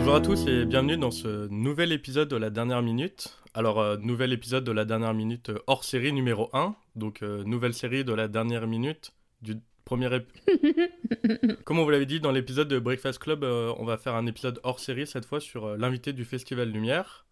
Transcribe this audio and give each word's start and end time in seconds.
Bonjour 0.00 0.14
à 0.14 0.22
tous 0.22 0.46
et 0.46 0.64
bienvenue 0.64 0.96
dans 0.96 1.10
ce 1.10 1.46
nouvel 1.48 1.92
épisode 1.92 2.28
de 2.28 2.36
la 2.36 2.48
dernière 2.48 2.80
minute. 2.80 3.36
Alors, 3.52 3.78
euh, 3.78 3.98
nouvel 3.98 4.32
épisode 4.32 4.64
de 4.64 4.72
la 4.72 4.86
dernière 4.86 5.12
minute 5.12 5.50
euh, 5.50 5.58
hors 5.66 5.84
série 5.84 6.14
numéro 6.14 6.48
1. 6.54 6.74
Donc, 6.96 7.22
euh, 7.22 7.44
nouvelle 7.44 7.74
série 7.74 8.02
de 8.02 8.14
la 8.14 8.26
dernière 8.26 8.66
minute 8.66 9.12
du 9.42 9.56
premier 9.84 10.08
épisode. 10.16 11.58
Comme 11.64 11.78
on 11.78 11.84
vous 11.84 11.90
l'avait 11.90 12.06
dit 12.06 12.18
dans 12.18 12.32
l'épisode 12.32 12.68
de 12.68 12.78
Breakfast 12.78 13.18
Club, 13.18 13.44
on 13.44 13.84
va 13.84 13.98
faire 13.98 14.14
un 14.14 14.24
épisode 14.24 14.58
hors 14.62 14.80
série 14.80 15.06
cette 15.06 15.26
fois 15.26 15.38
sur 15.38 15.76
l'invité 15.76 16.14
du 16.14 16.24
Festival 16.24 16.70
Lumière. 16.70 17.26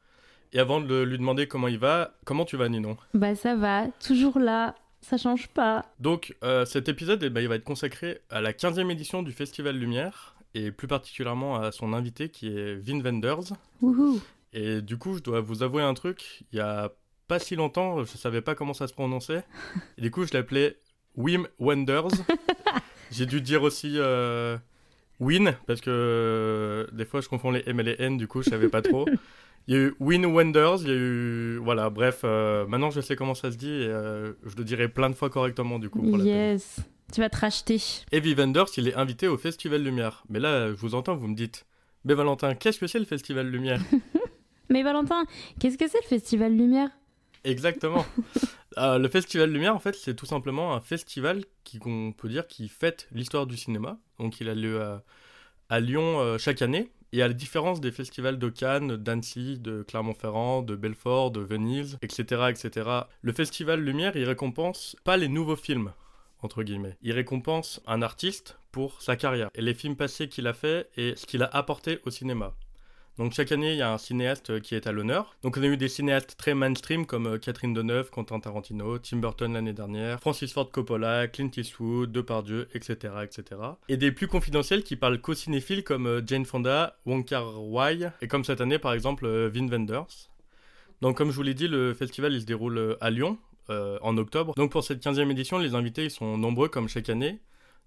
Et 0.53 0.59
avant 0.59 0.83
de 0.83 1.03
lui 1.03 1.17
demander 1.17 1.49
comment 1.49 1.69
il 1.69 1.79
va, 1.79 2.19
comment 2.27 2.45
tu 2.45 2.59
vas 2.59 2.69
Ninon? 2.69 2.99
Bah 3.15 3.35
ça 3.35 3.57
va, 3.57 3.87
toujours 3.99 4.39
là, 4.39 4.75
ça 5.01 5.17
change 5.17 5.49
pas. 5.49 5.87
Donc 6.01 6.37
euh, 6.43 6.65
cet 6.65 6.89
épisode, 6.89 7.23
eh 7.23 7.31
ben, 7.31 7.41
il 7.41 7.49
va 7.49 7.55
être 7.55 7.65
consacré 7.65 8.21
à 8.31 8.41
la 8.41 8.53
15e 8.53 8.91
édition 8.91 9.23
du 9.23 9.33
Festival 9.33 9.77
Lumière, 9.77 10.35
et 10.55 10.71
plus 10.71 10.89
particulièrement 10.89 11.61
à 11.61 11.73
son 11.73 11.93
invité 11.93 12.29
qui 12.29 12.49
est 12.49 12.75
Vin 12.77 13.01
Wenders. 13.01 13.53
Wouhou. 13.81 14.21
Et 14.53 14.81
du 14.81 14.97
coup, 14.97 15.17
je 15.17 15.23
dois 15.23 15.41
vous 15.41 15.63
avouer 15.63 15.83
un 15.83 15.95
truc, 15.95 16.45
il 16.53 16.57
y 16.57 16.61
a 16.61 16.93
pas 17.27 17.39
si 17.39 17.55
longtemps, 17.55 18.05
je 18.05 18.17
savais 18.17 18.41
pas 18.41 18.55
comment 18.55 18.73
ça 18.73 18.89
se 18.89 18.95
prononçait. 18.95 19.45
Et 19.99 20.03
du 20.03 20.11
coup, 20.11 20.25
je 20.25 20.33
l'appelais 20.33 20.79
Wim 21.17 21.47
Wenders. 21.59 22.09
J'ai 23.11 23.27
dû 23.27 23.41
dire 23.41 23.63
aussi 23.63 23.95
euh, 23.97 24.57
Win, 25.21 25.55
parce 25.67 25.81
que 25.81 25.91
euh, 25.91 26.87
des 26.93 27.05
fois 27.05 27.21
je 27.21 27.29
confonds 27.29 27.51
les 27.51 27.63
M 27.67 27.81
et 27.81 27.83
les 27.83 27.97
N, 27.99 28.17
du 28.17 28.27
coup 28.27 28.43
je 28.43 28.51
savais 28.51 28.69
pas 28.69 28.83
trop. 28.83 29.07
Il 29.67 29.75
y 29.75 29.77
a 29.77 29.81
eu 29.81 29.95
Win 30.01 30.27
Wenders, 30.27 30.79
il 30.83 30.89
y 30.89 30.91
a 30.91 30.95
eu. 30.95 31.57
Voilà, 31.59 31.91
bref, 31.91 32.21
euh, 32.25 32.67
maintenant 32.67 32.91
je 32.91 33.01
sais 33.01 33.17
comment 33.17 33.35
ça 33.35 33.51
se 33.51 33.57
dit 33.57 33.71
et 33.71 33.89
je 33.89 34.57
le 34.57 34.65
dirai 34.65 34.89
plein 34.89 35.11
de 35.11 35.15
fois 35.15 35.31
correctement 35.31 35.79
du 35.79 35.91
coup. 35.91 36.03
Pour 36.03 36.19
la. 36.19 36.25
Yes, 36.25 36.81
tu 37.13 37.21
vas 37.21 37.29
te 37.29 37.37
racheter. 37.39 37.81
Evie 38.13 38.35
Wenders, 38.35 38.67
il 38.77 38.89
est 38.89 38.95
invité 38.95 39.29
au 39.29 39.39
Festival 39.39 39.83
Lumière. 39.83 40.25
Mais 40.29 40.39
là, 40.39 40.69
je 40.69 40.75
vous 40.75 40.95
entends, 40.95 41.17
vous 41.17 41.29
me 41.29 41.35
dites 41.35 41.67
Mais 42.05 42.15
Valentin, 42.15 42.55
qu'est-ce 42.55 42.79
que 42.79 42.87
c'est 42.87 42.99
le 42.99 43.05
Festival 43.05 43.49
Lumière? 43.49 43.81
Mais 44.71 44.83
Valentin, 44.83 45.25
qu'est-ce 45.59 45.79
que 45.79 45.89
c'est 45.89 46.03
le 46.03 46.09
Festival 46.09 46.57
Lumière? 46.57 46.91
Exactement. 47.45 48.05
Euh, 48.77 48.99
le 48.99 49.09
Festival 49.09 49.51
Lumière, 49.51 49.75
en 49.75 49.81
fait, 49.81 49.97
c'est 49.97 50.15
tout 50.15 50.27
simplement 50.27 50.73
un 50.73 50.81
festival 50.81 51.45
qui, 51.65 51.81
qu'on 51.81 52.13
peut 52.13 52.29
dire, 52.29 52.47
qui 52.47 52.69
fête 52.69 53.09
l'histoire 53.11 53.49
du 53.49 53.57
cinéma. 53.57 53.99
Donc, 54.21 54.41
il 54.41 54.49
a 54.49 54.55
lieu 54.55 54.81
à, 54.81 55.03
à 55.69 55.81
Lyon 55.81 56.21
euh, 56.21 56.39
chaque 56.39 56.63
année. 56.63 56.93
Et 57.13 57.23
à 57.23 57.27
la 57.27 57.35
différence 57.35 57.81
des 57.81 57.91
festivals 57.91 58.39
de 58.39 58.49
Cannes, 58.51 58.97
d'Annecy, 58.97 59.59
de 59.59 59.83
Clermont-Ferrand, 59.83 60.63
de 60.63 60.77
Belfort, 60.77 61.33
de 61.33 61.41
Venise, 61.41 61.99
etc., 62.03 62.51
etc., 62.51 62.89
le 63.23 63.33
Festival 63.33 63.81
Lumière, 63.81 64.15
il 64.15 64.25
récompense 64.25 64.95
pas 65.03 65.17
les 65.17 65.29
nouveaux 65.29 65.57
films, 65.57 65.93
entre 66.43 66.63
guillemets. 66.63 66.97
Il 67.03 67.13
récompense 67.13 67.81
un 67.87 68.03
artiste 68.03 68.59
pour 68.73 69.01
sa 69.03 69.17
carrière 69.17 69.51
et 69.55 69.63
les 69.63 69.75
films 69.75 69.97
passés 69.97 70.29
qu'il 70.29 70.47
a 70.47 70.53
fait 70.53 70.89
et 70.97 71.15
ce 71.17 71.27
qu'il 71.27 71.43
a 71.43 71.47
apporté 71.47 72.01
au 72.05 72.11
cinéma. 72.11 72.55
Donc 73.19 73.33
chaque 73.33 73.51
année, 73.51 73.73
il 73.73 73.79
y 73.79 73.83
a 73.83 73.93
un 73.93 73.99
cinéaste 73.99 74.51
euh, 74.51 74.61
qui 74.61 74.77
est 74.77 74.87
à 74.87 74.93
l'honneur. 74.93 75.35
Donc 75.43 75.57
on 75.57 75.63
a 75.65 75.67
eu 75.67 75.77
des 75.77 75.89
cinéastes 75.89 76.37
très 76.39 76.55
mainstream 76.55 77.05
comme 77.05 77.27
euh, 77.27 77.39
Catherine 77.39 77.75
Deneuve, 77.75 78.11
Quentin 78.11 78.39
Tarantino, 78.39 78.97
Tim 78.99 79.17
Burton 79.17 79.53
l'année 79.55 79.73
dernière, 79.73 80.21
Francis 80.21 80.53
Ford 80.53 80.71
Coppola, 80.71 81.27
Clint 81.27 81.51
Eastwood, 81.57 82.13
Depardieu, 82.13 82.69
etc., 82.75 83.15
etc. 83.25 83.61
Et 83.89 83.97
des 83.97 84.13
plus 84.13 84.29
confidentiels 84.29 84.85
qui 84.85 84.95
parlent 84.95 85.21
qu'aux 85.21 85.35
cinéphiles 85.35 85.83
comme 85.83 86.07
euh, 86.07 86.23
Jane 86.25 86.45
Fonda, 86.45 86.97
Wong 87.07 87.25
Kar-wai 87.25 88.13
et 88.23 88.29
comme 88.29 88.45
cette 88.45 88.61
année 88.61 88.79
par 88.79 88.93
exemple 88.93 89.27
euh, 89.27 89.51
Vin 89.53 89.67
Wenders. 89.67 90.31
Donc 91.01 91.17
comme 91.17 91.31
je 91.31 91.37
vous 91.37 91.43
l'ai 91.43 91.55
dit, 91.55 91.67
le 91.67 91.95
festival 91.95 92.33
il 92.33 92.41
se 92.41 92.47
déroule 92.47 92.79
euh, 92.79 92.97
à 93.01 93.11
Lyon 93.11 93.39
euh, 93.71 93.99
en 94.03 94.17
octobre. 94.17 94.55
Donc 94.57 94.71
pour 94.73 94.85
cette 94.85 95.03
15e 95.05 95.31
édition, 95.31 95.59
les 95.59 95.75
invités 95.75 96.05
ils 96.05 96.11
sont 96.11 96.37
nombreux 96.39 96.69
comme 96.69 96.89
chaque 96.89 97.09
année. 97.09 97.41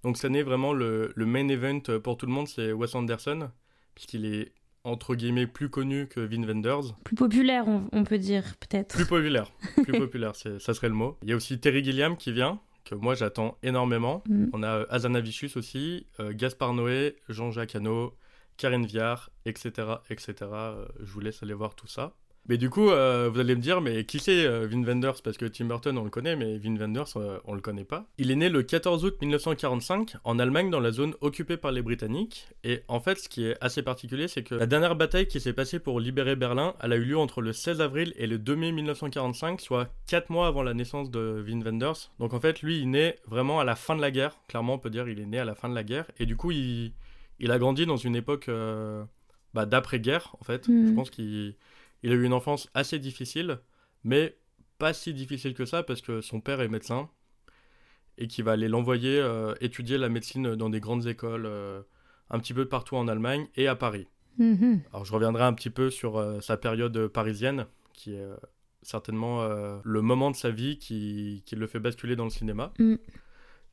Donc 0.03 0.17
cette 0.17 0.25
année 0.25 0.43
vraiment 0.43 0.73
le, 0.73 1.11
le 1.15 1.25
main 1.25 1.47
event 1.47 1.81
euh, 1.89 1.99
pour 1.99 2.17
tout 2.17 2.25
le 2.25 2.31
monde 2.31 2.47
c'est 2.47 2.71
Wes 2.71 2.93
Anderson 2.95 3.49
puisqu'il 3.95 4.25
est 4.25 4.51
entre 4.83 5.13
guillemets 5.13 5.45
plus 5.45 5.69
connu 5.69 6.07
que 6.07 6.19
Vin 6.19 6.43
Wenders. 6.43 6.95
Plus 7.03 7.15
populaire, 7.15 7.67
on, 7.67 7.83
on 7.91 8.03
peut 8.03 8.17
dire, 8.17 8.43
peut-être. 8.59 8.95
Plus 8.95 9.05
populaire, 9.05 9.51
plus 9.83 9.93
populaire, 9.93 10.35
c'est- 10.35 10.57
ça 10.57 10.73
serait 10.73 10.89
le 10.89 10.95
mot. 10.95 11.17
Il 11.21 11.29
y 11.29 11.33
a 11.33 11.35
aussi 11.35 11.59
Terry 11.59 11.83
Gilliam 11.83 12.17
qui 12.17 12.31
vient, 12.31 12.59
que 12.83 12.95
moi 12.95 13.13
j'attends 13.13 13.59
énormément. 13.61 14.23
Mm. 14.27 14.45
On 14.53 14.63
a 14.63 14.67
euh, 14.79 14.85
Azanavicius 14.89 15.55
aussi, 15.55 16.07
euh, 16.19 16.33
Gaspard 16.33 16.73
Noé, 16.73 17.15
Jean-Jacques 17.29 17.75
Hano, 17.75 18.15
Karine 18.57 18.87
Viard, 18.87 19.29
etc., 19.45 19.71
etc. 20.09 20.33
Euh, 20.41 20.85
je 20.99 21.11
vous 21.11 21.19
laisse 21.19 21.43
aller 21.43 21.53
voir 21.53 21.75
tout 21.75 21.85
ça. 21.87 22.15
Mais 22.47 22.57
du 22.57 22.69
coup, 22.69 22.89
euh, 22.89 23.29
vous 23.31 23.39
allez 23.39 23.55
me 23.55 23.61
dire, 23.61 23.81
mais 23.81 24.03
qui 24.03 24.19
c'est 24.19 24.45
euh, 24.45 24.67
Vin 24.67 24.83
Wenders 24.83 25.21
Parce 25.23 25.37
que 25.37 25.45
Tim 25.45 25.65
Burton, 25.65 25.97
on 25.97 26.03
le 26.03 26.09
connaît, 26.09 26.35
mais 26.35 26.57
Vin 26.57 26.75
Wenders, 26.75 27.15
euh, 27.15 27.37
on 27.45 27.53
le 27.53 27.61
connaît 27.61 27.83
pas. 27.83 28.07
Il 28.17 28.31
est 28.31 28.35
né 28.35 28.49
le 28.49 28.63
14 28.63 29.05
août 29.05 29.15
1945 29.21 30.15
en 30.23 30.39
Allemagne, 30.39 30.69
dans 30.69 30.79
la 30.79 30.91
zone 30.91 31.13
occupée 31.21 31.57
par 31.57 31.71
les 31.71 31.81
Britanniques. 31.81 32.47
Et 32.63 32.81
en 32.87 32.99
fait, 32.99 33.19
ce 33.19 33.29
qui 33.29 33.45
est 33.45 33.55
assez 33.61 33.83
particulier, 33.83 34.27
c'est 34.27 34.43
que 34.43 34.55
la 34.55 34.65
dernière 34.65 34.95
bataille 34.95 35.27
qui 35.27 35.39
s'est 35.39 35.53
passée 35.53 35.79
pour 35.79 35.99
libérer 35.99 36.35
Berlin, 36.35 36.73
elle 36.81 36.93
a 36.93 36.95
eu 36.95 37.05
lieu 37.05 37.17
entre 37.17 37.41
le 37.41 37.53
16 37.53 37.79
avril 37.79 38.13
et 38.17 38.25
le 38.25 38.39
2 38.39 38.55
mai 38.55 38.71
1945, 38.71 39.61
soit 39.61 39.89
4 40.07 40.29
mois 40.29 40.47
avant 40.47 40.63
la 40.63 40.73
naissance 40.73 41.11
de 41.11 41.43
Vin 41.47 41.61
Wenders. 41.61 42.11
Donc 42.19 42.33
en 42.33 42.39
fait, 42.39 42.61
lui, 42.61 42.79
il 42.79 42.89
naît 42.89 43.17
vraiment 43.27 43.59
à 43.59 43.63
la 43.63 43.75
fin 43.75 43.95
de 43.95 44.01
la 44.01 44.11
guerre. 44.11 44.35
Clairement, 44.47 44.73
on 44.73 44.79
peut 44.79 44.89
dire 44.89 45.07
il 45.07 45.19
est 45.19 45.25
né 45.25 45.37
à 45.37 45.45
la 45.45 45.53
fin 45.53 45.69
de 45.69 45.75
la 45.75 45.83
guerre. 45.83 46.05
Et 46.19 46.25
du 46.25 46.35
coup, 46.35 46.51
il, 46.51 46.93
il 47.39 47.51
a 47.51 47.59
grandi 47.59 47.85
dans 47.85 47.97
une 47.97 48.15
époque 48.15 48.49
euh, 48.49 49.03
bah, 49.53 49.65
d'après-guerre, 49.65 50.35
en 50.39 50.43
fait. 50.43 50.67
Mhm. 50.67 50.87
Je 50.87 50.93
pense 50.93 51.09
qu'il 51.09 51.55
il 52.03 52.11
a 52.11 52.15
eu 52.15 52.23
une 52.23 52.33
enfance 52.33 52.69
assez 52.73 52.99
difficile, 52.99 53.59
mais 54.03 54.37
pas 54.77 54.93
si 54.93 55.13
difficile 55.13 55.53
que 55.53 55.65
ça, 55.65 55.83
parce 55.83 56.01
que 56.01 56.21
son 56.21 56.41
père 56.41 56.61
est 56.61 56.67
médecin 56.67 57.09
et 58.17 58.27
qui 58.27 58.41
va 58.41 58.53
aller 58.53 58.67
l'envoyer 58.67 59.19
euh, 59.19 59.53
étudier 59.61 59.97
la 59.97 60.09
médecine 60.09 60.55
dans 60.55 60.69
des 60.69 60.79
grandes 60.79 61.07
écoles 61.07 61.45
euh, 61.45 61.81
un 62.29 62.39
petit 62.39 62.53
peu 62.53 62.65
partout 62.65 62.95
en 62.95 63.07
Allemagne 63.07 63.47
et 63.55 63.67
à 63.67 63.75
Paris. 63.75 64.07
Mhm. 64.37 64.81
Alors 64.91 65.05
je 65.05 65.13
reviendrai 65.13 65.43
un 65.43 65.53
petit 65.53 65.69
peu 65.69 65.89
sur 65.89 66.17
euh, 66.17 66.39
sa 66.39 66.57
période 66.57 67.07
parisienne, 67.07 67.65
qui 67.93 68.15
est 68.15 68.27
certainement 68.81 69.47
le 69.83 70.01
moment 70.01 70.31
de 70.31 70.35
sa 70.35 70.49
vie 70.49 70.79
qui, 70.79 71.43
qui 71.45 71.55
le 71.55 71.67
fait 71.67 71.79
basculer 71.79 72.15
dans 72.15 72.23
le 72.23 72.31
cinéma. 72.31 72.73
Mm. 72.79 72.95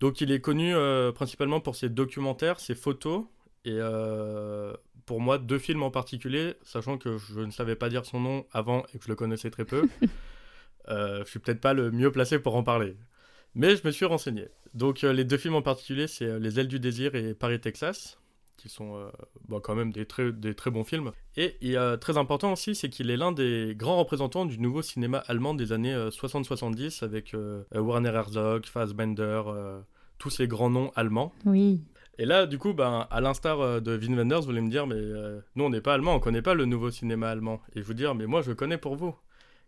Donc 0.00 0.20
il 0.20 0.30
est 0.30 0.40
connu 0.42 0.74
principalement 1.14 1.60
pour 1.60 1.76
ses 1.76 1.88
documentaires, 1.88 2.60
ses 2.60 2.74
photos, 2.74 3.24
et 3.64 3.76
euh, 3.78 4.72
pour 5.06 5.20
moi 5.20 5.38
deux 5.38 5.58
films 5.58 5.82
en 5.82 5.90
particulier, 5.90 6.54
sachant 6.62 6.98
que 6.98 7.18
je 7.18 7.40
ne 7.40 7.50
savais 7.50 7.76
pas 7.76 7.88
dire 7.88 8.04
son 8.04 8.20
nom 8.20 8.46
avant 8.52 8.84
et 8.94 8.98
que 8.98 9.04
je 9.04 9.08
le 9.08 9.16
connaissais 9.16 9.50
très 9.50 9.64
peu. 9.64 9.88
euh, 10.88 11.24
je 11.24 11.30
suis 11.30 11.38
peut-être 11.38 11.60
pas 11.60 11.74
le 11.74 11.90
mieux 11.90 12.12
placé 12.12 12.38
pour 12.38 12.56
en 12.56 12.62
parler. 12.62 12.96
Mais 13.54 13.76
je 13.76 13.86
me 13.86 13.90
suis 13.90 14.04
renseigné. 14.04 14.48
Donc 14.74 15.04
euh, 15.04 15.12
les 15.12 15.24
deux 15.24 15.36
films 15.36 15.54
en 15.54 15.62
particulier, 15.62 16.06
c'est 16.06 16.26
euh, 16.26 16.38
Les 16.38 16.60
ailes 16.60 16.68
du 16.68 16.80
désir 16.80 17.14
et 17.14 17.34
Paris, 17.34 17.60
Texas, 17.60 18.18
qui 18.56 18.68
sont 18.68 19.10
bon, 19.48 19.60
quand 19.60 19.76
même 19.76 19.92
des 19.92 20.04
très, 20.04 20.32
des 20.32 20.54
très 20.54 20.70
bons 20.70 20.84
films. 20.84 21.12
Et 21.36 21.76
a 21.76 21.96
très 21.96 22.18
important 22.18 22.52
aussi, 22.52 22.74
c'est 22.74 22.88
qu'il 22.88 23.10
est 23.10 23.16
l'un 23.16 23.30
des 23.30 23.74
grands 23.76 23.98
représentants 23.98 24.46
du 24.46 24.58
nouveau 24.58 24.82
cinéma 24.82 25.18
allemand 25.28 25.54
des 25.54 25.72
années 25.72 25.94
euh, 25.94 26.10
60-70 26.10 27.04
avec 27.04 27.34
Werner 27.72 28.10
Herzog, 28.10 28.66
Fassbender, 28.66 29.42
tous 30.18 30.30
ces 30.30 30.48
grands 30.48 30.70
noms 30.70 30.90
allemands. 30.96 31.32
Oui. 31.44 31.80
Et 32.18 32.24
là, 32.24 32.46
du 32.46 32.58
coup, 32.58 32.72
ben, 32.72 33.06
à 33.10 33.20
l'instar 33.20 33.60
euh, 33.60 33.80
de 33.80 33.96
Wim 33.96 34.16
Wenders, 34.16 34.42
vous 34.42 34.50
allez 34.50 34.60
me 34.60 34.70
dire, 34.70 34.86
mais 34.86 34.96
euh, 34.96 35.40
nous, 35.54 35.64
on 35.64 35.70
n'est 35.70 35.80
pas 35.80 35.94
allemand, 35.94 36.14
on 36.16 36.20
connaît 36.20 36.42
pas 36.42 36.54
le 36.54 36.64
nouveau 36.64 36.90
cinéma 36.90 37.30
allemand. 37.30 37.60
Et 37.74 37.80
je 37.80 37.84
vous 37.86 37.94
dire, 37.94 38.14
mais 38.14 38.26
moi, 38.26 38.42
je 38.42 38.52
connais 38.52 38.78
pour 38.78 38.96
vous. 38.96 39.14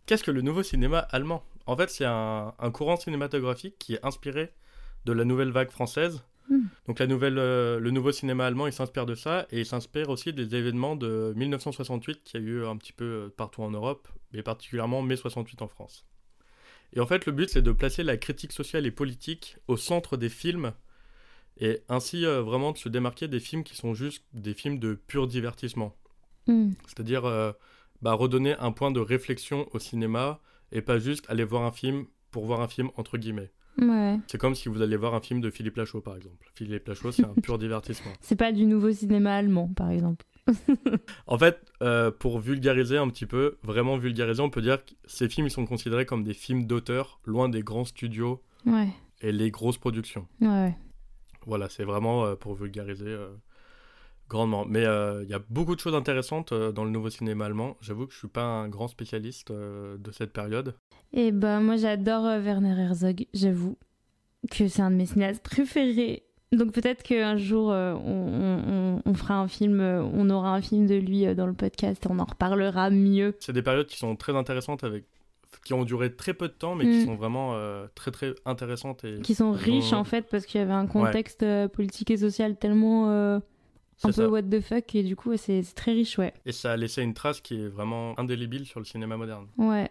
Qu'est-ce 0.06 0.25
que 0.25 0.33
le 0.33 0.43
nouveau 0.43 0.65
cinéma 0.65 0.99
allemand? 0.99 1.44
En 1.66 1.77
fait, 1.77 1.91
c'est 1.91 2.05
un, 2.05 2.53
un 2.59 2.71
courant 2.72 2.97
cinématographique 2.97 3.78
qui 3.78 3.94
est 3.94 4.05
inspiré 4.05 4.53
de 5.05 5.12
la 5.12 5.25
nouvelle 5.25 5.50
vague 5.50 5.71
française. 5.71 6.25
Hmm. 6.49 6.65
Donc, 6.88 6.99
la 6.99 7.06
nouvelle, 7.06 7.38
euh, 7.38 7.78
le 7.78 7.93
nouveau 7.93 8.11
cinéma 8.11 8.47
allemand, 8.47 8.67
il 8.67 8.72
s'inspire 8.72 9.06
de 9.06 9.15
ça, 9.15 9.47
et 9.53 9.61
il 9.61 9.67
s'inspire 9.67 10.09
aussi 10.09 10.32
des 10.32 10.56
événements 10.56 10.97
de 10.97 11.32
1968 11.37 12.22
qui 12.25 12.37
a 12.37 12.41
eu 12.41 12.67
un 12.67 12.77
petit 12.77 12.93
peu 12.93 13.05
euh, 13.05 13.28
partout 13.37 13.62
en 13.62 13.71
Europe, 13.71 14.09
mais 14.32 14.43
particulièrement 14.43 15.03
mai 15.03 15.15
68 15.15 15.62
en 15.62 15.69
France. 15.69 16.05
Et 16.93 16.99
en 16.99 17.06
fait, 17.06 17.27
le 17.27 17.32
but, 17.32 17.49
c'est 17.49 17.62
de 17.62 17.71
placer 17.71 18.03
la 18.03 18.17
critique 18.17 18.53
sociale 18.53 18.84
et 18.87 18.91
politique 18.91 19.59
au 19.69 19.77
centre 19.77 20.17
des 20.17 20.28
films 20.28 20.72
et 21.58 21.81
ainsi 21.88 22.25
euh, 22.25 22.43
vraiment 22.43 22.73
de 22.73 22.79
se 22.79 22.88
démarquer 22.88 23.29
des 23.29 23.41
films 23.41 23.64
qui 23.64 23.76
sont 23.76 23.94
juste 23.94 24.25
des 24.32 24.55
films 24.55 24.79
de 24.79 24.94
pur 24.94 25.26
divertissement. 25.26 25.94
Mm. 26.47 26.73
C'est-à-dire 26.87 27.25
euh, 27.25 27.52
bah, 28.02 28.12
redonner 28.14 28.55
un 28.58 28.73
point 28.73 28.91
de 28.91 29.00
réflexion 29.00 29.69
au 29.73 29.79
cinéma 29.79 30.41
et 30.73 30.81
pas 30.82 30.99
juste 30.99 31.25
aller 31.29 31.44
voir 31.44 31.62
un 31.64 31.73
film 31.73 32.06
pour 32.31 32.47
voir 32.47 32.61
un 32.61 32.69
film 32.69 32.91
entre 32.97 33.19
guillemets. 33.19 33.50
Ouais. 33.79 34.19
C'est 34.26 34.38
comme 34.38 34.55
si 34.55 34.69
vous 34.69 34.82
alliez 34.82 34.97
voir 34.97 35.14
un 35.14 35.20
film 35.20 35.41
de 35.41 35.50
Philippe 35.50 35.76
Lachaud 35.76 36.00
par 36.00 36.17
exemple. 36.17 36.50
Philippe 36.55 36.87
Lachaud 36.88 37.12
c'est 37.12 37.25
un 37.25 37.35
pur 37.35 37.58
divertissement. 37.58 38.12
C'est 38.20 38.37
pas 38.37 38.52
du 38.52 38.67
nouveau 38.67 38.93
cinéma 38.93 39.35
allemand, 39.35 39.69
par 39.75 39.91
exemple. 39.91 40.25
En 41.26 41.38
fait, 41.38 41.61
euh, 41.82 42.11
pour 42.11 42.41
vulgariser 42.41 42.97
un 42.99 43.08
petit 43.08 43.26
peu, 43.26 43.58
vraiment 43.62 43.97
vulgariser, 43.97 44.43
on 44.43 44.50
peut 44.50 44.62
dire 44.62 44.85
que 44.85 44.93
ces 45.06 45.29
films 45.29 45.47
ils 45.47 45.50
sont 45.50 45.67
considérés 45.67 46.06
comme 46.06 46.25
des 46.25 46.35
films 46.35 46.67
d'auteur, 46.67 47.20
loin 47.25 47.49
des 47.49 47.62
grands 47.62 47.85
studios 47.85 48.43
Ouais. 48.67 48.88
et 49.20 49.31
les 49.32 49.50
grosses 49.50 49.79
productions. 49.79 50.26
Ouais. 50.41 50.75
Voilà, 51.46 51.69
c'est 51.69 51.84
vraiment 51.84 52.25
euh, 52.25 52.34
pour 52.37 52.54
vulgariser 52.54 53.06
euh, 53.08 53.28
grandement. 54.28 54.64
Mais 54.66 54.84
euh, 54.84 55.22
il 55.25 55.31
y 55.31 55.34
a 55.34 55.40
beaucoup 55.50 55.75
de 55.75 55.81
choses 55.81 55.94
intéressantes 55.94 56.52
dans 56.54 56.84
le 56.84 56.90
nouveau 56.90 57.10
cinéma 57.10 57.46
allemand. 57.46 57.76
J'avoue 57.81 58.06
que 58.06 58.12
je 58.12 58.19
suis 58.19 58.28
pas 58.28 58.44
un 58.44 58.69
grand 58.69 58.88
spécialiste 58.88 59.50
de 59.52 60.10
cette 60.12 60.32
période. 60.32 60.75
Et 61.12 61.32
ben, 61.32 61.60
moi, 61.60 61.76
j'adore 61.76 62.25
Werner 62.25 62.78
Herzog, 62.81 63.26
j'avoue 63.34 63.76
que 64.50 64.69
c'est 64.69 64.82
un 64.82 64.90
de 64.90 64.96
mes 64.96 65.06
cinéastes 65.06 65.42
préférés. 65.42 66.22
Donc 66.52 66.72
peut-être 66.72 67.02
qu'un 67.04 67.37
jour, 67.37 67.70
euh, 67.70 67.94
on, 67.94 68.96
on- 68.96 69.02
on 69.04 69.14
fera 69.14 69.34
un 69.38 69.46
film, 69.46 69.81
euh, 69.81 70.02
on 70.02 70.28
aura 70.31 70.52
un 70.54 70.60
film 70.60 70.87
de 70.87 70.96
lui 70.96 71.25
euh, 71.25 71.34
dans 71.34 71.46
le 71.46 71.52
podcast 71.52 72.04
et 72.04 72.08
on 72.10 72.19
en 72.19 72.25
reparlera 72.25 72.90
mieux. 72.90 73.37
C'est 73.38 73.52
des 73.52 73.62
périodes 73.62 73.87
qui 73.87 73.96
sont 73.98 74.16
très 74.16 74.34
intéressantes, 74.37 74.82
avec... 74.82 75.04
qui 75.65 75.75
ont 75.75 75.85
duré 75.85 76.15
très 76.15 76.35
peu 76.35 76.49
de 76.49 76.53
temps, 76.55 76.75
mais 76.75 76.85
qui 76.85 77.03
Mm. 77.03 77.05
sont 77.07 77.15
vraiment 77.17 77.55
euh, 77.55 77.87
très 77.95 78.11
très 78.11 78.35
intéressantes. 78.47 79.05
Et... 79.05 79.21
Qui 79.21 79.35
sont 79.35 79.45
ont- 79.47 79.53
riches 79.53 79.93
en 79.93 80.05
fait 80.05 80.23
parce 80.31 80.47
qu'il 80.47 80.61
y 80.61 80.65
avait 80.65 80.73
un 80.73 80.87
contexte 80.87 81.43
euh, 81.43 81.69
politique 81.69 82.11
et 82.11 82.17
social 82.17 82.57
tellement 82.57 83.11
euh, 83.11 83.37
un 83.37 83.41
C'est 83.97 84.07
peu 84.09 84.12
ça. 84.12 84.29
what 84.31 84.43
the 84.45 84.61
fuck 84.61 84.95
et 84.95 85.03
du 85.03 85.17
coup 85.17 85.37
c'est 85.37 85.62
c'est 85.62 85.75
très 85.75 85.93
riche, 85.93 86.19
ouais. 86.19 86.33
Et 86.47 86.53
ça 86.53 86.73
a 86.73 86.77
laissé 86.77 87.03
une 87.03 87.12
trace 87.15 87.41
qui 87.41 87.55
est 87.61 87.69
vraiment 87.69 88.19
indélébile 88.19 88.65
sur 88.67 88.81
le 88.81 88.87
cinéma 88.87 89.17
moderne. 89.19 89.47
Ouais, 89.59 89.91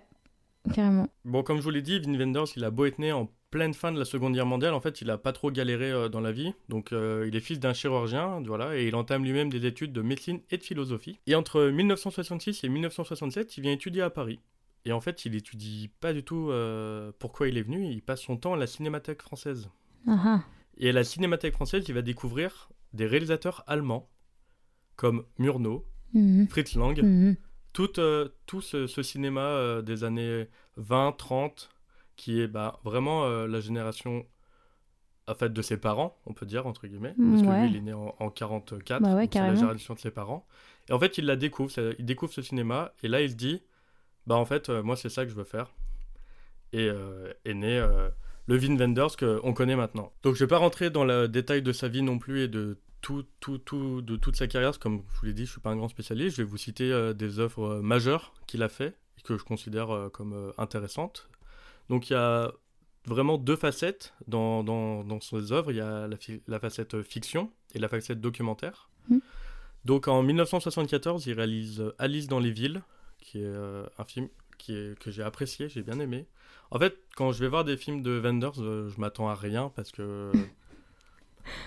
carrément. 0.73 1.07
Bon, 1.25 1.43
comme 1.43 1.57
je 1.57 1.63
vous 1.63 1.69
l'ai 1.69 1.81
dit, 1.83 1.99
Vin 1.99 2.17
Wenders, 2.17 2.45
il 2.55 2.63
a 2.63 2.71
beau 2.71 2.85
être 2.85 2.97
né 2.99 3.11
en 3.11 3.29
pleine 3.51 3.73
fin 3.73 3.91
de 3.91 3.97
la 3.97 4.05
Seconde 4.05 4.33
Guerre 4.33 4.45
mondiale, 4.45 4.73
en 4.75 4.79
fait, 4.79 5.01
il 5.01 5.09
a 5.09 5.17
pas 5.17 5.31
trop 5.33 5.49
galéré 5.51 5.89
euh, 5.91 6.07
dans 6.07 6.19
la 6.21 6.31
vie. 6.31 6.53
Donc, 6.67 6.91
euh, 6.93 7.25
il 7.27 7.35
est 7.35 7.39
fils 7.39 7.59
d'un 7.59 7.73
chirurgien, 7.73 8.41
voilà, 8.45 8.77
et 8.77 8.87
il 8.87 8.95
entame 8.95 9.23
lui-même 9.23 9.49
des 9.49 9.65
études 9.65 9.91
de 9.91 10.03
médecine 10.03 10.39
et 10.51 10.57
de 10.57 10.63
philosophie. 10.63 11.19
Et 11.25 11.33
entre 11.33 11.63
1966 11.63 12.63
et 12.63 12.69
1967, 12.69 13.57
il 13.57 13.61
vient 13.63 13.71
étudier 13.71 14.03
à 14.03 14.11
Paris. 14.11 14.39
Et 14.85 14.91
en 14.91 15.01
fait, 15.01 15.25
il 15.25 15.35
étudie 15.35 15.89
pas 15.99 16.13
du 16.13 16.23
tout 16.23 16.49
euh, 16.51 17.11
pourquoi 17.19 17.47
il 17.49 17.57
est 17.57 17.61
venu, 17.63 17.85
il 17.85 18.01
passe 18.01 18.21
son 18.21 18.37
temps 18.37 18.53
à 18.53 18.57
la 18.57 18.67
Cinémathèque 18.67 19.21
française. 19.21 19.69
Ah 20.07 20.21
ah. 20.25 20.43
Et 20.77 20.89
à 20.89 20.93
la 20.93 21.03
Cinémathèque 21.03 21.53
française, 21.53 21.83
il 21.87 21.93
va 21.93 22.01
découvrir 22.01 22.69
des 22.93 23.05
réalisateurs 23.05 23.63
allemands, 23.67 24.09
comme 24.95 25.25
Murnau, 25.37 25.85
Mhm. 26.13 26.47
Fritz 26.47 26.75
Lang, 26.75 27.01
Mhm. 27.03 27.35
tout, 27.73 27.99
euh, 27.99 28.29
tout 28.45 28.61
ce, 28.61 28.87
ce 28.87 29.03
cinéma 29.03 29.41
euh, 29.41 29.81
des 29.81 30.03
années 30.03 30.47
20, 30.77 31.11
30, 31.11 31.69
qui 32.15 32.39
est 32.41 32.47
bah, 32.47 32.79
vraiment 32.83 33.27
la 33.29 33.59
génération 33.61 34.25
en 35.27 35.35
fait, 35.35 35.53
de 35.53 35.61
ses 35.61 35.77
parents, 35.77 36.17
on 36.25 36.33
peut 36.33 36.47
dire, 36.47 36.65
entre 36.65 36.87
guillemets. 36.87 37.13
Parce 37.29 37.43
que 37.43 37.47
Ouais. 37.51 37.61
lui, 37.61 37.69
il 37.69 37.75
est 37.75 37.81
né 37.81 37.93
en, 37.93 38.15
en 38.19 38.29
44, 38.31 39.01
Bah 39.03 39.15
ouais, 39.15 39.29
c'est 39.31 39.39
la 39.39 39.53
génération 39.53 39.93
de 39.93 39.99
ses 39.99 40.09
parents. 40.09 40.47
Et 40.89 40.93
en 40.93 40.97
fait, 40.99 41.19
il 41.19 41.25
la 41.25 41.35
découvre, 41.35 41.71
il 41.99 42.05
découvre 42.05 42.33
ce 42.33 42.41
cinéma, 42.41 42.93
et 43.03 43.07
là, 43.07 43.21
il 43.21 43.29
se 43.29 43.35
dit, 43.35 43.61
bah 44.29 44.35
en 44.35 44.45
fait, 44.45 44.69
euh, 44.69 44.83
moi, 44.83 44.95
c'est 44.95 45.09
ça 45.09 45.25
que 45.25 45.31
je 45.31 45.35
veux 45.35 45.43
faire. 45.43 45.73
Et 46.71 46.87
euh, 46.87 47.33
est 47.45 47.55
né 47.55 47.79
euh, 47.79 48.09
le 48.45 48.57
Vin 48.57 48.77
Wenders 48.77 49.17
qu'on 49.17 49.53
connaît 49.53 49.75
maintenant. 49.75 50.13
Donc, 50.21 50.35
je 50.35 50.39
vais 50.43 50.47
pas 50.47 50.59
rentrer 50.59 50.91
dans 50.91 51.03
le 51.03 51.27
détail 51.27 51.63
de 51.63 51.71
sa 51.71 51.87
vie 51.87 52.03
non 52.03 52.19
plus 52.19 52.43
et 52.43 52.47
de 52.47 52.77
tout, 53.01 53.25
tout, 53.39 53.57
tout, 53.57 54.03
de 54.03 54.17
toute 54.17 54.35
sa 54.35 54.45
carrière. 54.45 54.77
Comme 54.77 55.01
je 55.15 55.19
vous 55.19 55.25
l'ai 55.25 55.33
dit, 55.33 55.47
je 55.47 55.51
suis 55.51 55.61
pas 55.61 55.71
un 55.71 55.75
grand 55.75 55.89
spécialiste. 55.89 56.37
Je 56.37 56.43
vais 56.43 56.47
vous 56.47 56.57
citer 56.57 56.91
euh, 56.91 57.13
des 57.13 57.39
œuvres 57.39 57.77
euh, 57.77 57.81
majeures 57.81 58.33
qu'il 58.45 58.61
a 58.61 58.69
fait 58.69 58.95
et 59.17 59.21
que 59.23 59.35
je 59.35 59.43
considère 59.43 59.89
euh, 59.89 60.09
comme 60.09 60.53
intéressantes. 60.59 61.27
Donc, 61.89 62.11
il 62.11 62.13
y 62.13 62.15
a 62.15 62.51
vraiment 63.07 63.39
deux 63.39 63.55
facettes 63.55 64.13
dans, 64.27 64.63
dans, 64.63 65.03
dans 65.03 65.19
ses 65.21 65.51
œuvres. 65.51 65.71
Il 65.71 65.77
y 65.77 65.81
a 65.81 66.07
la, 66.07 66.17
la 66.47 66.59
facette 66.59 67.01
fiction 67.01 67.51
et 67.73 67.79
la 67.79 67.89
facette 67.89 68.21
documentaire. 68.21 68.89
Mhm. 69.09 69.21
Donc, 69.85 70.07
en 70.07 70.21
1974, 70.21 71.25
il 71.25 71.33
réalise 71.33 71.83
Alice 71.97 72.27
dans 72.27 72.39
les 72.39 72.51
villes, 72.51 72.83
qui 73.21 73.39
est 73.39 73.45
euh, 73.45 73.85
un 73.97 74.03
film 74.03 74.27
qui 74.57 74.75
est, 74.75 74.97
que 74.99 75.09
j'ai 75.11 75.23
apprécié, 75.23 75.69
j'ai 75.69 75.81
bien 75.83 75.99
aimé. 75.99 76.25
En 76.71 76.79
fait, 76.79 76.97
quand 77.15 77.31
je 77.31 77.39
vais 77.39 77.47
voir 77.47 77.63
des 77.63 77.77
films 77.77 78.01
de 78.01 78.19
Wenders, 78.19 78.59
euh, 78.61 78.89
je 78.89 78.99
m'attends 78.99 79.29
à 79.29 79.35
rien 79.35 79.71
parce 79.75 79.91
que. 79.91 80.31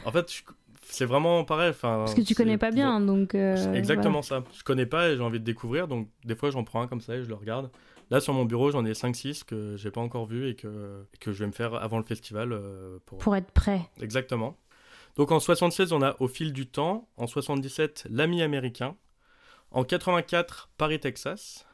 en 0.05 0.13
fait, 0.13 0.31
je- 0.33 0.43
c'est 0.85 1.05
vraiment 1.07 1.45
pareil. 1.45 1.71
enfin, 1.71 1.99
Parce 2.01 2.15
que 2.15 2.21
tu 2.21 2.35
connais 2.35 2.59
pas 2.59 2.71
bien, 2.71 3.01
donc. 3.01 3.35
euh, 3.35 3.73
exactement 3.75 4.21
ça. 4.23 4.45
Je 4.53 4.63
connais 4.63 4.87
pas 4.87 5.09
et 5.11 5.17
j'ai 5.17 5.23
envie 5.23 5.41
de 5.41 5.45
découvrir, 5.45 5.89
donc 5.89 6.09
des 6.25 6.35
fois 6.35 6.51
j'en 6.51 6.65
prends 6.65 6.83
un 6.83 6.87
comme 6.89 7.01
ça 7.01 7.15
et 7.17 7.23
je 7.23 7.29
le 7.29 7.35
regarde. 7.35 7.71
Là 8.11 8.21
sur 8.21 8.35
mon 8.35 8.45
bureau, 8.45 8.71
j'en 8.71 8.85
ai 8.85 8.93
5-6 8.93 9.45
que 9.45 9.77
j'ai 9.77 9.91
pas 9.91 10.01
encore 10.03 10.27
vu 10.27 10.49
et 10.49 10.55
que, 10.55 11.05
et 11.15 11.17
que 11.19 11.33
je 11.33 11.39
vais 11.39 11.47
me 11.47 11.53
faire 11.53 11.75
avant 11.75 11.99
le 11.99 12.05
festival. 12.05 12.59
pour... 13.07 13.19
Pour 13.19 13.37
être 13.37 13.51
prêt. 13.53 13.81
Exactement. 14.03 14.59
Donc 15.17 15.31
en 15.33 15.41
76, 15.41 15.93
on 15.93 16.03
a 16.03 16.17
Au 16.21 16.29
fil 16.29 16.53
du 16.53 16.67
temps. 16.67 17.09
En 17.17 17.27
77, 17.27 18.07
L'ami 18.11 18.43
américain. 18.43 18.97
En 19.73 19.85
84, 19.85 20.69
Paris, 20.79 21.01
Texas. 21.01 21.67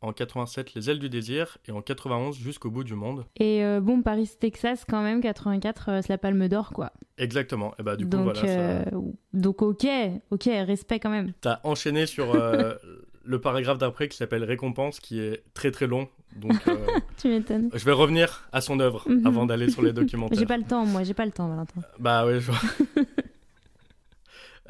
En 0.00 0.12
87, 0.12 0.74
Les 0.74 0.90
ailes 0.90 0.98
du 0.98 1.08
désir. 1.08 1.56
Et 1.66 1.72
en 1.72 1.80
91, 1.80 2.36
Jusqu'au 2.36 2.70
bout 2.70 2.84
du 2.84 2.94
monde. 2.94 3.24
Et 3.36 3.64
euh, 3.64 3.80
bon, 3.80 4.02
Paris, 4.02 4.30
Texas, 4.38 4.84
quand 4.86 5.02
même, 5.02 5.20
84, 5.22 5.88
euh, 5.88 6.00
c'est 6.02 6.10
la 6.10 6.18
palme 6.18 6.46
d'or, 6.48 6.70
quoi. 6.74 6.92
Exactement. 7.16 7.72
Et 7.78 7.82
bah 7.82 7.96
du 7.96 8.04
coup, 8.04 8.10
donc, 8.10 8.24
voilà. 8.24 8.40
ça- 8.40 8.46
euh, 8.46 8.84
donc, 9.32 9.62
ok, 9.62 9.86
ok, 10.30 10.44
respect 10.44 10.98
quand 11.00 11.10
même. 11.10 11.32
T'as 11.40 11.60
enchaîné 11.64 12.04
sur 12.06 12.34
euh, 12.34 12.74
le 13.24 13.40
paragraphe 13.40 13.78
d'après 13.78 14.08
qui 14.08 14.16
s'appelle 14.18 14.44
Récompense, 14.44 15.00
qui 15.00 15.20
est 15.20 15.42
très 15.54 15.70
très 15.70 15.86
long. 15.86 16.08
Donc 16.36 16.52
Tu 17.16 17.28
m'étonnes. 17.28 17.70
je 17.72 17.84
vais 17.84 17.92
revenir 17.92 18.46
à 18.52 18.60
son 18.60 18.80
œuvre 18.80 19.04
Mhm. 19.08 19.26
avant 19.26 19.46
d'aller 19.46 19.70
sur 19.70 19.80
les 19.82 19.92
documentaires. 19.94 20.38
J'ai 20.38 20.44
pas 20.46 20.58
le 20.58 20.64
temps, 20.64 20.84
moi, 20.84 21.04
j'ai 21.04 21.14
pas 21.14 21.24
le 21.24 21.30
temps, 21.32 21.48
Valentin. 21.48 21.80
Bah 22.00 22.26
ouais, 22.26 22.40
je 22.40 22.50
vois. 22.50 22.60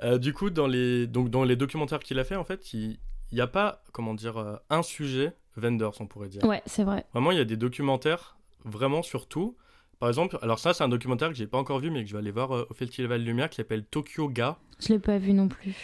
Euh, 0.03 0.19
du 0.19 0.33
coup, 0.33 0.51
dans 0.51 0.67
les, 0.67 1.07
donc, 1.07 1.31
dans 1.31 1.45
les 1.45 1.57
documentaires 1.57 2.01
qu'il 2.01 2.19
a 2.19 2.25
fait, 2.25 2.37
en 2.37 2.45
fait, 2.45 2.73
il 2.73 2.99
n'y 3.33 3.41
a 3.41 3.47
pas, 3.47 3.83
comment 3.93 4.15
dire, 4.15 4.37
euh, 4.39 4.57
un 4.71 4.83
sujet 4.83 5.33
Wenders, 5.57 6.01
on 6.01 6.07
pourrait 6.07 6.29
dire. 6.29 6.43
Ouais, 6.45 6.63
c'est 6.67 6.83
vrai. 6.85 7.05
Vraiment, 7.13 7.31
il 7.31 7.39
y 7.39 7.41
a 7.41 7.45
des 7.45 7.57
documentaires 7.57 8.37
vraiment 8.65 9.03
sur 9.03 9.29
tout. 9.29 9.57
Par 10.01 10.09
exemple, 10.09 10.37
alors 10.43 10.59
ça, 10.59 10.75
c'est 10.75 10.83
un 10.83 10.89
documentaire 10.89 11.29
que 11.29 11.35
j'ai 11.37 11.47
pas 11.47 11.59
encore 11.59 11.79
vu, 11.79 11.91
mais 11.91 12.03
que 12.03 12.09
je 12.09 12.15
vais 12.15 12.19
aller 12.19 12.33
voir 12.33 12.53
euh, 12.53 12.67
au 12.71 12.75
Festival 12.75 13.23
Lumière, 13.23 13.49
qui 13.49 13.57
s'appelle 13.57 13.85
Tokyo 13.85 14.29
Ga. 14.29 14.59
Je 14.81 14.93
l'ai 14.93 14.99
pas 14.99 15.19
vu 15.19 15.33
non 15.33 15.47
plus. 15.49 15.75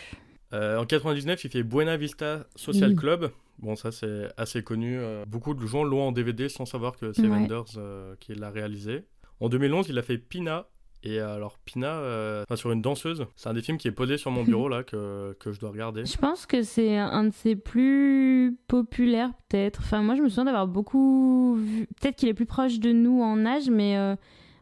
Euh, 0.52 0.78
en 0.78 0.84
99, 0.84 1.44
il 1.44 1.50
fait 1.50 1.62
Buena 1.62 1.96
Vista 1.96 2.44
Social 2.56 2.90
Oui. 2.90 2.96
Club. 2.96 3.30
Bon, 3.60 3.76
ça, 3.76 3.92
c'est 3.92 4.28
assez 4.36 4.64
connu. 4.64 4.98
euh, 4.98 5.24
beaucoup 5.26 5.54
de 5.54 5.64
gens 5.66 5.84
l'ont 5.84 6.08
en 6.08 6.12
DVD 6.12 6.48
sans 6.48 6.64
savoir 6.66 6.96
que 6.96 7.12
c'est 7.12 7.22
Ouais. 7.22 7.28
Wenders 7.28 7.64
euh, 7.76 8.16
qui 8.18 8.34
l'a 8.34 8.50
réalisé. 8.50 9.04
En 9.38 9.48
2011, 9.48 9.86
il 9.88 9.98
a 9.98 10.02
fait 10.02 10.18
Pina. 10.18 10.66
Et 11.02 11.18
alors, 11.18 11.58
Pina, 11.64 11.88
euh, 12.00 12.42
enfin, 12.42 12.56
sur 12.56 12.70
une 12.72 12.82
danseuse, 12.82 13.24
c'est 13.34 13.48
un 13.48 13.54
des 13.54 13.62
films 13.62 13.78
qui 13.78 13.88
est 13.88 13.92
posé 13.92 14.18
sur 14.18 14.30
mon 14.30 14.44
bureau, 14.44 14.68
là, 14.68 14.82
que, 14.82 15.34
que 15.40 15.50
je 15.50 15.58
dois 15.58 15.70
regarder. 15.70 16.04
Je 16.04 16.16
pense 16.18 16.44
que 16.44 16.62
c'est 16.62 16.96
un 16.98 17.24
de 17.24 17.32
ses 17.32 17.56
plus 17.56 18.56
populaires, 18.68 19.30
peut-être. 19.48 19.80
Enfin, 19.82 20.02
moi, 20.02 20.14
je 20.14 20.20
me 20.22 20.28
souviens 20.28 20.44
d'avoir 20.44 20.66
beaucoup 20.68 21.54
vu. 21.56 21.86
Peut-être 22.00 22.16
qu'il 22.16 22.28
est 22.28 22.34
plus 22.34 22.44
proche 22.46 22.80
de 22.80 22.92
nous 22.92 23.22
en 23.22 23.46
âge, 23.46 23.70
mais 23.70 23.96
euh, 23.96 24.14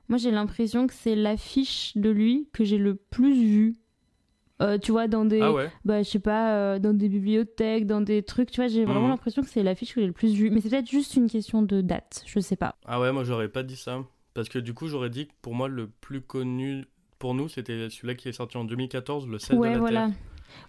moi, 0.08 0.16
j'ai 0.18 0.30
l'impression 0.30 0.86
que 0.86 0.94
c'est 0.94 1.16
l'affiche 1.16 1.92
de 1.96 2.08
lui 2.10 2.48
que 2.52 2.64
j'ai 2.64 2.78
le 2.78 2.94
plus 2.94 3.34
vue. 3.34 3.76
Euh, 4.60 4.76
tu 4.78 4.90
vois, 4.92 5.06
dans 5.08 5.24
des. 5.24 5.40
Ah 5.40 5.52
ouais 5.52 5.70
Bah, 5.84 6.02
je 6.02 6.08
sais 6.08 6.18
pas, 6.18 6.78
dans 6.80 6.92
des 6.94 7.08
bibliothèques, 7.08 7.86
dans 7.86 8.00
des 8.00 8.22
trucs, 8.22 8.50
tu 8.52 8.60
vois, 8.60 8.68
j'ai 8.68 8.84
vraiment 8.84 9.02
Mhm. 9.06 9.10
l'impression 9.10 9.42
que 9.42 9.48
c'est 9.48 9.62
l'affiche 9.64 9.94
que 9.94 10.00
j'ai 10.00 10.06
le 10.06 10.12
plus 10.12 10.34
vue. 10.34 10.50
Mais 10.50 10.60
c'est 10.60 10.68
peut-être 10.70 10.90
juste 10.90 11.14
une 11.16 11.28
question 11.28 11.62
de 11.62 11.80
date, 11.80 12.22
je 12.26 12.38
sais 12.40 12.56
pas. 12.56 12.76
Ah 12.86 13.00
ouais, 13.00 13.12
moi, 13.12 13.22
j'aurais 13.24 13.48
pas 13.48 13.62
dit 13.64 13.76
ça. 13.76 14.04
Parce 14.38 14.48
que 14.48 14.60
du 14.60 14.72
coup, 14.72 14.86
j'aurais 14.86 15.10
dit 15.10 15.26
que 15.26 15.32
pour 15.42 15.52
moi, 15.52 15.66
le 15.66 15.88
plus 15.88 16.20
connu 16.20 16.84
pour 17.18 17.34
nous, 17.34 17.48
c'était 17.48 17.90
celui-là 17.90 18.14
qui 18.14 18.28
est 18.28 18.32
sorti 18.32 18.56
en 18.56 18.62
2014, 18.62 19.26
le 19.26 19.40
sel 19.40 19.58
de 19.58 19.64
la 19.64 19.78
voilà. 19.78 20.06
Terre. 20.06 20.16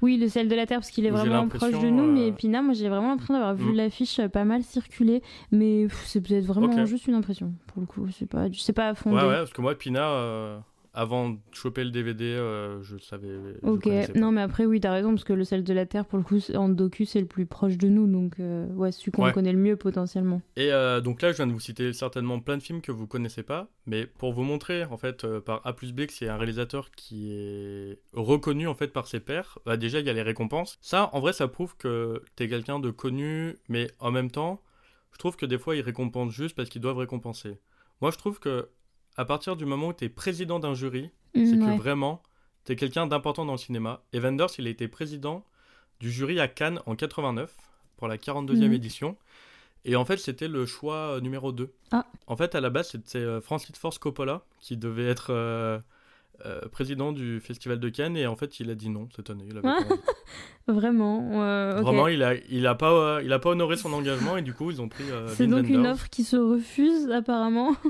Oui, 0.01 0.17
le 0.17 0.27
sel 0.27 0.47
de 0.47 0.55
la 0.55 0.65
Terre, 0.65 0.79
parce 0.79 0.89
qu'il 0.89 1.05
est 1.05 1.11
vraiment 1.11 1.47
proche 1.47 1.79
de 1.79 1.89
nous, 1.91 2.11
mais 2.11 2.29
euh, 2.29 2.31
Pina, 2.31 2.63
moi 2.63 2.73
j'ai 2.73 2.89
vraiment 2.89 3.09
l'impression 3.09 3.35
d'avoir 3.35 3.53
vu 3.53 3.71
Mm. 3.71 3.75
l'affiche 3.75 4.17
euh, 4.17 4.27
pas 4.27 4.43
mal 4.43 4.63
circuler, 4.63 5.21
mais 5.51 5.87
c'est 6.03 6.19
peut-être 6.19 6.45
vraiment 6.45 6.83
juste 6.87 7.05
une 7.05 7.13
impression, 7.13 7.53
pour 7.67 7.79
le 7.81 7.85
coup, 7.85 8.07
c'est 8.09 8.25
pas, 8.25 8.47
pas 8.75 8.95
fondé. 8.95 9.17
Ouais, 9.17 9.21
ouais, 9.21 9.37
parce 9.37 9.53
que 9.53 9.61
moi, 9.61 9.75
Pina, 9.75 10.09
euh, 10.09 10.57
avant 10.93 11.29
de 11.29 11.37
choper 11.51 11.83
le 11.83 11.91
DVD, 11.91 12.23
euh, 12.25 12.81
je 12.81 12.97
savais. 12.97 13.29
Ok, 13.63 13.87
non 14.15 14.31
mais 14.31 14.41
après 14.41 14.65
oui 14.65 14.79
t'as 14.79 14.91
raison 14.91 15.09
parce 15.11 15.23
que 15.23 15.33
le 15.33 15.43
sel 15.43 15.63
de 15.63 15.73
la 15.73 15.85
Terre 15.85 16.05
pour 16.05 16.17
le 16.17 16.23
coup 16.23 16.39
en 16.55 16.67
docu 16.69 17.05
c'est 17.05 17.19
le 17.21 17.27
plus 17.27 17.45
proche 17.45 17.77
de 17.77 17.87
nous 17.87 18.07
donc 18.07 18.39
euh, 18.39 18.67
ouais 18.73 18.91
celui 18.91 19.11
qu'on 19.11 19.25
Ouais. 19.25 19.31
connaît 19.33 19.51
le 19.53 19.59
mieux 19.59 19.75
potentiellement. 19.75 20.41
Et 20.55 20.71
euh, 20.71 21.01
donc 21.01 21.21
là, 21.21 21.31
je 21.31 21.37
viens 21.37 21.47
de 21.47 21.51
vous 21.51 21.59
citer 21.59 21.93
certainement 21.93 22.39
plein 22.39 22.57
de 22.57 22.63
films 22.63 22.81
que 22.81 22.91
vous 22.91 23.05
connaissez 23.07 23.43
pas, 23.43 23.67
mais 23.85 24.05
pour 24.07 24.33
vous 24.33 24.43
montrer, 24.43 24.85
en 24.85 24.97
fait, 24.97 25.23
euh, 25.23 25.39
par 25.41 25.61
A 25.65 25.73
plus 25.73 25.93
B 25.93 26.05
que 26.05 26.13
c'est 26.13 26.27
un 26.29 26.37
réalisateur 26.37 26.91
qui 26.91 27.31
est 27.33 27.99
reconnu 28.13 28.67
en 28.67 28.73
fait 28.75 28.87
par 28.87 29.07
ses 29.07 29.19
pairs. 29.19 29.59
Bah, 29.65 29.77
déjà, 29.77 29.99
il 29.99 30.05
y 30.05 30.09
a 30.09 30.13
les 30.13 30.21
récompenses. 30.21 30.77
Ça, 30.81 31.09
en 31.13 31.19
vrai, 31.19 31.33
ça 31.33 31.47
prouve 31.47 31.75
que 31.77 32.21
t'es 32.35 32.47
quelqu'un 32.47 32.79
de 32.79 32.89
connu, 32.91 33.55
mais 33.67 33.91
en 33.99 34.11
même 34.11 34.31
temps, 34.31 34.61
je 35.11 35.17
trouve 35.17 35.35
que 35.35 35.45
des 35.45 35.57
fois, 35.57 35.75
ils 35.75 35.81
récompensent 35.81 36.33
juste 36.33 36.55
parce 36.55 36.69
qu'ils 36.69 36.81
doivent 36.81 36.97
récompenser. 36.97 37.59
Moi, 38.01 38.11
je 38.11 38.17
trouve 38.17 38.39
que 38.39 38.69
à 39.19 39.25
partir 39.25 39.55
du 39.57 39.65
moment 39.65 39.87
où 39.89 39.93
t'es 39.93 40.07
président 40.09 40.59
d'un 40.59 40.73
jury, 40.73 41.09
c'est 41.35 41.41
Mm, 41.55 41.59
que 41.59 41.65
ouais. 41.71 41.77
vraiment, 41.77 42.23
t'es 42.63 42.75
quelqu'un 42.75 43.05
d'important 43.05 43.45
dans 43.45 43.51
le 43.51 43.57
cinéma. 43.57 44.01
Et 44.13 44.19
Wenders, 44.19 44.47
il 44.57 44.65
a 44.67 44.69
été 44.69 44.87
président 44.87 45.43
du 45.99 46.09
jury 46.09 46.39
à 46.39 46.47
Cannes 46.47 46.79
en 46.85 46.95
89 46.95 47.53
pour 47.97 48.07
la 48.07 48.17
42e 48.17 48.67
Mhm. 48.69 48.73
édition. 48.73 49.17
Et 49.83 49.95
en 49.97 50.05
fait, 50.05 50.17
c'était 50.17 50.47
le 50.47 50.65
choix 50.65 50.95
euh, 51.15 51.19
numéro 51.21 51.51
2. 51.51 51.69
Ah. 51.91 52.05
En 52.27 52.37
fait, 52.37 52.55
à 52.55 52.61
la 52.61 52.69
base, 52.69 52.89
c'était 52.91 53.17
euh, 53.19 53.41
Francis 53.41 53.75
Ford 53.77 53.97
Coppola 53.99 54.41
qui 54.61 54.77
devait 54.77 55.07
être 55.07 55.31
euh, 55.31 55.79
euh, 56.45 56.61
président 56.71 57.11
du 57.11 57.41
Festival 57.41 57.79
de 57.79 57.89
Cannes. 57.89 58.15
Et 58.15 58.25
en 58.27 58.35
fait, 58.37 58.59
il 58.61 58.69
a 58.69 58.75
dit 58.75 58.89
non 58.89 59.09
cette 59.15 59.29
année. 59.29 59.45
Il 59.49 59.57
avait 59.57 59.67
Ah. 59.67 59.79
Vraiment, 60.67 61.41
euh. 61.41 61.81
Vraiment, 61.81 62.07
il 62.07 62.23
a, 62.23 62.35
il, 62.49 62.65
a 62.67 62.75
pas, 62.75 63.19
il 63.23 63.33
a 63.33 63.39
pas 63.39 63.49
honoré 63.49 63.75
son 63.75 63.91
engagement. 63.91 64.37
Et 64.37 64.41
du 64.43 64.53
coup, 64.53 64.71
ils 64.71 64.81
ont 64.81 64.87
pris 64.87 65.03
c'est 65.29 65.47
donc 65.47 65.67
une 65.67 65.87
offre 65.87 66.09
qui 66.09 66.23
se 66.23 66.37
refuse 66.37 67.09
apparemment. 67.11 67.75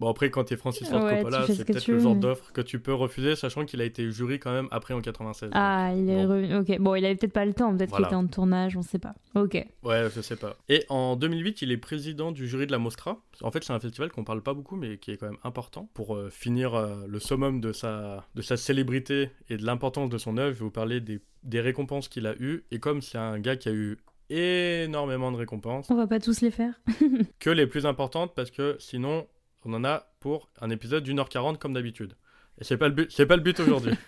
Bon, 0.00 0.08
après, 0.08 0.30
quand 0.30 0.44
t'es 0.44 0.56
Francis 0.56 0.88
Ford 0.88 1.02
Ouais, 1.04 1.16
Coppola, 1.18 1.46
c'est 1.46 1.54
ce 1.54 1.62
peut-être 1.62 1.86
le 1.88 1.94
veux, 1.94 2.00
genre 2.00 2.14
mais- 2.14 2.20
d'offre 2.20 2.52
que 2.52 2.60
tu 2.60 2.78
peux 2.80 2.94
refuser, 2.94 3.36
sachant 3.36 3.64
qu'il 3.64 3.80
a 3.80 3.84
été 3.84 4.10
jury 4.10 4.38
quand 4.38 4.52
même 4.52 4.68
après 4.70 4.94
en 4.94 5.00
96. 5.00 5.50
Ah, 5.54 5.92
il 5.96 6.08
est 6.10 6.26
Bon. 6.26 6.32
revenu. 6.34 6.56
Ok, 6.56 6.78
bon, 6.80 6.94
il 6.94 7.04
avait 7.04 7.14
peut-être 7.16 7.32
pas 7.32 7.44
le 7.44 7.54
temps, 7.54 7.74
peut-être 7.76 7.90
Voilà. 7.90 8.06
qu'il 8.08 8.14
était 8.16 8.24
en 8.24 8.26
tournage, 8.26 8.76
on 8.76 8.82
sait 8.82 8.98
pas. 8.98 9.14
Ok. 9.34 9.54
Ouais, 9.82 10.08
je 10.14 10.20
sais 10.20 10.36
pas. 10.36 10.56
Et 10.68 10.84
en 10.88 11.16
2008, 11.16 11.62
il 11.62 11.72
est 11.72 11.76
président 11.76 12.32
du 12.32 12.46
jury 12.48 12.66
de 12.66 12.72
la 12.72 12.78
Mostra. 12.78 13.18
En 13.42 13.50
fait, 13.50 13.62
c'est 13.64 13.72
un 13.72 13.80
festival 13.80 14.10
qu'on 14.10 14.24
parle 14.24 14.42
pas 14.42 14.54
beaucoup, 14.54 14.76
mais 14.76 14.98
qui 14.98 15.10
est 15.10 15.16
quand 15.16 15.26
même 15.26 15.38
important. 15.44 15.88
Pour 15.94 16.16
euh, 16.16 16.30
finir 16.30 16.74
euh, 16.74 17.04
le 17.08 17.18
summum 17.18 17.60
de 17.60 17.72
sa, 17.72 18.26
de 18.34 18.42
sa 18.42 18.56
célébrité 18.56 19.30
et 19.48 19.56
de 19.56 19.64
l'importance 19.64 20.08
de 20.10 20.18
son 20.18 20.36
œuvre, 20.38 20.52
je 20.54 20.58
vais 20.60 20.64
vous 20.64 20.70
parler 20.70 21.00
des, 21.00 21.20
des 21.42 21.60
récompenses 21.60 22.08
qu'il 22.08 22.26
a 22.26 22.34
eues. 22.40 22.64
Et 22.70 22.78
comme 22.78 23.02
c'est 23.02 23.18
un 23.18 23.38
gars 23.38 23.56
qui 23.56 23.68
a 23.68 23.72
eu 23.72 23.98
énormément 24.30 25.30
de 25.32 25.36
récompenses, 25.36 25.86
On 25.90 25.94
va 25.96 26.06
pas 26.06 26.20
tous 26.20 26.40
les 26.40 26.50
faire. 26.50 26.80
que 27.40 27.50
les 27.50 27.66
plus 27.66 27.86
importantes, 27.86 28.32
parce 28.34 28.50
que 28.50 28.76
sinon, 28.78 29.26
on 29.64 29.72
en 29.74 29.84
a 29.84 30.06
pour 30.20 30.48
un 30.60 30.70
épisode 30.70 31.02
d'une 31.04 31.18
heure 31.18 31.28
quarante 31.28 31.58
comme 31.58 31.72
d'habitude. 31.74 32.14
Et 32.60 32.64
c'est 32.64 32.76
pas 32.76 32.88
le 32.88 32.94
but, 32.94 33.10
c'est 33.10 33.26
pas 33.26 33.36
le 33.36 33.42
but 33.42 33.58
aujourd'hui. 33.60 33.92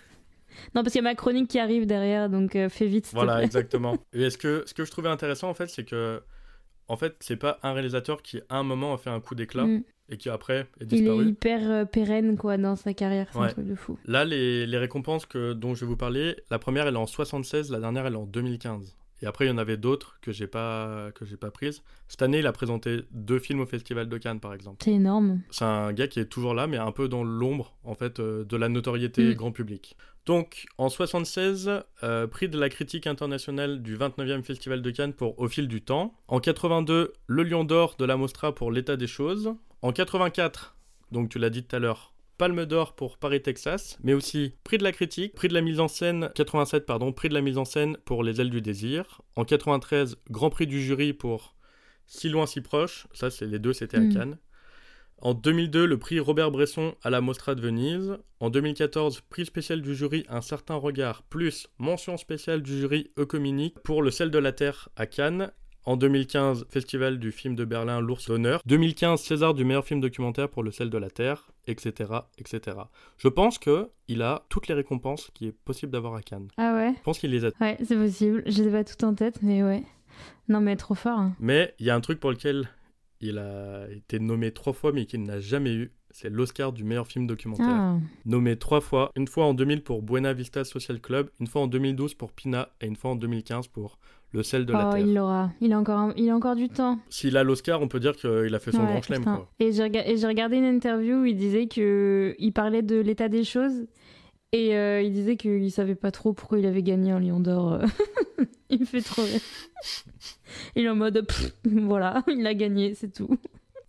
Non, 0.73 0.81
parce 0.81 0.93
qu'il 0.93 1.03
y 1.03 1.05
a 1.05 1.09
ma 1.09 1.13
chronique 1.13 1.49
qui 1.49 1.59
arrive 1.59 1.85
derrière, 1.85 2.29
donc 2.29 2.55
euh, 2.55 2.67
fais 2.69 2.87
vite. 2.87 3.05
te 3.09 3.15
Voilà, 3.15 3.35
plaît. 3.35 3.45
exactement. 3.45 3.95
Et 4.13 4.29
ce 4.31 4.37
que, 4.39 4.63
ce 4.65 4.73
que 4.73 4.85
je 4.85 4.91
trouvais 4.91 5.09
intéressant, 5.09 5.49
en 5.49 5.53
fait, 5.53 5.67
c'est 5.67 5.83
que, 5.83 6.23
en 6.87 6.95
fait, 6.97 7.15
c'est 7.19 7.35
pas 7.35 7.59
un 7.61 7.73
réalisateur 7.73 8.23
qui, 8.23 8.41
à 8.49 8.57
un 8.57 8.63
moment, 8.63 8.93
a 8.93 8.97
fait 8.97 9.11
un 9.11 9.19
coup 9.19 9.35
d'éclat 9.35 9.65
Mm. 9.65 9.83
et 10.09 10.17
qui, 10.17 10.29
après, 10.29 10.61
est 10.61 10.67
Il 10.79 10.83
est 10.83 10.85
disparu. 11.01 11.25
hyper 11.27 11.69
euh, 11.69 11.85
pérenne, 11.85 12.37
quoi, 12.37 12.57
dans 12.57 12.75
sa 12.75 12.93
carrière. 12.95 13.27
C'est 13.33 13.37
Ouais. 13.39 13.47
un 13.49 13.51
truc 13.51 13.67
de 13.67 13.75
fou. 13.75 13.99
Là, 14.05 14.25
les, 14.25 14.65
les 14.65 14.77
récompenses 14.79 15.25
que, 15.27 15.53
dont 15.53 15.75
je 15.75 15.81
vais 15.81 15.85
vous 15.87 15.97
parler, 15.97 16.37
la 16.49 16.57
première, 16.57 16.87
elle 16.87 16.95
est 16.95 16.97
en 16.97 17.05
76, 17.05 17.69
la 17.69 17.79
dernière, 17.79 18.07
elle 18.07 18.13
est 18.13 18.17
en 18.17 18.25
2015. 18.25 18.97
Et 19.21 19.25
après, 19.25 19.45
il 19.45 19.47
y 19.47 19.51
en 19.51 19.57
avait 19.57 19.77
d'autres 19.77 20.17
que 20.21 20.31
j'ai 20.31 20.47
pas, 20.47 21.11
que 21.15 21.25
j'ai 21.25 21.37
pas 21.37 21.49
prises. 21.51 21.81
Cette 22.07 22.21
année, 22.21 22.39
il 22.39 22.47
a 22.47 22.51
présenté 22.51 23.01
deux 23.11 23.39
films 23.39 23.61
au 23.61 23.65
Festival 23.65 24.07
de 24.09 24.17
Cannes, 24.17 24.39
par 24.39 24.53
exemple. 24.53 24.77
C'est 24.83 24.93
énorme. 24.93 25.41
C'est 25.49 25.65
un 25.65 25.91
gars 25.93 26.07
qui 26.07 26.19
est 26.19 26.25
toujours 26.25 26.53
là, 26.53 26.67
mais 26.67 26.77
un 26.77 26.91
peu 26.91 27.07
dans 27.07 27.23
l'ombre, 27.23 27.75
en 27.83 27.95
fait, 27.95 28.19
euh, 28.19 28.43
de 28.45 28.57
la 28.57 28.69
notoriété 28.69 29.23
Mm. 29.31 29.33
grand 29.33 29.51
public. 29.51 29.97
Donc, 30.27 30.65
en 30.77 30.89
76, 30.89 31.71
euh, 32.03 32.27
prix 32.27 32.49
de 32.49 32.59
la 32.59 32.69
critique 32.69 33.07
internationale 33.07 33.81
du 33.81 33.95
29e 33.95 34.43
Festival 34.43 34.81
de 34.81 34.91
Cannes 34.91 35.13
pour 35.13 35.39
Au 35.39 35.47
fil 35.47 35.67
du 35.67 35.81
temps. 35.81 36.13
En 36.27 36.39
82, 36.39 37.13
le 37.27 37.43
Lion 37.43 37.63
d'or 37.63 37.95
de 37.97 38.05
la 38.05 38.17
Mostra 38.17 38.53
pour 38.53 38.71
L'état 38.71 38.97
des 38.97 39.07
choses. 39.07 39.53
En 39.81 39.93
84, 39.93 40.75
donc 41.11 41.29
tu 41.29 41.39
l'as 41.39 41.49
dit 41.49 41.63
tout 41.63 41.75
à 41.75 41.79
l'heure, 41.79 42.13
Palme 42.37 42.65
d'or 42.65 42.95
pour 42.95 43.17
Paris, 43.17 43.41
Texas, 43.41 43.97
mais 44.03 44.13
aussi 44.13 44.53
prix 44.63 44.77
de 44.77 44.83
la 44.83 44.91
critique, 44.91 45.33
prix 45.33 45.47
de 45.47 45.53
la 45.53 45.61
mise 45.61 45.79
en 45.79 45.87
scène, 45.87 46.29
87, 46.35 46.85
pardon, 46.85 47.11
prix 47.11 47.29
de 47.29 47.33
la 47.33 47.41
mise 47.41 47.57
en 47.57 47.65
scène 47.65 47.97
pour 48.05 48.23
Les 48.23 48.39
ailes 48.41 48.49
du 48.49 48.61
désir. 48.61 49.21
En 49.35 49.43
93, 49.43 50.17
Grand 50.29 50.49
prix 50.49 50.67
du 50.67 50.81
jury 50.81 51.13
pour 51.13 51.55
Si 52.05 52.29
loin, 52.29 52.45
si 52.45 52.61
proche. 52.61 53.07
Ça, 53.13 53.29
c'est 53.29 53.47
les 53.47 53.59
deux, 53.59 53.73
c'était 53.73 53.97
à 53.97 54.07
Cannes. 54.07 54.37
En 55.19 55.33
2002, 55.33 55.87
le 55.87 55.97
prix 55.97 56.19
Robert 56.19 56.51
Bresson 56.51 56.93
à 57.01 57.09
la 57.09 57.21
Mostra 57.21 57.55
de 57.55 57.61
Venise. 57.61 58.17
En 58.39 58.51
2014, 58.51 59.21
prix 59.21 59.47
spécial 59.47 59.81
du 59.81 59.95
jury 59.95 60.23
Un 60.29 60.41
certain 60.41 60.75
regard, 60.75 61.23
plus 61.23 61.67
mention 61.79 62.17
spéciale 62.17 62.61
du 62.61 62.79
jury 62.79 63.09
Ecominique 63.17 63.79
pour 63.79 64.03
Le 64.03 64.11
sel 64.11 64.29
de 64.29 64.37
la 64.37 64.51
terre 64.51 64.89
à 64.95 65.07
Cannes. 65.07 65.51
En 65.87 65.95
2015, 65.95 66.65
Festival 66.69 67.17
du 67.17 67.31
film 67.31 67.55
de 67.55 67.63
Berlin 67.63 68.01
L'ours 68.01 68.27
d'honneur. 68.27 68.61
2015, 68.65 69.21
César 69.21 69.53
du 69.53 69.63
meilleur 69.63 69.85
film 69.85 70.01
documentaire 70.01 70.49
pour 70.49 70.61
Le 70.61 70.69
sel 70.71 70.89
de 70.89 70.97
la 70.97 71.09
terre, 71.09 71.47
etc., 71.65 72.11
etc. 72.37 72.75
Je 73.17 73.29
pense 73.29 73.57
que 73.57 73.87
il 74.09 74.21
a 74.21 74.43
toutes 74.49 74.67
les 74.67 74.73
récompenses 74.73 75.31
qu'il 75.33 75.47
est 75.47 75.53
possible 75.53 75.93
d'avoir 75.93 76.15
à 76.15 76.21
Cannes. 76.21 76.49
Ah 76.57 76.73
ouais? 76.73 76.93
Je 76.97 77.03
pense 77.03 77.19
qu'il 77.19 77.31
les 77.31 77.45
a. 77.45 77.51
Ouais, 77.61 77.77
c'est 77.85 77.95
possible. 77.95 78.43
Je 78.47 78.63
les 78.63 78.67
ai 78.67 78.71
pas 78.73 78.83
toutes 78.83 79.01
en 79.05 79.15
tête, 79.15 79.41
mais 79.41 79.63
ouais. 79.63 79.83
Non, 80.49 80.59
mais 80.59 80.75
trop 80.75 80.93
fort. 80.93 81.19
hein. 81.19 81.33
Mais 81.39 81.73
il 81.79 81.85
y 81.85 81.89
a 81.89 81.95
un 81.95 82.01
truc 82.01 82.19
pour 82.19 82.31
lequel 82.31 82.67
il 83.21 83.37
a 83.37 83.89
été 83.89 84.19
nommé 84.19 84.51
trois 84.51 84.73
fois 84.73 84.91
mais 84.91 85.05
qu'il 85.05 85.23
n'a 85.23 85.39
jamais 85.39 85.73
eu. 85.73 85.93
C'est 86.19 86.31
l'Oscar 86.31 86.73
du 86.73 86.83
meilleur 86.83 87.05
film 87.05 87.27
documentaire. 87.27 87.67
Ah. 87.69 87.97
nommé 88.25 88.55
trois 88.55 88.81
fois, 88.81 89.11
une 89.15 89.27
fois 89.27 89.45
en 89.45 89.53
2000 89.53 89.83
pour 89.83 90.01
Buena 90.01 90.33
Vista 90.33 90.63
Social 90.63 90.99
Club, 90.99 91.29
une 91.39 91.45
fois 91.45 91.61
en 91.61 91.67
2012 91.67 92.15
pour 92.15 92.31
Pina 92.31 92.69
et 92.81 92.87
une 92.87 92.95
fois 92.95 93.11
en 93.11 93.15
2015 93.15 93.67
pour 93.67 93.99
Le 94.33 94.41
sel 94.41 94.65
de 94.65 94.73
la 94.73 94.89
Oh, 94.89 94.91
Terre. 94.93 95.05
il 95.05 95.13
l'aura. 95.13 95.51
Il 95.61 95.71
a 95.73 95.79
encore, 95.79 95.99
un- 95.99 96.13
il 96.17 96.27
a 96.31 96.35
encore 96.35 96.55
du 96.55 96.69
temps. 96.69 96.97
S'il 97.07 97.37
a 97.37 97.43
l'Oscar, 97.43 97.83
on 97.83 97.87
peut 97.87 97.99
dire 97.99 98.15
qu'il 98.15 98.53
a 98.55 98.57
fait 98.59 98.71
son 98.71 98.79
Ouais, 98.79 98.87
grand 98.87 99.01
chelem. 99.03 99.23
Et 99.59 99.71
j'ai 99.71 99.83
rega- 99.83 100.03
regardé 100.27 100.57
une 100.57 100.65
interview 100.65 101.21
où 101.21 101.25
il 101.25 101.37
disait 101.37 101.67
que 101.67 102.35
il 102.39 102.51
parlait 102.51 102.81
de 102.81 102.95
l'état 102.99 103.29
des 103.29 103.43
choses 103.43 103.85
et 104.53 104.75
euh, 104.75 105.03
il 105.03 105.11
disait 105.13 105.37
qu'il 105.37 105.71
savait 105.71 105.93
pas 105.95 106.09
trop 106.09 106.33
pourquoi 106.33 106.57
il 106.57 106.65
avait 106.65 106.81
gagné 106.83 107.11
un 107.11 107.19
Lion 107.19 107.39
d'Or. 107.39 107.73
euh. 107.73 107.85
il 108.71 108.79
me 108.79 108.85
fait 108.85 109.01
trop 109.01 109.21
rire. 109.21 109.39
Il 110.75 110.85
est 110.85 110.89
en 110.89 110.95
mode 110.95 111.25
pff, 111.27 111.53
voilà, 111.63 112.23
il 112.27 112.45
a 112.47 112.55
gagné, 112.55 112.95
c'est 112.95 113.13
tout. 113.13 113.29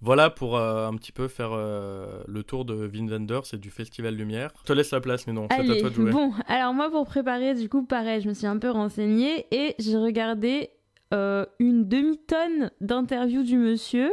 Voilà 0.01 0.31
pour 0.31 0.57
euh, 0.57 0.87
un 0.87 0.95
petit 0.95 1.13
peu 1.13 1.29
faire 1.29 1.51
euh, 1.53 2.23
le 2.27 2.43
tour 2.43 2.65
de 2.65 2.87
Wim 2.87 3.09
Wenders 3.09 3.43
et 3.53 3.57
du 3.57 3.71
Festival 3.71 4.15
Lumière. 4.15 4.53
Je 4.61 4.69
te 4.69 4.73
laisse 4.73 4.93
la 4.93 5.01
place, 5.01 5.27
mais 5.27 5.33
non, 5.33 5.49
c'est 5.51 5.61
à 5.61 5.81
toi 5.81 5.91
de 5.91 5.95
jouer. 5.95 6.11
bon, 6.11 6.33
alors 6.47 6.73
moi 6.73 6.91
pour 6.91 7.05
préparer, 7.07 7.55
du 7.55 7.69
coup, 7.69 7.85
pareil, 7.85 8.21
je 8.21 8.29
me 8.29 8.35
suis 8.35 8.47
un 8.47 8.59
peu 8.59 8.71
renseignée 8.71 9.47
et 9.51 9.75
j'ai 9.79 9.97
regardé 9.97 10.71
euh, 11.13 11.47
une 11.59 11.89
demi-tonne 11.89 12.71
d'interviews 12.81 13.43
du 13.43 13.57
monsieur. 13.57 14.11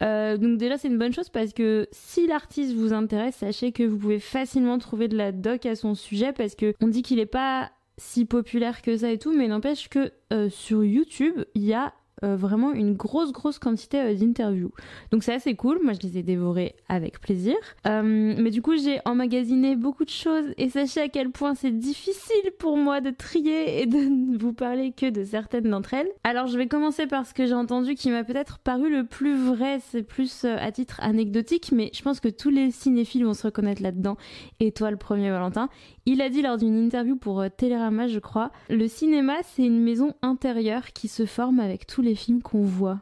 Donc 0.00 0.58
déjà 0.58 0.78
c'est 0.78 0.88
une 0.88 0.98
bonne 0.98 1.12
chose 1.12 1.28
parce 1.28 1.52
que 1.52 1.86
si 1.92 2.26
l'artiste 2.26 2.74
vous 2.74 2.92
intéresse, 2.92 3.36
sachez 3.36 3.70
que 3.70 3.84
vous 3.84 3.96
pouvez 3.96 4.18
facilement 4.18 4.76
trouver 4.78 5.06
de 5.06 5.16
la 5.16 5.30
doc 5.30 5.64
à 5.64 5.76
son 5.76 5.94
sujet 5.94 6.32
parce 6.32 6.56
que 6.56 6.74
on 6.80 6.88
dit 6.88 7.02
qu'il 7.02 7.20
est 7.20 7.24
pas 7.26 7.70
si 7.98 8.24
populaire 8.24 8.82
que 8.82 8.96
ça 8.96 9.10
et 9.10 9.18
tout, 9.18 9.32
mais 9.32 9.48
n'empêche 9.48 9.88
que 9.88 10.12
euh, 10.32 10.48
sur 10.48 10.84
YouTube 10.84 11.44
il 11.54 11.64
y 11.64 11.74
a 11.74 11.92
euh, 12.24 12.36
vraiment 12.36 12.72
une 12.72 12.94
grosse 12.94 13.32
grosse 13.32 13.58
quantité 13.58 14.00
euh, 14.00 14.14
d'interviews. 14.14 14.72
Donc 15.10 15.22
c'est 15.22 15.34
assez 15.34 15.54
cool, 15.54 15.80
moi 15.82 15.92
je 15.92 16.06
les 16.06 16.18
ai 16.18 16.22
dévorées 16.22 16.74
avec 16.88 17.20
plaisir. 17.20 17.56
Euh, 17.86 18.02
mais 18.02 18.50
du 18.50 18.62
coup 18.62 18.76
j'ai 18.76 19.00
emmagasiné 19.04 19.76
beaucoup 19.76 20.04
de 20.04 20.10
choses 20.10 20.52
et 20.56 20.68
sachez 20.68 21.00
à 21.00 21.08
quel 21.08 21.30
point 21.30 21.54
c'est 21.54 21.70
difficile 21.70 22.50
pour 22.58 22.76
moi 22.76 23.00
de 23.00 23.10
trier 23.10 23.82
et 23.82 23.86
de 23.86 23.98
ne 23.98 24.38
vous 24.42 24.52
parler 24.52 24.92
que 24.92 25.10
de 25.10 25.24
certaines 25.24 25.70
d'entre 25.70 25.94
elles. 25.94 26.08
Alors 26.24 26.46
je 26.46 26.56
vais 26.58 26.68
commencer 26.68 27.06
par 27.06 27.26
ce 27.26 27.34
que 27.34 27.46
j'ai 27.46 27.54
entendu 27.54 27.94
qui 27.94 28.10
m'a 28.10 28.24
peut-être 28.24 28.58
paru 28.58 28.90
le 28.90 29.04
plus 29.04 29.36
vrai, 29.36 29.80
c'est 29.90 30.02
plus 30.02 30.44
euh, 30.44 30.56
à 30.60 30.72
titre 30.72 31.00
anecdotique, 31.02 31.72
mais 31.72 31.90
je 31.94 32.02
pense 32.02 32.20
que 32.20 32.28
tous 32.28 32.50
les 32.50 32.70
cinéphiles 32.70 33.24
vont 33.24 33.34
se 33.34 33.46
reconnaître 33.46 33.82
là-dedans, 33.82 34.16
et 34.60 34.72
toi 34.72 34.90
le 34.90 34.96
premier 34.96 35.30
Valentin. 35.30 35.68
Il 36.06 36.20
a 36.20 36.28
dit 36.28 36.42
lors 36.42 36.56
d'une 36.56 36.76
interview 36.76 37.16
pour 37.16 37.44
Télérama, 37.56 38.08
je 38.08 38.18
crois, 38.18 38.50
le 38.68 38.88
cinéma 38.88 39.34
c'est 39.42 39.64
une 39.64 39.80
maison 39.80 40.14
intérieure 40.22 40.92
qui 40.92 41.08
se 41.08 41.26
forme 41.26 41.60
avec 41.60 41.86
tous 41.86 42.02
les 42.02 42.11
films 42.14 42.42
qu'on 42.42 42.62
voit. 42.62 43.00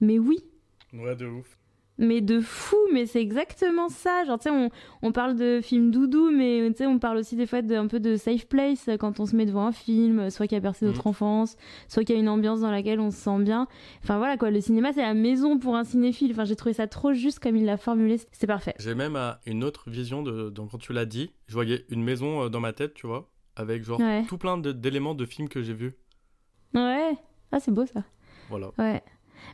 Mais 0.00 0.18
oui, 0.18 0.38
Ouais, 0.92 1.14
de 1.14 1.26
ouf. 1.26 1.58
mais 1.98 2.22
de 2.22 2.40
fou, 2.40 2.78
mais 2.92 3.04
c'est 3.04 3.20
exactement 3.20 3.90
ça. 3.90 4.24
Genre, 4.24 4.38
tu 4.38 4.44
sais, 4.44 4.50
on, 4.50 4.70
on 5.02 5.12
parle 5.12 5.36
de 5.36 5.60
films 5.62 5.90
doudou, 5.90 6.30
mais 6.30 6.66
tu 6.70 6.78
sais, 6.78 6.86
on 6.86 6.98
parle 6.98 7.18
aussi 7.18 7.36
des 7.36 7.44
fois 7.46 7.60
de, 7.60 7.74
un 7.74 7.86
peu 7.86 8.00
de 8.00 8.16
safe 8.16 8.46
place 8.46 8.88
euh, 8.88 8.96
quand 8.96 9.20
on 9.20 9.26
se 9.26 9.36
met 9.36 9.44
devant 9.44 9.66
un 9.66 9.72
film, 9.72 10.30
soit 10.30 10.46
qui 10.46 10.54
a 10.56 10.60
bercé 10.60 10.86
notre 10.86 11.02
Mhm. 11.06 11.10
enfance, 11.10 11.56
soit 11.88 12.02
qu'il 12.04 12.14
y 12.14 12.18
a 12.18 12.20
une 12.22 12.30
ambiance 12.30 12.60
dans 12.60 12.70
laquelle 12.70 12.98
on 12.98 13.10
se 13.10 13.18
sent 13.18 13.38
bien. 13.40 13.68
Enfin 14.02 14.16
voilà 14.16 14.38
quoi, 14.38 14.50
le 14.50 14.62
cinéma 14.62 14.92
c'est 14.94 15.02
la 15.02 15.12
maison 15.12 15.58
pour 15.58 15.76
un 15.76 15.84
cinéphile. 15.84 16.30
Enfin, 16.32 16.44
j'ai 16.46 16.56
trouvé 16.56 16.72
ça 16.72 16.86
trop 16.86 17.12
juste 17.12 17.38
comme 17.40 17.56
il 17.56 17.66
l'a 17.66 17.76
formulé, 17.76 18.18
c'est 18.32 18.46
parfait. 18.46 18.74
J'ai 18.78 18.94
même 18.94 19.16
euh, 19.16 19.32
une 19.46 19.62
autre 19.64 19.90
vision 19.90 20.22
de, 20.22 20.48
de- 20.48 20.60
quand 20.62 20.78
tu 20.78 20.94
l'as 20.94 21.04
dit. 21.04 21.30
Je 21.46 21.52
voyais 21.52 21.84
une 21.90 22.02
maison 22.02 22.44
euh, 22.44 22.48
dans 22.48 22.60
ma 22.60 22.72
tête, 22.72 22.94
tu 22.94 23.06
vois, 23.06 23.30
avec 23.56 23.84
genre 23.84 24.00
Ouais. 24.00 24.24
tout 24.26 24.38
plein 24.38 24.56
de- 24.56 24.72
d'éléments 24.72 25.14
de 25.14 25.26
films 25.26 25.50
que 25.50 25.60
j'ai 25.60 25.74
vus. 25.74 25.94
Ouais, 26.74 27.12
ah, 27.52 27.60
c'est 27.60 27.72
beau 27.72 27.84
ça. 27.84 28.04
Voilà. 28.50 28.70
Ouais. 28.78 29.02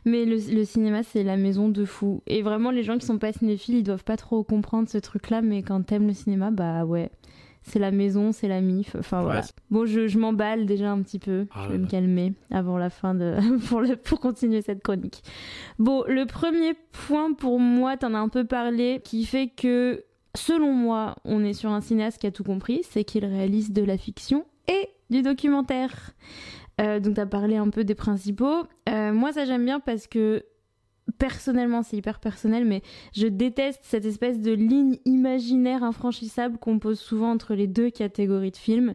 Mais 0.05 0.25
le, 0.25 0.35
le 0.35 0.65
cinéma, 0.65 1.03
c'est 1.03 1.23
la 1.23 1.37
maison 1.37 1.69
de 1.69 1.85
fou. 1.85 2.21
Et 2.27 2.41
vraiment, 2.41 2.71
les 2.71 2.83
gens 2.83 2.97
qui 2.97 3.05
sont 3.05 3.17
pas 3.17 3.31
cinéphiles, 3.31 3.75
ils 3.75 3.83
doivent 3.83 4.03
pas 4.03 4.17
trop 4.17 4.43
comprendre 4.43 4.89
ce 4.89 4.97
truc-là, 4.97 5.41
mais 5.41 5.63
quand 5.63 5.81
t'aimes 5.83 6.07
le 6.07 6.13
cinéma, 6.13 6.51
bah 6.51 6.83
ouais. 6.85 7.09
C'est 7.63 7.79
la 7.79 7.91
maison, 7.91 8.31
c'est 8.31 8.47
la 8.47 8.61
mif. 8.61 8.95
Enfin 8.97 9.17
Ouais, 9.19 9.23
voilà. 9.25 9.41
Bon, 9.71 9.85
je, 9.85 10.07
je 10.07 10.17
m'emballe 10.17 10.65
déjà 10.65 10.89
un 10.89 11.01
petit 11.01 11.19
peu. 11.19 11.47
Ah 11.51 11.63
je 11.65 11.73
vais 11.73 11.77
me 11.77 11.87
calmer 11.87 12.33
avant 12.49 12.77
la 12.77 12.89
fin 12.89 13.13
de. 13.13 13.35
pour, 13.67 13.81
le... 13.81 13.97
pour 13.97 14.21
continuer 14.21 14.61
cette 14.61 14.81
chronique. 14.81 15.21
Bon, 15.77 16.05
le 16.07 16.25
premier 16.25 16.75
point 17.07 17.33
pour 17.33 17.59
moi, 17.59 17.97
t'en 17.97 18.13
as 18.13 18.19
un 18.19 18.29
peu 18.29 18.45
parlé, 18.45 19.01
qui 19.03 19.25
fait 19.25 19.49
que, 19.49 20.05
selon 20.33 20.71
moi, 20.71 21.15
on 21.25 21.43
est 21.43 21.51
sur 21.53 21.69
un 21.71 21.81
cinéaste 21.81 22.19
qui 22.19 22.27
a 22.27 22.31
tout 22.31 22.45
compris, 22.45 22.81
c'est 22.89 23.03
qu'il 23.03 23.25
réalise 23.25 23.73
de 23.73 23.83
la 23.83 23.97
fiction 23.97 24.45
et 24.69 24.87
du 25.09 25.21
documentaire. 25.21 26.11
Euh, 26.79 26.99
donc, 26.99 27.15
tu 27.15 27.21
as 27.21 27.25
parlé 27.25 27.55
un 27.57 27.69
peu 27.69 27.83
des 27.83 27.95
principaux. 27.95 28.63
Euh, 28.89 29.11
moi, 29.13 29.33
ça, 29.33 29.45
j'aime 29.45 29.65
bien 29.65 29.79
parce 29.79 30.07
que 30.07 30.43
personnellement, 31.17 31.83
c'est 31.83 31.97
hyper 31.97 32.19
personnel, 32.19 32.65
mais 32.65 32.81
je 33.15 33.27
déteste 33.27 33.79
cette 33.83 34.05
espèce 34.05 34.39
de 34.41 34.51
ligne 34.51 34.97
imaginaire 35.05 35.83
infranchissable 35.83 36.57
qu'on 36.57 36.79
pose 36.79 36.99
souvent 36.99 37.31
entre 37.31 37.55
les 37.55 37.67
deux 37.67 37.89
catégories 37.89 38.51
de 38.51 38.57
films. 38.57 38.93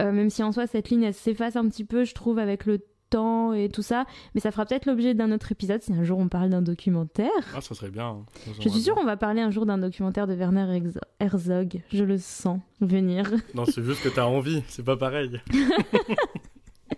Euh, 0.00 0.12
même 0.12 0.30
si 0.30 0.42
en 0.42 0.52
soi, 0.52 0.66
cette 0.66 0.88
ligne, 0.90 1.02
elle 1.02 1.14
s'efface 1.14 1.56
un 1.56 1.68
petit 1.68 1.84
peu, 1.84 2.04
je 2.04 2.14
trouve, 2.14 2.38
avec 2.38 2.64
le 2.64 2.78
temps 3.10 3.52
et 3.54 3.68
tout 3.70 3.82
ça. 3.82 4.04
Mais 4.34 4.40
ça 4.40 4.50
fera 4.52 4.66
peut-être 4.66 4.84
l'objet 4.86 5.14
d'un 5.14 5.32
autre 5.32 5.50
épisode 5.50 5.82
si 5.82 5.92
un 5.94 6.04
jour 6.04 6.18
on 6.18 6.28
parle 6.28 6.50
d'un 6.50 6.60
documentaire. 6.62 7.30
Ah, 7.56 7.60
ça 7.62 7.74
serait 7.74 7.90
bien. 7.90 8.06
hein. 8.06 8.24
Ça, 8.44 8.50
Je 8.60 8.68
suis 8.68 8.80
sûre 8.82 8.94
qu'on 8.94 9.04
va 9.06 9.16
parler 9.16 9.40
un 9.40 9.50
jour 9.50 9.64
d'un 9.66 9.78
documentaire 9.78 10.26
de 10.26 10.34
Werner 10.34 10.66
Herzo- 10.78 11.00
Herzog. 11.18 11.80
Je 11.90 12.04
le 12.04 12.18
sens 12.18 12.60
venir. 12.82 13.32
Non, 13.54 13.64
c'est 13.64 13.82
juste 13.82 14.02
que 14.04 14.10
t'as 14.10 14.26
envie, 14.26 14.62
c'est 14.68 14.84
pas 14.84 14.96
pareil. 14.98 15.40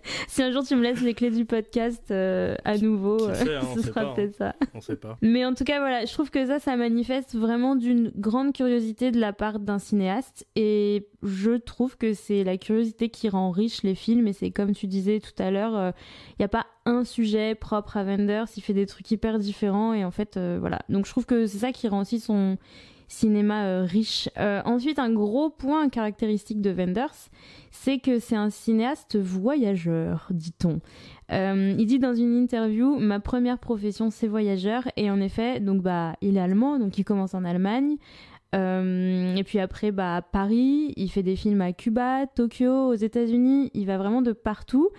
si 0.27 0.43
un 0.43 0.51
jour 0.51 0.63
tu 0.63 0.75
me 0.75 0.81
laisses 0.81 1.01
les 1.01 1.13
clés 1.13 1.31
du 1.31 1.45
podcast 1.45 2.03
euh, 2.11 2.55
à 2.63 2.77
nouveau, 2.77 3.27
hein, 3.27 3.33
ce 3.75 3.81
sera 3.81 4.01
hein. 4.01 4.13
peut-être 4.15 4.35
ça. 4.35 4.55
On 4.73 4.81
sait 4.81 4.95
pas. 4.95 5.17
Mais 5.21 5.45
en 5.45 5.53
tout 5.53 5.63
cas, 5.63 5.79
voilà, 5.79 6.05
je 6.05 6.13
trouve 6.13 6.29
que 6.29 6.45
ça, 6.45 6.59
ça 6.59 6.75
manifeste 6.75 7.35
vraiment 7.35 7.75
d'une 7.75 8.11
grande 8.15 8.53
curiosité 8.53 9.11
de 9.11 9.19
la 9.19 9.33
part 9.33 9.59
d'un 9.59 9.79
cinéaste. 9.79 10.45
Et 10.55 11.07
je 11.23 11.51
trouve 11.51 11.97
que 11.97 12.13
c'est 12.13 12.43
la 12.43 12.57
curiosité 12.57 13.09
qui 13.09 13.29
rend 13.29 13.51
riche 13.51 13.83
les 13.83 13.95
films. 13.95 14.27
Et 14.27 14.33
c'est 14.33 14.51
comme 14.51 14.73
tu 14.73 14.87
disais 14.87 15.19
tout 15.19 15.41
à 15.41 15.51
l'heure, 15.51 15.93
il 16.31 16.35
n'y 16.41 16.45
a 16.45 16.49
pas 16.49 16.65
un 16.85 17.03
sujet 17.03 17.55
propre 17.55 17.97
à 17.97 18.03
Wenders. 18.03 18.47
Il 18.57 18.61
fait 18.61 18.73
des 18.73 18.85
trucs 18.85 19.09
hyper 19.11 19.39
différents. 19.39 19.93
Et 19.93 20.03
en 20.03 20.11
fait, 20.11 20.37
euh, 20.37 20.57
voilà. 20.59 20.81
Donc 20.89 21.05
je 21.05 21.11
trouve 21.11 21.25
que 21.25 21.45
c'est 21.47 21.59
ça 21.59 21.71
qui 21.71 21.87
rend 21.87 22.01
aussi 22.01 22.19
son 22.19 22.57
cinéma 23.11 23.65
euh, 23.65 23.83
riche. 23.83 24.29
Euh, 24.37 24.61
ensuite, 24.65 24.97
un 24.97 25.11
gros 25.11 25.49
point 25.49 25.89
caractéristique 25.89 26.61
de 26.61 26.71
Wenders, 26.71 27.29
c'est 27.69 27.99
que 27.99 28.19
c'est 28.19 28.35
un 28.35 28.49
cinéaste 28.49 29.17
voyageur, 29.17 30.27
dit-on. 30.31 30.79
Euh, 31.31 31.75
il 31.77 31.85
dit 31.85 31.99
dans 31.99 32.13
une 32.13 32.35
interview 32.35 32.97
Ma 32.97 33.19
première 33.19 33.59
profession, 33.59 34.09
c'est 34.09 34.27
voyageur. 34.27 34.87
Et 34.95 35.11
en 35.11 35.19
effet, 35.19 35.59
donc, 35.59 35.81
bah, 35.81 36.15
il 36.21 36.37
est 36.37 36.41
allemand, 36.41 36.79
donc 36.79 36.97
il 36.97 37.03
commence 37.03 37.33
en 37.33 37.43
Allemagne. 37.43 37.97
Et 38.53 39.43
puis 39.45 39.59
après, 39.59 39.91
bah, 39.91 40.17
à 40.17 40.21
Paris, 40.21 40.93
il 40.97 41.09
fait 41.09 41.23
des 41.23 41.37
films 41.37 41.61
à 41.61 41.71
Cuba, 41.71 42.27
Tokyo, 42.27 42.89
aux 42.89 42.95
États-Unis. 42.95 43.71
Il 43.73 43.85
va 43.85 43.97
vraiment 43.97 44.21
de 44.21 44.33
partout. 44.33 44.89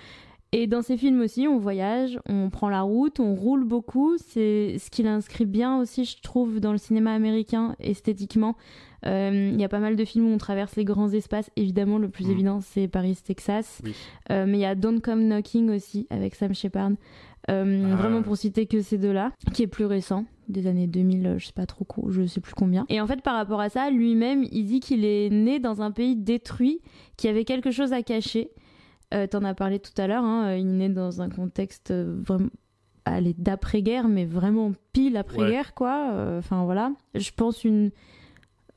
Et 0.54 0.66
dans 0.66 0.82
ces 0.82 0.98
films 0.98 1.20
aussi, 1.22 1.48
on 1.48 1.58
voyage, 1.58 2.18
on 2.28 2.50
prend 2.50 2.68
la 2.68 2.82
route, 2.82 3.20
on 3.20 3.34
roule 3.34 3.64
beaucoup. 3.64 4.16
C'est 4.18 4.76
ce 4.78 4.90
qu'il 4.90 5.06
inscrit 5.06 5.46
bien 5.46 5.78
aussi, 5.80 6.04
je 6.04 6.20
trouve, 6.20 6.60
dans 6.60 6.72
le 6.72 6.78
cinéma 6.78 7.14
américain 7.14 7.74
esthétiquement. 7.80 8.54
Euh, 9.06 9.50
Il 9.54 9.58
y 9.60 9.64
a 9.64 9.68
pas 9.70 9.78
mal 9.80 9.96
de 9.96 10.04
films 10.04 10.26
où 10.26 10.34
on 10.34 10.38
traverse 10.38 10.76
les 10.76 10.84
grands 10.84 11.08
espaces. 11.10 11.50
Évidemment, 11.56 11.96
le 11.98 12.08
plus 12.10 12.26
Mhm. 12.26 12.30
évident, 12.32 12.60
c'est 12.60 12.86
Paris, 12.86 13.18
Texas. 13.24 13.80
Oui. 13.82 13.94
Euh, 14.30 14.44
mais 14.46 14.58
il 14.58 14.60
y 14.60 14.64
a 14.66 14.74
Don't 14.74 15.00
Come 15.00 15.24
Knocking 15.26 15.70
aussi 15.70 16.06
avec 16.10 16.34
Sam 16.34 16.54
Shepard. 16.54 16.90
Euh, 17.50 17.90
Ah. 17.92 17.96
Vraiment 17.96 18.22
pour 18.22 18.36
citer 18.36 18.66
que 18.66 18.82
ces 18.82 18.98
deux-là, 18.98 19.32
qui 19.52 19.62
est 19.64 19.66
plus 19.66 19.86
récent, 19.86 20.26
des 20.48 20.66
années 20.68 20.86
2000, 20.86 21.26
euh, 21.26 21.38
je 21.38 21.46
sais 21.46 21.52
pas 21.52 21.66
trop, 21.66 21.86
je 22.10 22.24
sais 22.26 22.40
plus 22.40 22.54
combien. 22.54 22.84
Et 22.90 23.00
en 23.00 23.06
fait, 23.08 23.20
par 23.22 23.34
rapport 23.34 23.60
à 23.60 23.68
ça, 23.70 23.90
lui-même, 23.90 24.44
il 24.52 24.66
dit 24.66 24.78
qu'il 24.80 25.04
est 25.04 25.28
né 25.30 25.58
dans 25.58 25.82
un 25.82 25.90
pays 25.90 26.14
détruit, 26.14 26.80
qui 27.16 27.26
avait 27.26 27.44
quelque 27.44 27.70
chose 27.72 27.92
à 27.92 28.02
cacher. 28.02 28.50
Euh, 29.12 29.26
T'en 29.26 29.44
as 29.44 29.54
parlé 29.54 29.78
tout 29.78 29.92
à 29.96 30.06
l'heure, 30.06 30.24
hein, 30.24 30.48
euh, 30.48 30.56
il 30.56 30.66
est 30.66 30.72
né 30.72 30.88
dans 30.88 31.20
un 31.22 31.28
contexte 31.28 31.90
euh, 31.90 32.16
vraiment 32.24 32.48
allez, 33.04 33.34
d'après-guerre, 33.36 34.08
mais 34.08 34.24
vraiment 34.24 34.72
pile 34.92 35.16
après-guerre, 35.16 35.74
quoi. 35.74 36.10
Euh, 36.12 36.38
Enfin 36.38 36.64
voilà, 36.64 36.92
je 37.14 37.30
pense 37.36 37.64
une, 37.64 37.90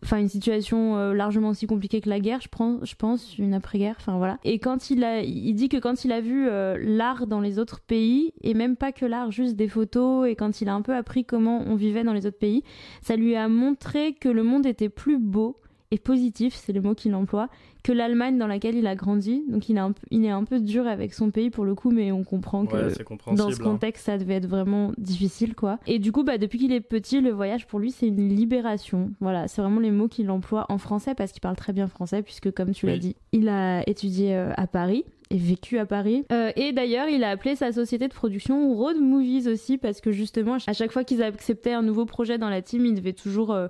enfin 0.04 0.18
une 0.18 0.28
situation 0.28 0.98
euh, 0.98 1.14
largement 1.14 1.50
aussi 1.50 1.68
compliquée 1.68 2.02
que 2.02 2.10
la 2.10 2.20
guerre, 2.20 2.42
je, 2.42 2.50
prends, 2.50 2.80
je 2.84 2.96
pense, 2.96 3.38
une 3.38 3.54
après-guerre, 3.54 3.96
enfin 4.00 4.18
voilà. 4.18 4.38
Et 4.44 4.60
quand 4.60 4.90
il 4.90 5.04
a, 5.04 5.22
il 5.22 5.54
dit 5.54 5.70
que 5.70 5.78
quand 5.78 6.06
il 6.06 6.12
a 6.12 6.22
vu 6.22 6.48
euh, 6.48 6.78
l'art 6.80 7.28
dans 7.28 7.40
les 7.40 7.60
autres 7.60 7.82
pays, 7.82 8.34
et 8.42 8.54
même 8.54 8.76
pas 8.76 8.92
que 8.92 9.06
l'art, 9.06 9.32
juste 9.32 9.56
des 9.56 9.68
photos, 9.68 10.28
et 10.28 10.36
quand 10.36 10.62
il 10.62 10.70
a 10.70 10.74
un 10.74 10.82
peu 10.82 10.96
appris 10.96 11.26
comment 11.26 11.64
on 11.68 11.76
vivait 11.76 12.04
dans 12.04 12.14
les 12.14 12.26
autres 12.26 12.40
pays, 12.40 12.64
ça 13.02 13.16
lui 13.16 13.36
a 13.36 13.48
montré 13.48 14.14
que 14.14 14.30
le 14.30 14.44
monde 14.44 14.66
était 14.66 14.90
plus 14.90 15.18
beau 15.20 15.58
et 15.96 15.98
positif, 15.98 16.54
c'est 16.56 16.74
le 16.74 16.82
mot 16.82 16.94
qu'il 16.94 17.16
emploie, 17.16 17.48
que 17.82 17.94
l'Allemagne 17.94 18.38
dans 18.38 18.48
laquelle 18.48 18.76
il 18.76 18.86
a 18.86 18.96
grandi. 18.96 19.46
Donc 19.48 19.70
il 19.70 19.78
est, 19.78 19.80
un 19.80 19.94
peu, 19.94 20.02
il 20.12 20.26
est 20.26 20.30
un 20.30 20.44
peu 20.44 20.60
dur 20.60 20.86
avec 20.88 21.14
son 21.14 21.32
pays 21.32 21.50
pour 21.50 21.64
le 21.64 21.74
coup, 21.74 21.90
mais 21.90 22.12
on 22.12 22.26
comprend 22.26 22.66
que 22.66 22.76
Ouais, 22.76 23.36
dans 23.36 23.50
ce 23.50 23.62
hein. 23.62 23.64
contexte, 23.64 24.06
ça 24.06 24.18
devait 24.18 24.34
être 24.34 24.48
vraiment 24.48 24.92
difficile, 24.98 25.56
quoi. 25.56 25.80
Et 25.88 26.00
du 26.00 26.12
coup, 26.12 26.24
bah, 26.24 26.38
depuis 26.38 26.60
qu'il 26.60 26.74
est 26.74 26.82
petit, 26.82 27.22
le 27.22 27.32
voyage 27.32 27.66
pour 27.66 27.80
lui, 27.80 27.92
c'est 27.92 28.08
une 28.08 28.28
libération. 28.28 29.12
Voilà, 29.22 29.48
c'est 29.48 29.62
vraiment 29.62 29.80
les 29.80 29.92
mots 29.92 30.10
qu'il 30.10 30.30
emploie 30.32 30.66
en 30.68 30.78
français 30.78 31.16
parce 31.16 31.32
qu'il 31.32 31.40
parle 31.40 31.56
très 31.56 31.72
bien 31.72 31.88
français, 31.88 32.22
puisque 32.22 32.52
comme 32.52 32.72
tu 32.72 32.88
l'as 32.88 32.98
dit, 32.98 33.16
il 33.32 33.48
a 33.48 33.88
étudié 33.88 34.36
euh, 34.36 34.52
à 34.58 34.68
Paris 34.68 35.06
et 35.30 35.38
vécu 35.38 35.78
à 35.78 35.86
Paris. 35.86 36.26
Euh, 36.34 36.52
et 36.58 36.74
d'ailleurs, 36.74 37.08
il 37.08 37.24
a 37.24 37.30
appelé 37.30 37.56
sa 37.56 37.72
société 37.72 38.10
de 38.10 38.14
production 38.14 38.74
Road 38.74 38.98
Movies 39.00 39.48
aussi, 39.48 39.78
parce 39.78 40.02
que 40.02 40.12
justement, 40.12 40.58
à 40.68 40.74
chaque 40.74 40.92
fois 40.92 41.06
qu'ils 41.06 41.24
acceptaient 41.24 41.74
un 41.74 41.84
nouveau 41.84 42.06
projet 42.06 42.38
dans 42.38 42.50
la 42.50 42.62
team, 42.62 42.86
il 42.86 42.96
devait 42.96 43.14
toujours 43.14 43.54
euh, 43.54 43.68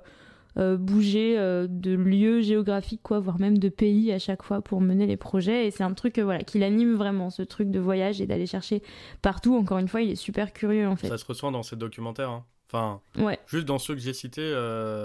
euh, 0.58 0.76
bouger 0.76 1.38
euh, 1.38 1.66
de 1.68 1.92
lieux 1.92 2.40
géographiques, 2.40 3.02
quoi, 3.02 3.20
voire 3.20 3.38
même 3.38 3.58
de 3.58 3.68
pays 3.68 4.10
à 4.12 4.18
chaque 4.18 4.42
fois 4.42 4.62
pour 4.62 4.80
mener 4.80 5.06
les 5.06 5.16
projets. 5.16 5.66
Et 5.66 5.70
c'est 5.70 5.82
un 5.84 5.92
truc 5.94 6.18
euh, 6.18 6.24
voilà, 6.24 6.42
qui 6.44 6.58
l'anime 6.58 6.94
vraiment, 6.94 7.30
ce 7.30 7.42
truc 7.42 7.70
de 7.70 7.78
voyage 7.78 8.20
et 8.20 8.26
d'aller 8.26 8.46
chercher 8.46 8.82
partout. 9.22 9.54
Encore 9.56 9.78
une 9.78 9.88
fois, 9.88 10.00
il 10.02 10.10
est 10.10 10.14
super 10.16 10.52
curieux 10.52 10.88
en 10.88 10.96
fait. 10.96 11.08
Ça 11.08 11.18
se 11.18 11.24
ressent 11.26 11.52
dans 11.52 11.62
ces 11.62 11.76
documentaires. 11.76 12.30
hein. 12.30 12.44
Enfin, 12.72 13.00
Ouais, 13.16 13.38
juste 13.46 13.64
dans 13.66 13.78
ceux 13.78 13.94
que 13.94 14.00
j'ai 14.00 14.12
cités, 14.12 14.42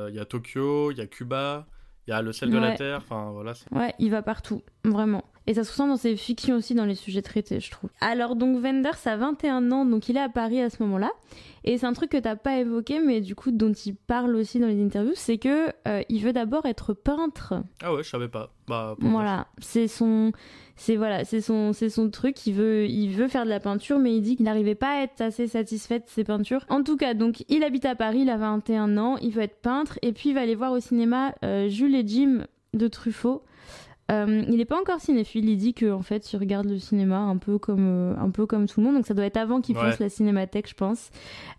il 0.10 0.16
y 0.16 0.20
a 0.20 0.26
Tokyo, 0.26 0.92
il 0.92 0.98
y 0.98 1.02
a 1.02 1.06
Cuba, 1.08 1.68
il 2.08 2.12
y 2.12 2.14
a 2.14 2.22
le 2.22 2.32
sel 2.32 2.50
de 2.50 2.58
la 2.58 2.70
Ouais. 2.70 2.76
terre. 2.76 2.98
Enfin, 2.98 3.30
voilà. 3.32 3.54
ouais, 3.72 3.94
il 4.00 4.10
va 4.10 4.22
partout, 4.24 4.64
vraiment. 4.84 5.24
Et 5.52 5.54
ça 5.54 5.66
se 5.66 5.72
ressent 5.72 5.88
dans 5.88 5.98
ses 5.98 6.16
fictions 6.16 6.56
aussi, 6.56 6.76
dans 6.76 6.86
les 6.86 6.96
sujets 6.96 7.22
traités, 7.22 7.60
je 7.60 7.70
trouve. 7.70 7.90
Alors, 8.00 8.38
donc, 8.38 8.64
Wenders 8.64 9.06
a 9.06 9.18
21 9.18 9.70
ans, 9.74 9.84
donc 9.84 10.08
il 10.08 10.16
est 10.16 10.22
à 10.22 10.30
Paris 10.30 10.62
à 10.62 10.70
ce 10.70 10.82
moment-là. 10.82 11.12
Et 11.66 11.78
c'est 11.78 11.86
un 11.86 11.92
truc 11.92 12.12
que 12.12 12.18
t'as 12.18 12.38
pas 12.38 12.58
évoqué, 12.60 13.02
mais 13.02 13.20
du 13.20 13.36
coup, 13.36 13.52
dont 13.52 13.74
il 13.74 13.96
parle 13.96 14.38
aussi 14.38 14.62
dans 14.62 14.68
les 14.68 14.82
interviews, 14.82 15.12
c'est 15.14 15.38
que 15.38 15.68
euh, 15.90 16.04
il 16.08 16.22
veut 16.22 16.32
d'abord 16.32 16.66
être 16.68 16.94
peintre. 16.94 17.56
Ah 17.84 17.94
ouais, 17.94 18.02
je 18.02 18.10
savais 18.10 18.30
pas. 18.30 18.54
Bah, 18.66 18.96
Voilà, 19.00 19.48
c'est 19.58 19.90
son, 19.90 20.32
c'est 20.78 20.96
voilà, 20.96 21.26
c'est 21.26 21.42
son, 21.42 21.74
c'est 21.74 21.90
son 21.90 22.10
truc. 22.10 22.48
Il 22.48 22.54
veut, 22.54 22.88
il 22.88 23.10
veut 23.10 23.28
faire 23.28 23.44
de 23.44 23.50
la 23.50 23.60
peinture, 23.60 24.00
mais 24.00 24.16
il 24.16 24.22
dit 24.22 24.38
qu'il 24.38 24.46
n'arrivait 24.46 24.74
pas 24.74 25.00
à 25.00 25.04
être 25.04 25.20
assez 25.20 25.48
satisfait 25.48 26.00
de 26.00 26.06
ses 26.08 26.24
peintures. 26.24 26.66
En 26.70 26.82
tout 26.82 26.96
cas, 26.96 27.14
donc 27.14 27.44
il 27.50 27.66
habite 27.66 27.84
à 27.84 27.96
Paris, 27.96 28.20
il 28.22 28.30
a 28.30 28.38
21 28.38 28.98
ans, 28.98 29.18
il 29.18 29.32
veut 29.32 29.42
être 29.42 29.60
peintre, 29.60 30.00
et 30.02 30.14
puis 30.14 30.30
il 30.30 30.34
va 30.34 30.44
aller 30.44 30.56
voir 30.56 30.72
au 30.72 30.80
cinéma 30.80 31.36
euh, 31.44 31.68
Jules 31.68 31.96
et 31.96 32.08
Jim 32.08 32.46
de 32.74 32.88
Truffaut. 32.88 33.44
Euh, 34.12 34.44
il 34.48 34.58
n'est 34.58 34.66
pas 34.66 34.80
encore 34.80 35.00
cinéphile, 35.00 35.50
il 35.50 35.58
dit 35.58 35.74
que 35.74 35.92
en 35.92 36.02
fait 36.02 36.32
il 36.34 36.38
regarde 36.38 36.68
le 36.68 36.78
cinéma 36.78 37.18
un 37.18 37.38
peu 37.38 37.58
comme 37.58 37.88
euh, 37.88 38.14
un 38.20 38.30
peu 38.30 38.46
comme 38.46 38.68
tout 38.68 38.80
le 38.82 38.86
monde, 38.86 38.96
donc 38.96 39.08
ça 39.08 39.14
doit 39.14 39.26
être 39.26 39.38
avant 39.38 39.62
qu'il 39.62 39.78
Ouais. 39.78 39.96
la 40.00 40.10
cinémathèque, 40.10 40.70
je 40.70 40.74
pense. 40.76 41.10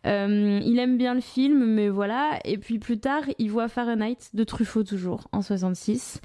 Euh, 0.07 0.61
il 0.65 0.79
aime 0.79 0.97
bien 0.99 1.15
le 1.15 1.21
film, 1.21 1.65
mais 1.65 1.89
voilà. 1.89 2.39
Et 2.45 2.59
puis 2.59 2.79
plus 2.79 2.99
tard, 2.99 3.23
il 3.39 3.51
voit 3.51 3.69
Fahrenheit 3.69 4.19
de 4.35 4.45
Truffaut 4.45 4.85
toujours 4.85 5.29
en 5.33 5.43
66. 5.43 6.21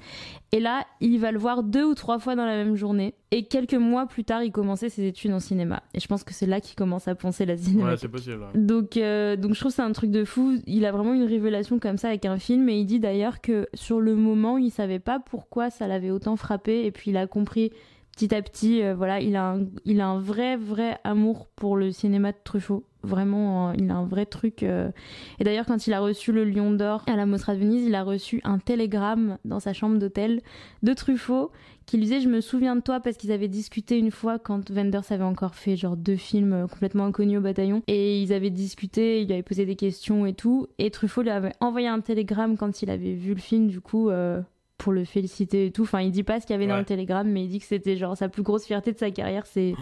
Et 0.52 0.60
là, 0.60 0.86
il 1.00 1.18
va 1.20 1.30
le 1.30 1.38
voir 1.38 1.62
deux 1.62 1.84
ou 1.84 1.94
trois 1.94 2.18
fois 2.18 2.34
dans 2.34 2.46
la 2.46 2.56
même 2.56 2.74
journée. 2.74 3.14
Et 3.32 3.44
quelques 3.44 3.74
mois 3.74 4.06
plus 4.06 4.24
tard, 4.24 4.42
il 4.42 4.50
commençait 4.50 4.88
ses 4.88 5.06
études 5.06 5.32
en 5.32 5.40
cinéma. 5.40 5.82
Et 5.92 6.00
je 6.00 6.06
pense 6.08 6.24
que 6.24 6.32
c'est 6.32 6.46
là 6.46 6.60
qu'il 6.62 6.74
commence 6.74 7.06
à 7.06 7.14
penser 7.14 7.44
la 7.44 7.52
Ouais, 7.52 7.58
cinémathèque. 7.58 7.98
c'est 8.00 8.08
possible. 8.08 8.38
ouais. 8.54 8.58
Donc, 8.60 8.96
euh, 8.96 9.36
donc 9.36 9.52
je 9.54 9.60
trouve 9.60 9.70
que 9.72 9.76
c'est 9.76 9.82
un 9.82 9.92
truc 9.92 10.10
de 10.10 10.24
fou. 10.24 10.58
Il 10.66 10.86
a 10.86 10.92
vraiment 10.92 11.12
une 11.12 11.24
révélation 11.24 11.78
comme 11.78 11.98
ça 11.98 12.08
avec 12.08 12.24
un 12.24 12.38
film 12.38 12.66
et 12.70 12.78
il 12.80 12.86
dit 12.86 12.98
d'ailleurs 12.98 13.42
que 13.42 13.68
sur 13.74 14.00
le 14.00 14.14
moment, 14.14 14.56
il 14.56 14.70
savait 14.70 15.00
pas 15.00 15.20
pourquoi 15.20 15.68
ça 15.68 15.86
l'avait 15.86 16.10
autant 16.10 16.36
frappé 16.36 16.86
et 16.86 16.90
puis 16.92 17.10
il 17.10 17.18
a 17.18 17.26
compris 17.26 17.70
petit 18.18 18.34
à 18.34 18.42
petit. 18.42 18.82
euh, 18.82 18.94
voilà, 18.96 19.20
il 19.20 19.36
a 19.36 19.52
un, 19.52 19.66
il 19.84 20.00
a 20.00 20.08
un 20.08 20.20
vrai 20.20 20.56
vrai 20.56 20.98
amour 21.04 21.46
pour 21.54 21.76
le 21.76 21.92
cinéma 21.92 22.32
de 22.32 22.38
Truffaut. 22.42 22.84
Vraiment, 23.04 23.70
euh, 23.70 23.74
il 23.78 23.88
a 23.92 23.94
un 23.94 24.04
vrai 24.04 24.26
truc. 24.26 24.64
euh. 24.64 24.90
Et 25.38 25.44
d'ailleurs, 25.44 25.66
quand 25.66 25.86
il 25.86 25.92
a 25.92 26.00
reçu 26.00 26.32
le 26.32 26.44
Lion 26.44 26.72
d'Or 26.72 27.04
à 27.06 27.14
la 27.14 27.26
Mostra 27.26 27.54
de 27.54 27.60
Venise, 27.60 27.86
il 27.86 27.94
a 27.94 28.02
reçu 28.02 28.40
un 28.42 28.58
télégramme 28.58 29.38
dans 29.44 29.60
sa 29.60 29.72
chambre 29.72 29.98
d'hôtel 29.98 30.40
de 30.82 30.92
Truffaut 30.94 31.52
qui 31.86 31.96
lui 31.96 32.04
disait 32.04 32.20
Je 32.20 32.28
me 32.28 32.40
souviens 32.40 32.74
de 32.74 32.80
toi 32.80 32.98
parce 32.98 33.16
qu'ils 33.16 33.30
avaient 33.30 33.46
discuté 33.46 33.96
une 33.96 34.10
fois 34.10 34.40
quand 34.40 34.68
Wenders 34.68 35.10
avait 35.10 35.22
encore 35.22 35.54
fait 35.54 35.76
genre 35.76 35.96
deux 35.96 36.16
films 36.16 36.66
complètement 36.68 37.04
inconnus 37.04 37.38
au 37.38 37.42
bataillon. 37.42 37.82
Et 37.86 38.20
ils 38.20 38.32
avaient 38.32 38.50
discuté, 38.50 39.20
il 39.20 39.26
lui 39.28 39.34
avait 39.34 39.44
posé 39.44 39.64
des 39.64 39.76
questions 39.76 40.26
et 40.26 40.34
tout. 40.34 40.66
Et 40.78 40.90
Truffaut 40.90 41.22
lui 41.22 41.30
avait 41.30 41.52
envoyé 41.60 41.86
un 41.86 42.00
télégramme 42.00 42.56
quand 42.56 42.82
il 42.82 42.90
avait 42.90 43.14
vu 43.14 43.34
le 43.34 43.40
film, 43.40 43.68
du 43.68 43.80
coup. 43.80 44.10
Pour 44.78 44.92
le 44.92 45.04
féliciter 45.04 45.66
et 45.66 45.72
tout. 45.72 45.82
Enfin, 45.82 46.00
il 46.00 46.10
dit 46.12 46.22
pas 46.22 46.40
ce 46.40 46.46
qu'il 46.46 46.54
y 46.54 46.56
avait 46.56 46.66
dans 46.68 46.76
le 46.78 46.84
télégramme, 46.84 47.28
mais 47.30 47.42
il 47.44 47.48
dit 47.48 47.58
que 47.58 47.66
c'était 47.66 47.96
genre 47.96 48.16
sa 48.16 48.28
plus 48.28 48.42
grosse 48.42 48.64
fierté 48.64 48.92
de 48.92 48.98
sa 48.98 49.10
carrière, 49.10 49.44
c'est 49.46 49.74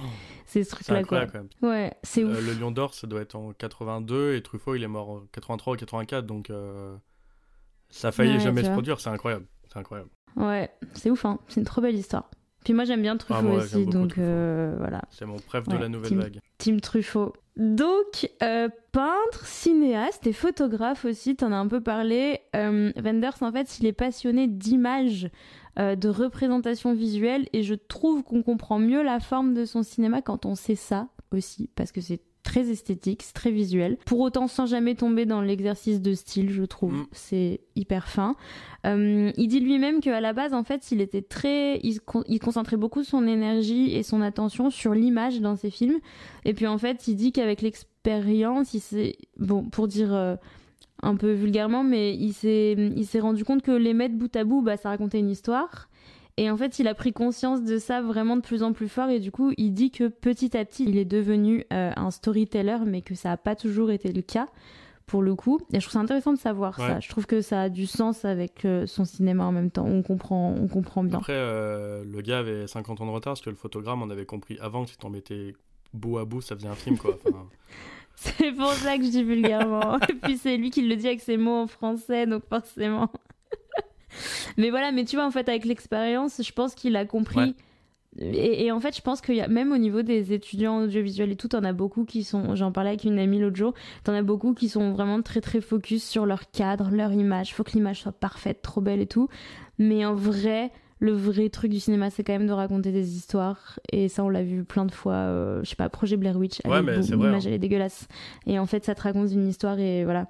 c'est 0.46 0.64
ce 0.64 0.70
truc-là, 0.70 1.04
quoi. 1.04 1.18
incroyable 1.20 1.32
quand 1.60 1.68
même. 1.68 1.70
Ouais, 1.70 1.92
c'est 2.02 2.22
Euh, 2.24 2.30
ouf. 2.32 2.46
le 2.46 2.52
Lion 2.54 2.70
d'Or, 2.70 2.94
ça 2.94 3.06
doit 3.06 3.20
être 3.20 3.36
en 3.36 3.52
82 3.52 4.34
et 4.34 4.42
Truffaut, 4.42 4.74
il 4.74 4.82
est 4.82 4.88
mort 4.88 5.10
en 5.10 5.20
83 5.32 5.74
ou 5.74 5.76
84, 5.76 6.24
donc 6.26 6.50
euh, 6.50 6.96
ça 7.90 8.08
a 8.08 8.12
failli 8.12 8.32
Ouais, 8.34 8.40
jamais 8.40 8.62
se 8.62 8.66
vois. 8.66 8.72
produire. 8.74 8.98
C'est 9.00 9.10
incroyable. 9.10 9.46
C'est 9.72 9.78
incroyable. 9.78 10.08
Ouais, 10.36 10.70
c'est 10.94 11.10
ouf, 11.10 11.24
hein. 11.24 11.38
C'est 11.48 11.60
une 11.60 11.66
trop 11.66 11.80
belle 11.80 11.94
histoire. 11.96 12.30
Puis 12.66 12.74
moi, 12.74 12.84
j'aime 12.84 13.00
bien 13.00 13.16
Truffaut 13.16 13.38
Ah, 13.38 13.42
moi, 13.42 13.62
aussi, 13.62 13.86
donc 13.86 14.08
Truffaut. 14.08 14.22
euh, 14.22 14.74
voilà. 14.76 15.02
C'est 15.10 15.24
mon 15.24 15.36
préf 15.38 15.68
de 15.68 15.74
Ouais, 15.74 15.80
la 15.82 15.88
nouvelle 15.88 16.10
Tim. 16.10 16.16
vague. 16.16 16.40
Team 16.58 16.80
Truffaut. 16.80 17.32
Donc, 17.56 18.28
euh, 18.42 18.68
peintre, 18.90 19.46
cinéaste 19.46 20.26
et 20.26 20.32
photographe 20.32 21.04
aussi, 21.04 21.36
t'en 21.36 21.52
as 21.52 21.56
un 21.56 21.68
peu 21.68 21.80
parlé. 21.80 22.40
Euh, 22.56 22.90
Wenders, 23.00 23.36
en 23.40 23.52
fait, 23.52 23.78
il 23.78 23.86
est 23.86 23.92
passionné 23.92 24.48
d'images, 24.48 25.30
euh, 25.78 25.94
de 25.94 26.08
représentation 26.08 26.92
visuelle, 26.92 27.46
et 27.52 27.62
je 27.62 27.74
trouve 27.74 28.24
qu'on 28.24 28.42
comprend 28.42 28.80
mieux 28.80 29.04
la 29.04 29.20
forme 29.20 29.54
de 29.54 29.64
son 29.64 29.84
cinéma 29.84 30.20
quand 30.20 30.44
on 30.44 30.56
sait 30.56 30.74
ça 30.74 31.06
aussi, 31.30 31.70
parce 31.76 31.92
que 31.92 32.00
c'est 32.00 32.20
très 32.46 32.70
esthétique, 32.70 33.22
c'est 33.24 33.34
très 33.34 33.50
visuel. 33.50 33.98
Pour 34.06 34.20
autant, 34.20 34.46
sans 34.46 34.66
jamais 34.66 34.94
tomber 34.94 35.26
dans 35.26 35.42
l'exercice 35.42 36.00
de 36.00 36.14
style, 36.14 36.50
je 36.50 36.62
trouve. 36.62 36.92
Mm. 36.92 37.06
C'est 37.10 37.60
hyper 37.74 38.08
fin. 38.08 38.36
Euh, 38.86 39.32
il 39.36 39.48
dit 39.48 39.58
lui-même 39.58 40.00
qu'à 40.00 40.20
la 40.20 40.32
base, 40.32 40.54
en 40.54 40.62
fait, 40.62 40.92
il 40.92 41.00
était 41.00 41.22
très, 41.22 41.80
il, 41.82 41.94
se 41.94 42.00
con- 42.00 42.22
il 42.28 42.38
concentrait 42.38 42.76
beaucoup 42.76 43.02
son 43.02 43.26
énergie 43.26 43.94
et 43.96 44.04
son 44.04 44.22
attention 44.22 44.70
sur 44.70 44.94
l'image 44.94 45.40
dans 45.40 45.56
ses 45.56 45.70
films. 45.70 45.98
Et 46.44 46.54
puis 46.54 46.68
en 46.68 46.78
fait, 46.78 47.08
il 47.08 47.16
dit 47.16 47.32
qu'avec 47.32 47.62
l'expérience, 47.62 48.74
il 48.74 48.80
s'est, 48.80 49.16
bon, 49.38 49.64
pour 49.64 49.88
dire 49.88 50.14
euh, 50.14 50.36
un 51.02 51.16
peu 51.16 51.32
vulgairement, 51.32 51.82
mais 51.82 52.14
il 52.14 52.32
s'est, 52.32 52.72
il 52.72 53.06
s'est 53.06 53.20
rendu 53.20 53.44
compte 53.44 53.62
que 53.62 53.72
les 53.72 53.92
mettre 53.92 54.14
bout 54.14 54.34
à 54.36 54.44
bout, 54.44 54.62
bah, 54.62 54.76
ça 54.76 54.90
racontait 54.90 55.18
une 55.18 55.30
histoire. 55.30 55.88
Et 56.38 56.50
en 56.50 56.56
fait, 56.56 56.78
il 56.78 56.86
a 56.86 56.94
pris 56.94 57.12
conscience 57.12 57.62
de 57.62 57.78
ça 57.78 58.02
vraiment 58.02 58.36
de 58.36 58.42
plus 58.42 58.62
en 58.62 58.72
plus 58.72 58.88
fort. 58.88 59.08
Et 59.08 59.20
du 59.20 59.30
coup, 59.30 59.52
il 59.56 59.72
dit 59.72 59.90
que 59.90 60.08
petit 60.08 60.56
à 60.56 60.64
petit, 60.64 60.84
il 60.84 60.98
est 60.98 61.06
devenu 61.06 61.64
euh, 61.72 61.92
un 61.96 62.10
storyteller, 62.10 62.78
mais 62.84 63.00
que 63.00 63.14
ça 63.14 63.30
n'a 63.30 63.36
pas 63.38 63.56
toujours 63.56 63.90
été 63.90 64.12
le 64.12 64.20
cas 64.20 64.48
pour 65.06 65.22
le 65.22 65.34
coup. 65.34 65.60
Et 65.72 65.80
je 65.80 65.86
trouve 65.86 65.94
ça 65.94 66.00
intéressant 66.00 66.32
de 66.32 66.38
savoir 66.38 66.76
ça. 66.76 67.00
Je 67.00 67.08
trouve 67.08 67.26
que 67.26 67.40
ça 67.40 67.62
a 67.62 67.68
du 67.68 67.86
sens 67.86 68.24
avec 68.24 68.64
euh, 68.64 68.86
son 68.86 69.04
cinéma 69.04 69.44
en 69.44 69.52
même 69.52 69.70
temps. 69.70 69.86
On 69.86 70.02
comprend, 70.02 70.52
on 70.52 70.68
comprend 70.68 71.04
bien. 71.04 71.18
Après, 71.18 71.32
euh, 71.34 72.04
le 72.04 72.20
gars 72.20 72.40
avait 72.40 72.66
50 72.66 73.00
ans 73.00 73.06
de 73.06 73.12
retard 73.12 73.32
parce 73.32 73.40
que 73.40 73.50
le 73.50 73.56
photogramme, 73.56 74.02
on 74.02 74.10
avait 74.10 74.26
compris 74.26 74.58
avant 74.60 74.84
que 74.84 74.90
si 74.90 74.98
t'en 74.98 75.10
mettais 75.10 75.54
bout 75.94 76.18
à 76.18 76.24
bout, 76.24 76.42
ça 76.42 76.56
faisait 76.56 76.68
un 76.68 76.74
film, 76.74 76.98
quoi. 76.98 77.18
c'est 78.16 78.52
pour 78.52 78.72
ça 78.72 78.98
que 78.98 79.04
je 79.04 79.10
dis 79.10 79.22
vulgairement. 79.22 79.98
Et 80.08 80.14
puis 80.14 80.36
c'est 80.36 80.56
lui 80.56 80.70
qui 80.70 80.82
le 80.82 80.96
dit 80.96 81.06
avec 81.06 81.20
ses 81.20 81.36
mots 81.36 81.62
en 81.62 81.66
français, 81.66 82.26
donc 82.26 82.42
forcément. 82.48 83.10
Mais 84.56 84.70
voilà, 84.70 84.92
mais 84.92 85.04
tu 85.04 85.16
vois, 85.16 85.26
en 85.26 85.30
fait, 85.30 85.48
avec 85.48 85.64
l'expérience, 85.64 86.40
je 86.42 86.52
pense 86.52 86.74
qu'il 86.74 86.96
a 86.96 87.04
compris. 87.04 87.54
Et, 88.18 88.72
en 88.72 88.80
fait, 88.80 88.96
je 88.96 89.02
pense 89.02 89.20
qu'il 89.20 89.34
y 89.34 89.42
a 89.42 89.48
même 89.48 89.72
au 89.72 89.78
niveau 89.78 90.02
des 90.02 90.32
étudiants 90.32 90.82
audiovisuels 90.84 91.32
et 91.32 91.36
tout, 91.36 91.48
t'en 91.48 91.64
as 91.64 91.74
beaucoup 91.74 92.04
qui 92.04 92.24
sont. 92.24 92.54
J'en 92.56 92.72
parlais 92.72 92.90
avec 92.90 93.04
une 93.04 93.18
amie 93.18 93.38
l'autre 93.38 93.56
jour. 93.56 93.74
T'en 94.04 94.14
as 94.14 94.22
beaucoup 94.22 94.54
qui 94.54 94.68
sont 94.68 94.92
vraiment 94.92 95.20
très 95.20 95.40
très 95.40 95.60
focus 95.60 96.02
sur 96.02 96.24
leur 96.24 96.50
cadre, 96.50 96.88
leur 96.90 97.12
image. 97.12 97.54
Faut 97.54 97.62
que 97.62 97.72
l'image 97.72 98.00
soit 98.00 98.12
parfaite, 98.12 98.62
trop 98.62 98.80
belle 98.80 99.00
et 99.00 99.06
tout. 99.06 99.28
Mais 99.78 100.06
en 100.06 100.14
vrai, 100.14 100.70
le 100.98 101.12
vrai 101.12 101.50
truc 101.50 101.70
du 101.70 101.80
cinéma, 101.80 102.08
c'est 102.08 102.24
quand 102.24 102.32
même 102.32 102.46
de 102.46 102.52
raconter 102.52 102.90
des 102.90 103.16
histoires. 103.16 103.78
Et 103.92 104.08
ça, 104.08 104.24
on 104.24 104.30
l'a 104.30 104.42
vu 104.42 104.64
plein 104.64 104.86
de 104.86 104.92
fois. 104.92 105.14
Euh, 105.14 105.60
je 105.62 105.70
sais 105.70 105.76
pas, 105.76 105.90
projet 105.90 106.16
Blair 106.16 106.36
Witch. 106.36 106.60
L'image, 106.64 107.12
hein. 107.12 107.48
elle 107.48 107.52
est 107.52 107.58
dégueulasse. 107.58 108.08
Et 108.46 108.58
en 108.58 108.66
fait, 108.66 108.84
ça 108.84 108.94
te 108.94 109.02
raconte 109.02 109.30
une 109.30 109.46
histoire 109.46 109.78
et 109.78 110.04
voilà. 110.04 110.26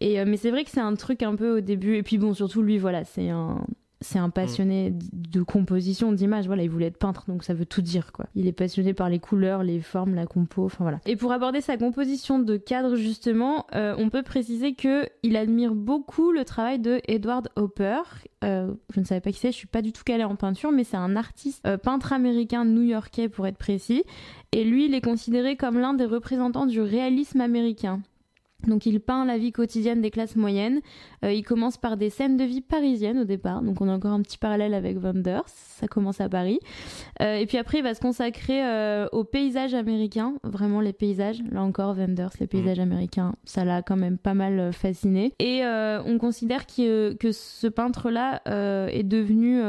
Et, 0.00 0.20
euh, 0.20 0.24
mais 0.26 0.36
c'est 0.36 0.50
vrai 0.50 0.64
que 0.64 0.70
c'est 0.70 0.80
un 0.80 0.94
truc 0.94 1.22
un 1.22 1.34
peu 1.34 1.58
au 1.58 1.60
début. 1.60 1.96
Et 1.96 2.02
puis 2.02 2.18
bon, 2.18 2.34
surtout 2.34 2.62
lui, 2.62 2.78
voilà, 2.78 3.04
c'est 3.04 3.30
un, 3.30 3.64
c'est 4.02 4.18
un 4.18 4.28
passionné 4.28 4.92
de 5.12 5.42
composition, 5.42 6.12
d'image. 6.12 6.46
Voilà, 6.46 6.62
il 6.62 6.70
voulait 6.70 6.86
être 6.86 6.98
peintre, 6.98 7.24
donc 7.28 7.44
ça 7.44 7.54
veut 7.54 7.64
tout 7.64 7.80
dire, 7.80 8.12
quoi. 8.12 8.26
Il 8.34 8.46
est 8.46 8.52
passionné 8.52 8.92
par 8.92 9.08
les 9.08 9.18
couleurs, 9.18 9.62
les 9.62 9.80
formes, 9.80 10.14
la 10.14 10.26
compo, 10.26 10.64
enfin 10.66 10.84
voilà. 10.84 11.00
Et 11.06 11.16
pour 11.16 11.32
aborder 11.32 11.62
sa 11.62 11.78
composition 11.78 12.38
de 12.38 12.56
cadre, 12.56 12.96
justement, 12.96 13.66
euh, 13.74 13.94
on 13.98 14.10
peut 14.10 14.22
préciser 14.22 14.74
que 14.74 15.08
il 15.22 15.36
admire 15.36 15.74
beaucoup 15.74 16.30
le 16.30 16.44
travail 16.44 16.78
de 16.78 17.00
Edward 17.08 17.48
Hopper. 17.56 18.02
Euh, 18.44 18.74
je 18.94 19.00
ne 19.00 19.04
savais 19.06 19.22
pas 19.22 19.32
qui 19.32 19.38
c'est, 19.38 19.50
je 19.50 19.56
suis 19.56 19.66
pas 19.66 19.82
du 19.82 19.92
tout 19.92 20.04
calée 20.04 20.24
en 20.24 20.36
peinture, 20.36 20.72
mais 20.72 20.84
c'est 20.84 20.98
un 20.98 21.16
artiste 21.16 21.66
peintre 21.78 22.12
américain 22.12 22.66
new-yorkais 22.66 23.30
pour 23.30 23.46
être 23.46 23.56
précis. 23.56 24.04
Et 24.52 24.64
lui, 24.64 24.86
il 24.86 24.94
est 24.94 25.00
considéré 25.00 25.56
comme 25.56 25.78
l'un 25.78 25.94
des 25.94 26.04
représentants 26.04 26.66
du 26.66 26.80
réalisme 26.82 27.40
américain. 27.40 28.02
Donc 28.66 28.86
il 28.86 29.00
peint 29.00 29.24
la 29.24 29.38
vie 29.38 29.52
quotidienne 29.52 30.00
des 30.00 30.10
classes 30.10 30.36
moyennes. 30.36 30.80
Euh, 31.24 31.32
il 31.32 31.42
commence 31.42 31.76
par 31.76 31.96
des 31.96 32.10
scènes 32.10 32.36
de 32.36 32.44
vie 32.44 32.60
parisiennes 32.60 33.18
au 33.18 33.24
départ. 33.24 33.62
Donc 33.62 33.80
on 33.80 33.88
a 33.88 33.92
encore 33.92 34.12
un 34.12 34.22
petit 34.22 34.38
parallèle 34.38 34.74
avec 34.74 34.98
Wenders. 34.98 35.44
Ça 35.46 35.86
commence 35.86 36.20
à 36.20 36.28
Paris. 36.28 36.58
Euh, 37.22 37.36
et 37.36 37.46
puis 37.46 37.58
après 37.58 37.78
il 37.78 37.84
va 37.84 37.94
se 37.94 38.00
consacrer 38.00 38.64
euh, 38.64 39.06
aux 39.12 39.24
paysages 39.24 39.74
américains. 39.74 40.34
Vraiment 40.42 40.80
les 40.80 40.92
paysages. 40.92 41.42
Là 41.50 41.62
encore 41.62 41.94
Wenders, 41.94 42.30
les 42.40 42.46
paysages 42.46 42.80
américains. 42.80 43.34
Ça 43.44 43.64
l'a 43.64 43.82
quand 43.82 43.96
même 43.96 44.18
pas 44.18 44.34
mal 44.34 44.72
fasciné. 44.72 45.34
Et 45.38 45.62
on 45.64 46.18
considère 46.18 46.66
que, 46.66 47.14
que 47.14 47.32
ce 47.32 47.66
peintre-là 47.66 48.42
est 48.90 49.04
devenu 49.04 49.62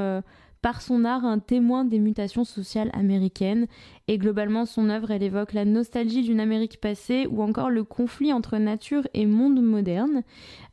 par 0.68 0.82
son 0.82 1.06
art 1.06 1.24
un 1.24 1.40
témoin 1.40 1.86
des 1.86 1.98
mutations 1.98 2.44
sociales 2.44 2.90
américaines. 2.92 3.68
Et 4.10 4.18
globalement, 4.18 4.66
son 4.66 4.90
œuvre, 4.90 5.12
elle 5.12 5.24
évoque 5.24 5.54
la 5.54 5.64
nostalgie 5.64 6.24
d'une 6.24 6.42
Amérique 6.42 6.82
passée 6.82 7.26
ou 7.32 7.42
encore 7.42 7.70
le 7.70 7.86
conflit 7.86 8.34
entre 8.34 8.58
nature 8.58 9.08
et 9.14 9.26
monde 9.26 9.62
moderne. 9.62 10.24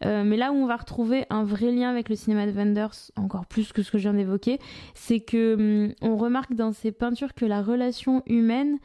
Euh, 0.04 0.24
mais 0.24 0.36
là 0.36 0.50
où 0.50 0.56
on 0.56 0.66
va 0.66 0.74
retrouver 0.74 1.26
un 1.30 1.44
vrai 1.44 1.70
lien 1.70 1.90
avec 1.90 2.08
le 2.08 2.16
cinéma 2.16 2.44
de 2.44 2.50
Wenders, 2.50 3.12
encore 3.14 3.46
plus 3.46 3.72
que 3.72 3.84
ce 3.84 3.92
que 3.92 3.98
je 3.98 4.02
viens 4.02 4.14
d'évoquer, 4.14 4.58
c'est 4.94 5.20
que 5.20 5.54
hum, 5.86 5.94
on 6.02 6.16
remarque 6.16 6.54
dans 6.54 6.72
ses 6.72 6.90
peintures 6.90 7.32
que 7.32 7.44
la 7.44 7.62
relation 7.62 8.24
humaine, 8.26 8.78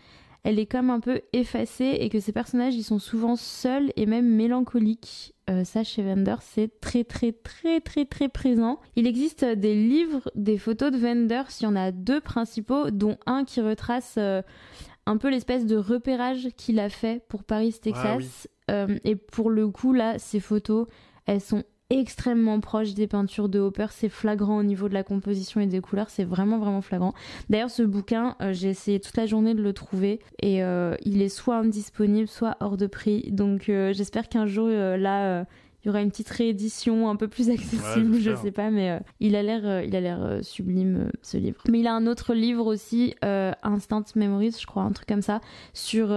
elle 0.43 0.59
est 0.59 0.65
comme 0.65 0.89
un 0.89 0.99
peu 0.99 1.21
effacée 1.33 1.97
et 1.99 2.09
que 2.09 2.19
ces 2.19 2.31
personnages 2.31 2.75
ils 2.75 2.83
sont 2.83 2.99
souvent 2.99 3.35
seuls 3.35 3.91
et 3.95 4.05
même 4.05 4.27
mélancoliques. 4.27 5.33
Euh, 5.49 5.63
ça 5.63 5.83
chez 5.83 6.03
Wenders 6.03 6.41
c'est 6.41 6.79
très 6.79 7.03
très 7.03 7.31
très 7.31 7.81
très 7.81 8.05
très 8.05 8.29
présent. 8.29 8.79
Il 8.95 9.07
existe 9.07 9.43
des 9.43 9.75
livres, 9.75 10.31
des 10.35 10.57
photos 10.57 10.91
de 10.91 10.97
Wenders, 10.97 11.47
il 11.59 11.63
y 11.63 11.67
en 11.67 11.75
a 11.75 11.91
deux 11.91 12.21
principaux, 12.21 12.91
dont 12.91 13.17
un 13.25 13.43
qui 13.43 13.61
retrace 13.61 14.15
euh, 14.17 14.41
un 15.05 15.17
peu 15.17 15.29
l'espèce 15.29 15.65
de 15.65 15.75
repérage 15.75 16.49
qu'il 16.55 16.79
a 16.79 16.89
fait 16.89 17.25
pour 17.27 17.43
Paris, 17.43 17.75
Texas. 17.81 18.47
Ah 18.67 18.73
euh, 18.73 18.99
et 19.03 19.15
pour 19.15 19.49
le 19.49 19.67
coup 19.69 19.93
là, 19.93 20.19
ces 20.19 20.39
photos, 20.39 20.87
elles 21.25 21.41
sont 21.41 21.63
extrêmement 21.89 22.59
proche 22.59 22.93
des 22.93 23.07
peintures 23.07 23.49
de 23.49 23.59
Hopper. 23.59 23.87
C'est 23.89 24.09
flagrant 24.09 24.57
au 24.57 24.63
niveau 24.63 24.89
de 24.89 24.93
la 24.93 25.03
composition 25.03 25.59
et 25.59 25.65
des 25.65 25.81
couleurs. 25.81 26.09
C'est 26.09 26.23
vraiment, 26.23 26.59
vraiment 26.59 26.81
flagrant. 26.81 27.13
D'ailleurs, 27.49 27.71
ce 27.71 27.83
bouquin, 27.83 28.35
euh, 28.41 28.53
j'ai 28.53 28.69
essayé 28.69 28.99
toute 28.99 29.17
la 29.17 29.25
journée 29.25 29.55
de 29.55 29.61
le 29.61 29.73
trouver 29.73 30.19
et 30.41 30.63
euh, 30.63 30.95
il 31.03 31.21
est 31.21 31.29
soit 31.29 31.57
indisponible, 31.57 32.27
soit 32.27 32.57
hors 32.59 32.77
de 32.77 32.87
prix. 32.87 33.29
Donc, 33.31 33.69
euh, 33.69 33.91
j'espère 33.93 34.29
qu'un 34.29 34.45
jour, 34.45 34.67
là, 34.67 35.45
il 35.83 35.87
y 35.87 35.89
aura 35.89 36.01
une 36.01 36.09
petite 36.09 36.29
réédition 36.29 37.09
un 37.09 37.15
peu 37.15 37.27
plus 37.27 37.49
accessible, 37.49 38.19
je 38.19 38.35
sais 38.35 38.51
pas, 38.51 38.69
mais 38.69 38.99
il 39.19 39.35
a 39.35 39.41
l'air, 39.41 39.83
il 39.83 39.95
a 39.95 40.01
l'air 40.01 40.39
sublime 40.41 41.09
ce 41.21 41.37
livre. 41.37 41.63
Mais 41.69 41.79
il 41.79 41.87
a 41.87 41.93
un 41.95 42.05
autre 42.05 42.33
livre 42.33 42.67
aussi, 42.67 43.15
Instant 43.21 44.03
Memories, 44.15 44.57
je 44.59 44.67
crois, 44.67 44.83
un 44.83 44.91
truc 44.91 45.07
comme 45.07 45.21
ça, 45.21 45.41
sur 45.73 46.09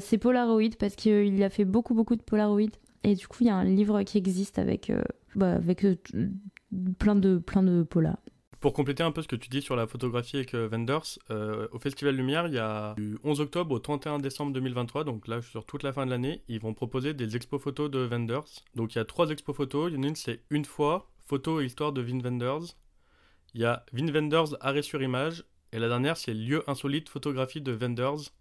ses 0.00 0.18
Polaroids 0.18 0.76
parce 0.78 0.94
qu'il 0.94 1.42
a 1.42 1.50
fait 1.50 1.64
beaucoup, 1.64 1.94
beaucoup 1.94 2.16
de 2.16 2.22
Polaroids 2.22 2.70
et 3.06 3.14
du 3.14 3.28
coup, 3.28 3.38
il 3.42 3.46
y 3.46 3.50
a 3.50 3.54
un 3.54 3.64
livre 3.64 4.02
qui 4.02 4.18
existe 4.18 4.58
avec, 4.58 4.90
euh, 4.90 5.00
bah, 5.36 5.52
avec 5.52 5.84
euh, 5.84 5.96
plein 6.98 7.14
de, 7.14 7.38
plein 7.38 7.62
de 7.62 7.84
polars. 7.84 8.18
Pour 8.58 8.72
compléter 8.72 9.04
un 9.04 9.12
peu 9.12 9.22
ce 9.22 9.28
que 9.28 9.36
tu 9.36 9.48
dis 9.48 9.62
sur 9.62 9.76
la 9.76 9.86
photographie 9.86 10.38
avec 10.38 10.56
Vendors, 10.56 11.06
euh, 11.30 11.68
au 11.70 11.78
Festival 11.78 12.16
Lumière, 12.16 12.48
il 12.48 12.54
y 12.54 12.58
a 12.58 12.94
du 12.96 13.16
11 13.22 13.40
octobre 13.40 13.72
au 13.72 13.78
31 13.78 14.18
décembre 14.18 14.52
2023, 14.54 15.04
donc 15.04 15.28
là 15.28 15.40
sur 15.40 15.64
toute 15.64 15.84
la 15.84 15.92
fin 15.92 16.04
de 16.04 16.10
l'année, 16.10 16.42
ils 16.48 16.58
vont 16.58 16.74
proposer 16.74 17.14
des 17.14 17.36
expos 17.36 17.62
photos 17.62 17.90
de 17.90 18.00
Vendors. 18.00 18.48
Donc 18.74 18.94
il 18.94 18.98
y 18.98 19.00
a 19.00 19.04
trois 19.04 19.30
expos 19.30 19.54
photos, 19.54 19.92
il 19.92 19.96
y 19.96 19.98
en 20.00 20.02
a 20.02 20.08
une 20.08 20.16
c'est 20.16 20.42
une 20.50 20.64
fois, 20.64 21.08
photo 21.26 21.60
et 21.60 21.66
histoire 21.66 21.92
de 21.92 22.00
Vin 22.00 22.18
Vendors. 22.18 22.64
Il 23.54 23.60
y 23.60 23.64
a 23.64 23.84
Vin 23.92 24.10
Vendors, 24.10 24.56
arrêt 24.60 24.82
sur 24.82 25.00
image, 25.00 25.44
et 25.72 25.78
la 25.78 25.86
dernière 25.86 26.16
c'est 26.16 26.34
lieu 26.34 26.64
insolite, 26.68 27.08
photographie 27.08 27.60
de 27.60 27.70
Vendors. 27.70 28.32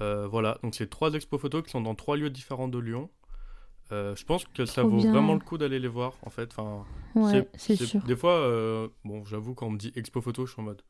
voilà, 0.00 0.58
donc 0.64 0.74
c'est 0.74 0.90
trois 0.90 1.12
expos 1.12 1.40
photos 1.40 1.62
qui 1.62 1.70
sont 1.70 1.82
dans 1.82 1.94
trois 1.94 2.16
lieux 2.16 2.30
différents 2.30 2.68
de 2.68 2.78
Lyon. 2.78 3.08
Euh, 3.90 4.14
je 4.14 4.24
pense 4.24 4.44
que 4.44 4.66
ça 4.66 4.82
vaut 4.82 4.98
vraiment 4.98 5.34
le 5.34 5.40
coup 5.40 5.58
d'aller 5.58 5.78
les 5.78 5.88
voir 5.88 6.14
en 6.24 6.30
fait. 6.30 6.50
Enfin, 6.56 6.84
ouais, 7.14 7.48
c'est 7.56 7.76
sûr. 7.76 8.02
Des 8.02 8.16
fois, 8.16 8.32
euh, 8.32 8.88
bon, 9.04 9.24
j'avoue, 9.24 9.54
quand 9.54 9.66
on 9.66 9.70
me 9.70 9.78
dit 9.78 9.92
expo 9.96 10.20
photo, 10.20 10.46
je 10.46 10.52
suis 10.52 10.60
en 10.60 10.64
mode. 10.64 10.82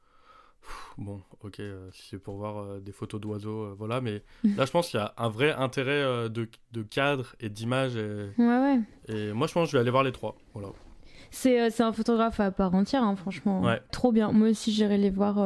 bon, 0.99 1.21
ok, 1.43 1.61
euh, 1.61 1.89
c'est 1.93 2.19
pour 2.19 2.37
voir 2.37 2.81
des 2.81 2.93
photos 2.93 3.21
d'oiseaux, 3.21 3.75
voilà, 3.77 4.01
mais 4.01 4.23
là 4.57 4.65
je 4.65 4.71
pense 4.71 4.91
qu'il 4.91 4.99
y 4.99 5.03
a 5.03 5.15
un 5.17 5.29
vrai 5.29 5.53
intérêt 5.53 6.29
de, 6.29 6.49
de, 6.73 6.83
cadre 6.83 7.37
et 7.41 7.49
d'image. 7.49 7.97
Et... 7.97 8.31
Ouais, 8.39 8.47
ouais. 8.47 8.81
Et 9.09 9.33
moi 9.33 9.47
je 9.47 9.53
pense 9.53 9.69
que 9.69 9.73
je 9.73 9.77
vais 9.77 9.81
aller 9.81 9.91
voir 9.91 10.03
les 10.03 10.13
trois. 10.13 10.37
Voilà. 10.55 10.69
C'est 11.31 11.81
un 11.81 11.93
photographe 11.93 12.41
à 12.41 12.51
part 12.51 12.75
entière, 12.75 13.05
hein, 13.05 13.15
franchement. 13.15 13.61
Ouais. 13.63 13.81
Trop 13.93 14.13
bien. 14.13 14.33
Moi 14.33 14.49
aussi 14.49 14.73
j'irai 14.73 14.99
les 14.99 15.11
voir, 15.11 15.37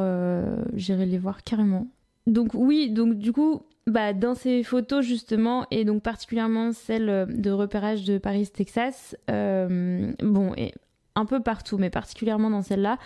j'irai 0.73 1.05
les 1.05 1.19
voir 1.19 1.43
carrément. 1.43 1.87
Donc 2.25 2.51
oui, 2.53 2.89
donc 2.89 3.15
du 3.15 3.33
coup, 3.33 3.65
bah, 3.87 4.13
dans 4.13 4.33
ces 4.35 4.63
photos 4.63 5.05
justement, 5.05 5.65
et 5.69 5.83
donc 5.83 6.03
particulièrement 6.03 6.71
celle 6.71 7.09
euh, 7.09 7.25
de 7.25 7.51
repérage 7.51 8.05
de 8.05 8.17
Paris, 8.17 8.47
Texas, 8.47 9.15
euh, 9.29 10.13
bon, 10.21 10.53
et 10.55 10.73
un 11.15 11.25
peu 11.25 11.41
partout, 11.41 11.77
mais 11.77 11.89
particulièrement 11.89 12.49
dans 12.49 12.61
celle-là, 12.61 12.97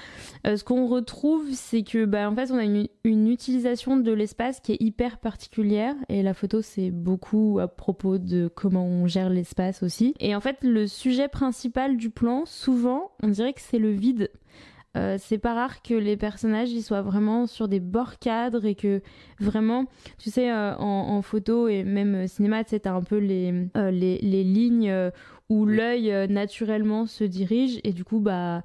euh, 0.46 0.56
ce 0.56 0.64
qu'on 0.64 0.88
retrouve, 0.88 1.46
c'est 1.52 1.84
que 1.84 2.06
bah, 2.06 2.30
en 2.30 2.36
fait, 2.36 2.52
on 2.52 2.58
a 2.58 2.64
une, 2.64 2.88
une 3.04 3.28
utilisation 3.28 3.98
de 3.98 4.12
l'espace 4.12 4.60
qui 4.60 4.74
est 4.74 4.82
hyper 4.82 5.18
particulière, 5.18 5.96
et 6.10 6.24
la 6.24 6.34
photo, 6.34 6.62
c'est 6.62 6.92
beaucoup 6.92 7.60
à 7.60 7.68
propos 7.68 8.18
de 8.18 8.50
comment 8.54 8.86
on 8.86 9.08
gère 9.08 9.30
l'espace 9.30 9.84
aussi. 9.84 10.14
Et 10.20 10.36
en 10.36 10.42
fait, 10.42 10.58
le 10.62 10.88
sujet 10.88 11.28
principal 11.28 11.98
du 11.98 12.10
plan, 12.10 12.46
souvent, 12.46 13.12
on 13.24 13.28
dirait 13.30 13.54
que 13.54 13.62
c'est 13.62 13.80
le 13.80 13.92
vide. 13.92 14.30
Euh, 14.96 15.18
c'est 15.20 15.38
pas 15.38 15.54
rare 15.54 15.82
que 15.82 15.94
les 15.94 16.18
personnages 16.18 16.72
ils 16.72 16.82
soient 16.82 17.02
vraiment 17.02 17.46
sur 17.46 17.68
des 17.68 17.80
bords 17.80 18.18
cadres 18.20 18.66
et 18.66 18.74
que 18.74 19.02
vraiment, 19.40 19.86
tu 20.18 20.32
sais, 20.32 20.52
euh, 20.52 20.76
en, 20.78 21.22
photo 21.22 21.68
et 21.68 21.84
même 21.84 22.28
cinéma, 22.28 22.64
tu 22.64 22.72
sais, 22.72 22.88
un 22.88 23.02
peu 23.02 23.18
les, 23.18 23.54
euh, 23.76 23.92
les, 23.92 24.18
les, 24.20 24.44
lignes 24.44 25.12
où 25.50 25.66
l'œil 25.66 26.28
naturellement 26.30 27.06
se 27.06 27.24
dirige 27.24 27.80
et 27.84 27.94
du 27.94 28.04
coup, 28.04 28.20
bah 28.20 28.64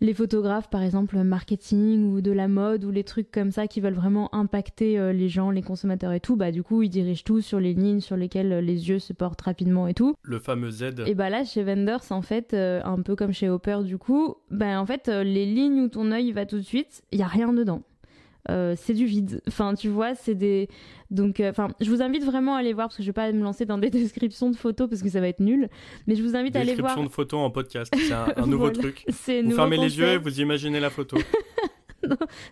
les 0.00 0.14
photographes, 0.14 0.70
par 0.70 0.82
exemple, 0.82 1.18
marketing 1.18 2.12
ou 2.12 2.20
de 2.20 2.30
la 2.30 2.48
mode 2.48 2.84
ou 2.84 2.90
les 2.90 3.04
trucs 3.04 3.30
comme 3.30 3.50
ça 3.50 3.66
qui 3.66 3.80
veulent 3.80 3.94
vraiment 3.94 4.32
impacter 4.34 4.98
euh, 4.98 5.12
les 5.12 5.28
gens, 5.28 5.50
les 5.50 5.62
consommateurs 5.62 6.12
et 6.12 6.20
tout, 6.20 6.36
bah 6.36 6.52
du 6.52 6.62
coup 6.62 6.82
ils 6.82 6.88
dirigent 6.88 7.22
tout 7.24 7.40
sur 7.40 7.60
les 7.60 7.74
lignes 7.74 8.00
sur 8.00 8.16
lesquelles 8.16 8.52
euh, 8.52 8.60
les 8.60 8.88
yeux 8.88 8.98
se 8.98 9.12
portent 9.12 9.40
rapidement 9.42 9.88
et 9.88 9.94
tout. 9.94 10.14
Le 10.22 10.38
fameux 10.38 10.70
Z. 10.70 11.04
Et 11.06 11.14
bah 11.14 11.30
là 11.30 11.44
chez 11.44 11.62
Vendors 11.62 12.04
en 12.10 12.22
fait, 12.22 12.54
euh, 12.54 12.80
un 12.84 13.02
peu 13.02 13.16
comme 13.16 13.32
chez 13.32 13.48
Hopper 13.48 13.80
du 13.84 13.98
coup, 13.98 14.36
bah 14.50 14.80
en 14.80 14.86
fait 14.86 15.08
les 15.08 15.46
lignes 15.46 15.80
où 15.80 15.88
ton 15.88 16.12
œil 16.12 16.32
va 16.32 16.46
tout 16.46 16.56
de 16.56 16.62
suite, 16.62 17.02
il 17.12 17.18
y 17.18 17.22
a 17.22 17.26
rien 17.26 17.52
dedans. 17.52 17.82
Euh, 18.50 18.74
c'est 18.76 18.94
du 18.94 19.04
vide. 19.06 19.40
Enfin, 19.48 19.74
tu 19.74 19.88
vois, 19.88 20.14
c'est 20.14 20.34
des. 20.34 20.68
Donc, 21.10 21.40
euh, 21.40 21.50
enfin, 21.50 21.68
je 21.80 21.90
vous 21.90 22.02
invite 22.02 22.24
vraiment 22.24 22.54
à 22.56 22.58
aller 22.58 22.72
voir 22.72 22.88
parce 22.88 22.96
que 22.96 23.02
je 23.02 23.08
vais 23.08 23.12
pas 23.14 23.30
me 23.32 23.42
lancer 23.42 23.64
dans 23.64 23.78
des 23.78 23.90
descriptions 23.90 24.50
de 24.50 24.56
photos 24.56 24.88
parce 24.88 25.02
que 25.02 25.08
ça 25.08 25.20
va 25.20 25.28
être 25.28 25.40
nul. 25.40 25.68
Mais 26.06 26.14
je 26.14 26.22
vous 26.22 26.36
invite 26.36 26.56
à 26.56 26.60
aller 26.60 26.74
voir. 26.74 26.94
Description 26.94 27.04
de 27.04 27.12
photos 27.12 27.40
en 27.40 27.50
podcast, 27.50 27.92
c'est 27.96 28.12
un, 28.12 28.26
un 28.36 28.46
nouveau 28.46 28.64
Voilà. 28.66 28.78
truc. 28.78 29.04
C'est 29.08 29.38
Vous 29.42 29.50
nouveau 29.50 29.56
fermez 29.56 29.76
les 29.76 29.98
yeux 29.98 30.08
et 30.08 30.18
vous 30.18 30.40
imaginez 30.40 30.80
la 30.80 30.90
photo. 30.90 31.16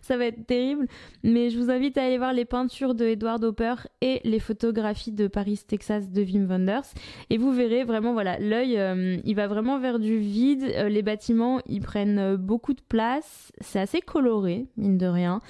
ça 0.02 0.16
va 0.16 0.26
être 0.26 0.46
terrible. 0.46 0.86
Mais 1.22 1.50
je 1.50 1.58
vous 1.58 1.70
invite 1.70 1.96
à 1.98 2.04
aller 2.04 2.18
voir 2.18 2.32
les 2.32 2.44
peintures 2.44 2.94
de 2.94 3.04
Edward 3.04 3.42
Hopper 3.44 3.74
et 4.00 4.20
les 4.24 4.40
photographies 4.40 5.12
de 5.12 5.28
Paris, 5.28 5.60
Texas 5.66 6.10
de 6.10 6.22
Wim 6.22 6.46
Wenders. 6.46 6.82
Et 7.30 7.38
vous 7.38 7.52
verrez 7.52 7.84
vraiment, 7.84 8.12
voilà, 8.12 8.38
l'œil, 8.38 8.76
euh, 8.78 9.16
il 9.24 9.34
va 9.36 9.46
vraiment 9.46 9.78
vers 9.78 9.98
du 9.98 10.18
vide. 10.18 10.64
Les 10.88 11.02
bâtiments, 11.02 11.60
ils 11.66 11.80
prennent 11.80 12.36
beaucoup 12.36 12.74
de 12.74 12.82
place. 12.88 13.52
C'est 13.60 13.80
assez 13.80 14.00
coloré, 14.00 14.66
mine 14.76 14.98
de 14.98 15.06
rien. 15.06 15.40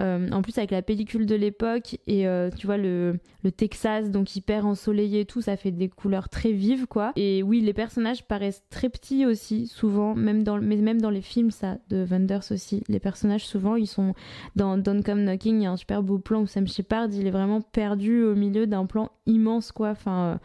Euh, 0.00 0.28
en 0.30 0.42
plus, 0.42 0.56
avec 0.58 0.70
la 0.70 0.82
pellicule 0.82 1.26
de 1.26 1.34
l'époque 1.34 1.98
et 2.06 2.26
euh, 2.26 2.50
tu 2.56 2.66
vois 2.66 2.78
le, 2.78 3.18
Texas, 3.56 4.10
donc 4.10 4.34
hyper 4.36 4.66
ensoleillé 4.66 5.20
et 5.20 5.24
tout, 5.24 5.40
ça 5.40 5.56
fait 5.56 5.70
des 5.70 5.88
couleurs 5.88 6.28
très 6.28 6.52
vives, 6.52 6.86
quoi. 6.86 7.12
Et 7.16 7.42
oui, 7.42 7.60
les 7.60 7.72
personnages 7.72 8.24
paraissent 8.24 8.62
très 8.70 8.88
petits 8.88 9.26
aussi, 9.26 9.66
souvent, 9.66 10.14
même 10.14 10.42
dans, 10.42 10.58
mais 10.58 10.76
même 10.76 11.00
dans 11.00 11.10
les 11.10 11.20
films, 11.20 11.50
ça, 11.50 11.76
de 11.88 12.04
Wenders 12.04 12.50
aussi. 12.50 12.82
Les 12.88 13.00
personnages, 13.00 13.46
souvent, 13.46 13.76
ils 13.76 13.86
sont 13.86 14.14
dans 14.56 14.78
Don't 14.78 15.02
Come 15.02 15.24
Knocking, 15.24 15.60
il 15.60 15.62
y 15.64 15.66
a 15.66 15.70
un 15.70 15.76
super 15.76 16.02
beau 16.02 16.18
plan 16.18 16.42
où 16.42 16.46
Sam 16.46 16.66
Shepard, 16.66 17.08
il 17.12 17.26
est 17.26 17.32
vraiment 17.32 17.60
perdu 17.60 18.22
au 18.22 18.34
milieu 18.34 18.66
d'un 18.66 18.86
plan 18.86 19.10
immense, 19.26 19.72
quoi. 19.72 19.90
Enfin, 19.90 20.24
euh, 20.24 20.36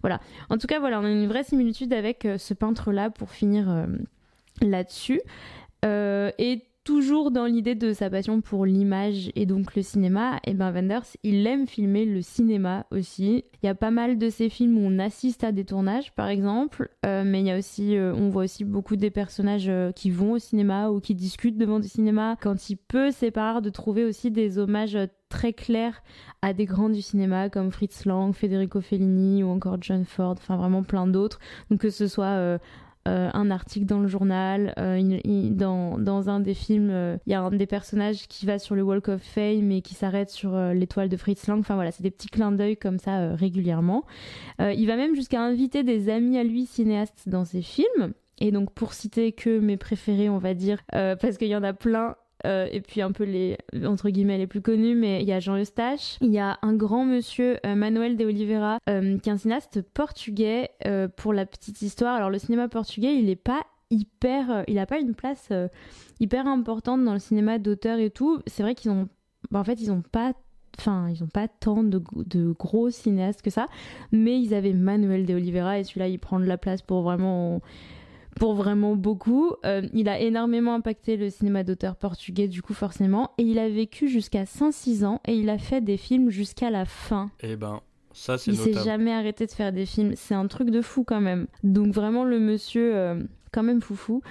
voilà. 0.00 0.20
En 0.48 0.58
tout 0.58 0.66
cas, 0.66 0.78
voilà, 0.78 1.00
on 1.00 1.04
a 1.04 1.10
une 1.10 1.26
vraie 1.26 1.44
similitude 1.44 1.92
avec 1.92 2.26
ce 2.36 2.54
peintre-là 2.54 3.10
pour 3.10 3.30
finir 3.30 3.86
là-dessus. 4.60 5.20
Et 5.84 6.62
toujours 6.84 7.30
dans 7.30 7.46
l'idée 7.46 7.74
de 7.74 7.92
sa 7.92 8.10
passion 8.10 8.40
pour 8.40 8.66
l'image 8.66 9.30
et 9.34 9.46
donc 9.46 9.76
le 9.76 9.82
cinéma, 9.82 10.40
et 10.44 10.54
ben 10.54 10.72
Wenders, 10.72 11.16
il 11.22 11.46
aime 11.46 11.66
filmer 11.66 12.04
le 12.04 12.22
cinéma 12.22 12.86
aussi. 12.90 13.44
Il 13.62 13.66
y 13.66 13.68
a 13.68 13.74
pas 13.74 13.90
mal 13.90 14.18
de 14.18 14.28
ces 14.28 14.48
films 14.48 14.78
où 14.78 14.82
on 14.84 14.98
assiste 14.98 15.44
à 15.44 15.52
des 15.52 15.64
tournages, 15.64 16.12
par 16.12 16.28
exemple, 16.28 16.90
euh, 17.06 17.22
mais 17.24 17.40
il 17.40 17.46
y 17.46 17.50
a 17.50 17.58
aussi, 17.58 17.96
euh, 17.96 18.12
on 18.14 18.28
voit 18.30 18.44
aussi 18.44 18.64
beaucoup 18.64 18.96
des 18.96 19.10
personnages 19.10 19.68
euh, 19.68 19.92
qui 19.92 20.10
vont 20.10 20.32
au 20.32 20.38
cinéma 20.38 20.90
ou 20.90 21.00
qui 21.00 21.14
discutent 21.14 21.58
devant 21.58 21.78
du 21.78 21.88
cinéma. 21.88 22.36
Quand 22.40 22.68
il 22.68 22.76
peut, 22.76 23.10
c'est 23.10 23.30
pas 23.30 23.52
rare 23.52 23.62
de 23.62 23.70
trouver 23.70 24.04
aussi 24.04 24.30
des 24.30 24.58
hommages 24.58 24.98
très 25.28 25.52
clairs 25.52 26.02
à 26.42 26.52
des 26.52 26.66
grands 26.66 26.90
du 26.90 27.00
cinéma 27.00 27.48
comme 27.48 27.70
Fritz 27.70 28.04
Lang, 28.04 28.34
Federico 28.34 28.80
Fellini 28.80 29.42
ou 29.42 29.48
encore 29.48 29.78
John 29.80 30.04
Ford, 30.04 30.34
enfin 30.36 30.56
vraiment 30.56 30.82
plein 30.82 31.06
d'autres. 31.06 31.38
Donc 31.70 31.80
que 31.80 31.90
ce 31.90 32.06
soit 32.06 32.58
euh, 33.06 33.22
euh, 33.22 33.30
un 33.34 33.50
article 33.50 33.86
dans 33.86 34.00
le 34.00 34.08
journal, 34.08 34.74
euh, 34.78 35.18
dans, 35.50 35.98
dans 35.98 36.28
un 36.28 36.40
des 36.40 36.54
films, 36.54 36.90
euh, 36.90 37.16
il 37.26 37.32
y 37.32 37.34
a 37.34 37.40
un 37.40 37.50
des 37.50 37.66
personnages 37.66 38.26
qui 38.28 38.46
va 38.46 38.58
sur 38.58 38.74
le 38.74 38.82
Walk 38.82 39.08
of 39.08 39.22
Fame 39.22 39.70
et 39.70 39.82
qui 39.82 39.94
s'arrête 39.94 40.30
sur 40.30 40.54
euh, 40.54 40.72
l'étoile 40.72 41.08
de 41.08 41.16
Fritz 41.16 41.46
Lang. 41.46 41.60
Enfin 41.60 41.74
voilà, 41.74 41.90
c'est 41.90 42.02
des 42.02 42.10
petits 42.10 42.28
clins 42.28 42.52
d'œil 42.52 42.76
comme 42.76 42.98
ça 42.98 43.20
euh, 43.20 43.34
régulièrement. 43.34 44.04
Euh, 44.60 44.72
il 44.72 44.86
va 44.86 44.96
même 44.96 45.14
jusqu'à 45.14 45.42
inviter 45.42 45.82
des 45.82 46.08
amis 46.08 46.38
à 46.38 46.44
lui 46.44 46.66
cinéastes 46.66 47.28
dans 47.28 47.44
ses 47.44 47.62
films. 47.62 48.14
Et 48.38 48.50
donc 48.50 48.72
pour 48.72 48.92
citer 48.92 49.32
que 49.32 49.60
mes 49.60 49.76
préférés, 49.76 50.28
on 50.28 50.38
va 50.38 50.54
dire, 50.54 50.80
euh, 50.94 51.14
parce 51.14 51.38
qu'il 51.38 51.48
y 51.48 51.56
en 51.56 51.62
a 51.62 51.72
plein, 51.72 52.16
euh, 52.46 52.66
et 52.70 52.80
puis 52.80 53.00
un 53.00 53.12
peu 53.12 53.24
les 53.24 53.56
entre 53.84 54.10
guillemets 54.10 54.38
les 54.38 54.46
plus 54.46 54.60
connus, 54.60 54.94
mais 54.94 55.22
il 55.22 55.28
y 55.28 55.32
a 55.32 55.40
Jean 55.40 55.56
Eustache, 55.56 56.18
il 56.20 56.32
y 56.32 56.38
a 56.38 56.58
un 56.62 56.74
grand 56.74 57.04
monsieur 57.04 57.58
euh, 57.66 57.74
Manuel 57.74 58.16
de 58.16 58.24
Oliveira, 58.24 58.78
euh, 58.88 59.18
qui 59.18 59.28
est 59.28 59.32
un 59.32 59.36
cinéaste 59.36 59.82
portugais. 59.82 60.70
pour 61.16 61.32
la 61.32 61.46
petite 61.46 61.82
histoire, 61.82 62.14
alors 62.14 62.30
le 62.30 62.38
cinéma 62.38 62.68
portugais, 62.68 63.16
il 63.16 63.28
est 63.28 63.36
pas 63.36 63.62
hyper, 63.90 64.64
il 64.68 64.78
a 64.78 64.86
pas 64.86 64.98
une 64.98 65.14
place 65.14 65.50
hyper 66.20 66.46
importante 66.46 67.04
dans 67.04 67.12
le 67.12 67.18
cinéma 67.18 67.58
d'auteur 67.58 67.98
et 67.98 68.10
tout. 68.10 68.40
C'est 68.46 68.62
vrai 68.62 68.74
qu'ils 68.74 68.90
ont, 68.90 69.08
bah, 69.50 69.60
en 69.60 69.64
fait, 69.64 69.80
ils 69.80 69.90
ont 69.90 70.02
pas 70.02 70.32
Enfin, 70.78 71.10
ils 71.10 71.22
ont 71.22 71.28
pas 71.28 71.48
tant 71.48 71.82
de, 71.82 72.02
de 72.16 72.52
gros 72.52 72.88
cinéastes 72.88 73.42
que 73.42 73.50
ça, 73.50 73.66
mais 74.10 74.40
ils 74.40 74.54
avaient 74.54 74.72
Manuel 74.72 75.26
de 75.26 75.34
Oliveira 75.34 75.78
et 75.78 75.84
celui-là, 75.84 76.08
il 76.08 76.18
prend 76.18 76.40
de 76.40 76.46
la 76.46 76.56
place 76.56 76.80
pour 76.80 77.02
vraiment 77.02 77.60
pour 78.36 78.54
vraiment 78.54 78.96
beaucoup. 78.96 79.52
Euh, 79.64 79.82
il 79.92 80.08
a 80.08 80.20
énormément 80.20 80.74
impacté 80.74 81.16
le 81.16 81.30
cinéma 81.30 81.64
d'auteur 81.64 81.96
portugais, 81.96 82.48
du 82.48 82.62
coup, 82.62 82.74
forcément. 82.74 83.32
Et 83.38 83.42
il 83.42 83.58
a 83.58 83.68
vécu 83.68 84.08
jusqu'à 84.08 84.46
106 84.46 85.04
ans 85.04 85.20
et 85.26 85.34
il 85.34 85.48
a 85.50 85.58
fait 85.58 85.80
des 85.80 85.96
films 85.96 86.30
jusqu'à 86.30 86.70
la 86.70 86.84
fin. 86.84 87.30
Eh 87.42 87.56
ben, 87.56 87.80
ça 88.12 88.38
c'est 88.38 88.50
Il 88.50 88.56
s'est 88.56 88.84
jamais 88.84 89.12
arrêté 89.12 89.46
de 89.46 89.50
faire 89.50 89.72
des 89.72 89.86
films. 89.86 90.12
C'est 90.16 90.34
un 90.34 90.46
truc 90.46 90.70
de 90.70 90.82
fou 90.82 91.04
quand 91.04 91.20
même. 91.20 91.46
Donc, 91.62 91.92
vraiment, 91.92 92.24
le 92.24 92.40
monsieur, 92.40 92.94
euh, 92.94 93.22
quand 93.52 93.62
même 93.62 93.80
foufou. 93.80 94.22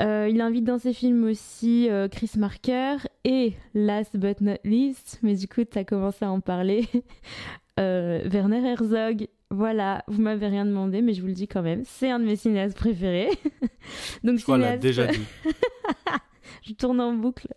Euh, 0.00 0.28
il 0.30 0.40
invite 0.40 0.64
dans 0.64 0.78
ses 0.78 0.92
films 0.92 1.24
aussi 1.24 1.88
euh, 1.90 2.08
Chris 2.08 2.32
Marker 2.36 2.96
et, 3.24 3.54
last 3.74 4.16
but 4.16 4.40
not 4.40 4.58
least, 4.64 5.18
mais 5.22 5.34
du 5.34 5.48
coup, 5.48 5.64
tu 5.64 5.78
as 5.78 5.84
commencé 5.84 6.24
à 6.24 6.30
en 6.30 6.40
parler, 6.40 6.86
Werner 7.78 8.66
Herzog. 8.66 9.28
Voilà, 9.50 10.04
vous 10.08 10.20
m'avez 10.20 10.46
rien 10.48 10.66
demandé, 10.66 11.00
mais 11.00 11.14
je 11.14 11.22
vous 11.22 11.26
le 11.26 11.32
dis 11.32 11.48
quand 11.48 11.62
même, 11.62 11.82
c'est 11.84 12.10
un 12.10 12.18
de 12.20 12.24
mes 12.26 12.36
cinéastes 12.36 12.76
préférés. 12.76 13.30
Donc, 14.24 14.38
Je 14.38 14.42
crois 14.42 14.56
cinéaste- 14.56 14.82
déjà 14.82 15.06
dit. 15.06 15.22
je 16.62 16.72
tourne 16.74 17.00
en 17.00 17.14
boucle. 17.14 17.48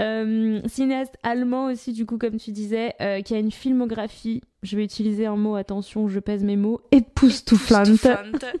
Euh, 0.00 0.60
cinéaste 0.66 1.16
allemand 1.22 1.66
aussi, 1.66 1.92
du 1.92 2.06
coup, 2.06 2.16
comme 2.18 2.38
tu 2.38 2.50
disais, 2.52 2.94
euh, 3.02 3.20
qui 3.20 3.34
a 3.34 3.38
une 3.38 3.50
filmographie, 3.50 4.40
je 4.62 4.76
vais 4.76 4.84
utiliser 4.84 5.26
un 5.26 5.36
mot, 5.36 5.54
attention, 5.56 6.08
je 6.08 6.18
pèse 6.18 6.44
mes 6.44 6.56
mots, 6.56 6.80
époustouflante. 6.92 8.06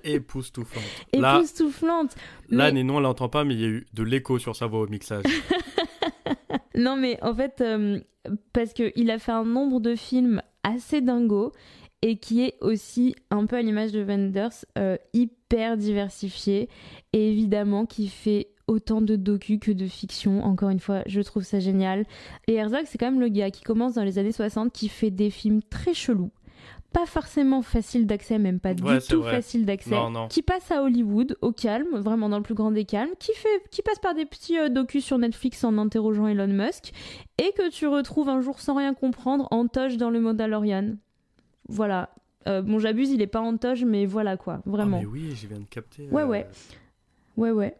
Époustouflante. 0.04 0.84
Là, 1.14 1.36
Époustouflante. 1.38 2.16
là 2.50 2.66
Mais- 2.66 2.72
Nénon, 2.72 2.98
elle 2.98 3.04
l'entend 3.04 3.28
pas, 3.30 3.44
mais 3.44 3.54
il 3.54 3.60
y 3.60 3.64
a 3.64 3.68
eu 3.68 3.86
de 3.94 4.02
l'écho 4.02 4.38
sur 4.38 4.54
sa 4.56 4.66
voix 4.66 4.80
au 4.80 4.88
mixage. 4.88 5.24
Non, 6.74 6.96
mais 6.96 7.18
en 7.22 7.34
fait, 7.34 7.60
euh, 7.60 7.98
parce 8.52 8.72
qu'il 8.72 9.10
a 9.10 9.18
fait 9.18 9.32
un 9.32 9.44
nombre 9.44 9.80
de 9.80 9.94
films 9.96 10.42
assez 10.62 11.00
dingo 11.00 11.52
et 12.02 12.16
qui 12.16 12.42
est 12.42 12.54
aussi, 12.60 13.14
un 13.30 13.46
peu 13.46 13.56
à 13.56 13.62
l'image 13.62 13.92
de 13.92 14.02
Wenders, 14.02 14.64
euh, 14.78 14.96
hyper 15.12 15.76
diversifié 15.76 16.68
et 17.12 17.30
évidemment 17.30 17.86
qui 17.86 18.08
fait 18.08 18.48
autant 18.66 19.00
de 19.00 19.16
docu 19.16 19.58
que 19.58 19.72
de 19.72 19.86
fiction. 19.86 20.44
Encore 20.44 20.68
une 20.70 20.78
fois, 20.80 21.02
je 21.06 21.20
trouve 21.22 21.42
ça 21.42 21.58
génial. 21.58 22.04
Et 22.46 22.54
Herzog, 22.54 22.82
c'est 22.84 22.98
quand 22.98 23.10
même 23.10 23.20
le 23.20 23.28
gars 23.28 23.50
qui 23.50 23.62
commence 23.62 23.94
dans 23.94 24.04
les 24.04 24.18
années 24.18 24.32
60, 24.32 24.72
qui 24.72 24.88
fait 24.88 25.10
des 25.10 25.30
films 25.30 25.62
très 25.62 25.94
chelous. 25.94 26.30
Pas 26.92 27.04
forcément 27.06 27.60
facile 27.62 28.06
d'accès, 28.06 28.38
même 28.38 28.60
pas 28.60 28.70
Ouais, 28.72 28.98
du 28.98 29.06
tout 29.06 29.20
vrai. 29.22 29.32
facile 29.36 29.66
d'accès. 29.66 29.94
Qui 30.30 30.42
passe 30.42 30.70
à 30.70 30.82
Hollywood, 30.82 31.36
au 31.42 31.52
calme, 31.52 31.98
vraiment 31.98 32.28
dans 32.30 32.38
le 32.38 32.42
plus 32.42 32.54
grand 32.54 32.70
des 32.70 32.84
calmes, 32.84 33.10
qui, 33.18 33.32
fait, 33.34 33.62
qui 33.70 33.82
passe 33.82 33.98
par 33.98 34.14
des 34.14 34.24
petits 34.24 34.58
euh, 34.58 34.68
docus 34.70 35.04
sur 35.04 35.18
Netflix 35.18 35.64
en 35.64 35.76
interrogeant 35.78 36.26
Elon 36.28 36.46
Musk, 36.48 36.92
et 37.38 37.52
que 37.56 37.68
tu 37.70 37.86
retrouves 37.86 38.28
un 38.30 38.40
jour 38.40 38.60
sans 38.60 38.74
rien 38.74 38.94
comprendre 38.94 39.48
en 39.50 39.66
toge 39.66 39.96
dans 39.98 40.08
le 40.10 40.20
Mandalorian. 40.20 40.94
Voilà. 41.68 42.10
Euh, 42.46 42.62
bon, 42.62 42.78
j'abuse, 42.78 43.10
il 43.10 43.20
est 43.20 43.26
pas 43.26 43.40
en 43.40 43.56
toge, 43.56 43.84
mais 43.84 44.06
voilà 44.06 44.36
quoi, 44.36 44.62
vraiment. 44.64 44.98
Ah, 44.98 45.04
mais 45.04 45.06
oui, 45.06 45.34
je 45.34 45.46
viens 45.46 45.58
de 45.58 45.64
capter. 45.64 46.08
Ouais, 46.10 46.22
euh, 46.22 46.26
ouais. 46.26 46.46
Ouais, 47.36 47.50
ouais. 47.50 47.76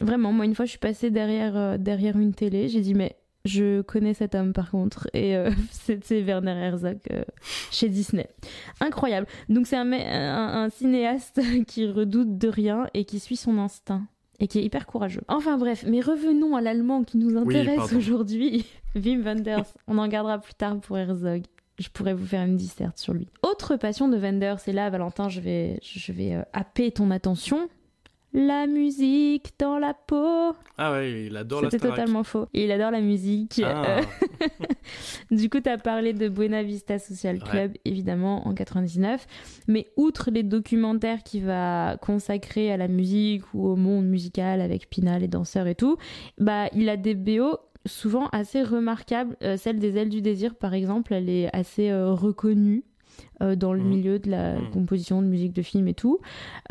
Vraiment, 0.00 0.32
moi, 0.32 0.44
une 0.44 0.54
fois, 0.54 0.64
je 0.66 0.70
suis 0.70 0.78
passée 0.78 1.10
derrière, 1.10 1.56
euh, 1.56 1.76
derrière 1.78 2.18
une 2.18 2.32
télé. 2.34 2.68
J'ai 2.68 2.80
dit, 2.80 2.94
mais 2.94 3.16
je 3.44 3.80
connais 3.82 4.14
cet 4.14 4.34
homme, 4.34 4.52
par 4.52 4.70
contre. 4.70 5.08
Et 5.14 5.36
euh, 5.36 5.50
c'était 5.70 6.20
Werner 6.22 6.52
Herzog 6.52 6.98
euh, 7.12 7.22
chez 7.70 7.88
Disney. 7.88 8.28
Incroyable. 8.80 9.26
Donc, 9.48 9.66
c'est 9.66 9.76
un, 9.76 9.84
me- 9.84 9.96
un, 9.96 10.64
un 10.64 10.68
cinéaste 10.70 11.40
qui 11.66 11.86
redoute 11.86 12.36
de 12.38 12.48
rien 12.48 12.88
et 12.94 13.04
qui 13.04 13.20
suit 13.20 13.36
son 13.36 13.58
instinct. 13.58 14.02
Et 14.42 14.48
qui 14.48 14.58
est 14.58 14.64
hyper 14.64 14.86
courageux. 14.86 15.20
Enfin 15.28 15.58
bref, 15.58 15.84
mais 15.86 16.00
revenons 16.00 16.56
à 16.56 16.62
l'allemand 16.62 17.04
qui 17.04 17.18
nous 17.18 17.36
intéresse 17.36 17.92
aujourd'hui. 17.92 18.64
Wim 18.94 19.20
Wenders. 19.22 19.66
On 19.86 19.98
en 19.98 20.08
gardera 20.08 20.38
plus 20.38 20.54
tard 20.54 20.80
pour 20.80 20.96
Herzog. 20.96 21.42
Je 21.80 21.88
pourrais 21.88 22.14
vous 22.14 22.26
faire 22.26 22.42
une 22.44 22.56
disserte 22.56 22.98
sur 22.98 23.12
lui. 23.14 23.26
Autre 23.42 23.76
passion 23.76 24.08
de 24.08 24.16
Wenders, 24.16 24.58
et 24.68 24.72
là, 24.72 24.88
Valentin, 24.90 25.28
je 25.28 25.40
vais, 25.40 25.80
je 25.82 26.12
vais 26.12 26.34
euh, 26.34 26.42
happer 26.52 26.92
ton 26.92 27.10
attention. 27.10 27.68
La 28.32 28.68
musique 28.68 29.54
dans 29.58 29.78
la 29.80 29.92
peau. 29.92 30.54
Ah 30.78 30.92
ouais, 30.92 31.24
il 31.26 31.36
adore 31.36 31.62
la 31.62 31.70
C'était 31.70 31.88
totalement 31.88 32.22
faux. 32.22 32.46
Il 32.54 32.70
adore 32.70 32.92
la 32.92 33.00
musique. 33.00 33.60
Ah, 33.64 33.98
Euh, 33.98 34.02
du 35.32 35.50
coup, 35.50 35.60
tu 35.60 35.68
as 35.68 35.78
parlé 35.78 36.12
de 36.12 36.28
Buena 36.28 36.62
Vista 36.62 37.00
Social 37.00 37.36
Ouais. 37.38 37.48
Club, 37.50 37.72
évidemment, 37.84 38.46
en 38.46 38.54
99. 38.54 39.26
Mais 39.66 39.88
outre 39.96 40.30
les 40.30 40.44
documentaires 40.44 41.24
qu'il 41.24 41.44
va 41.44 41.96
consacrer 42.00 42.70
à 42.70 42.76
la 42.76 42.86
musique 42.86 43.42
ou 43.52 43.66
au 43.66 43.74
monde 43.74 44.06
musical 44.06 44.60
avec 44.60 44.88
Pina, 44.88 45.18
les 45.18 45.26
danseurs 45.28 45.66
et 45.66 45.74
tout, 45.74 45.96
bah, 46.38 46.68
il 46.72 46.88
a 46.88 46.96
des 46.96 47.16
BO 47.16 47.58
souvent 47.86 48.28
assez 48.32 48.62
remarquables. 48.62 49.36
Euh, 49.42 49.56
celle 49.56 49.78
des 49.78 49.96
Ailes 49.96 50.08
du 50.10 50.22
Désir, 50.22 50.54
par 50.54 50.74
exemple, 50.74 51.12
elle 51.14 51.28
est 51.28 51.54
assez 51.54 51.90
euh, 51.90 52.12
reconnue. 52.12 52.84
euh, 53.42 53.54
dans 53.56 53.72
le 53.74 53.80
Mhm. 53.82 53.88
milieu 53.88 54.18
de 54.18 54.30
la 54.30 54.54
Mhm. 54.58 54.70
composition 54.70 55.20
de 55.20 55.26
musique 55.26 55.52
de 55.52 55.60
film 55.62 55.88
et 55.88 55.94
tout. 55.94 56.20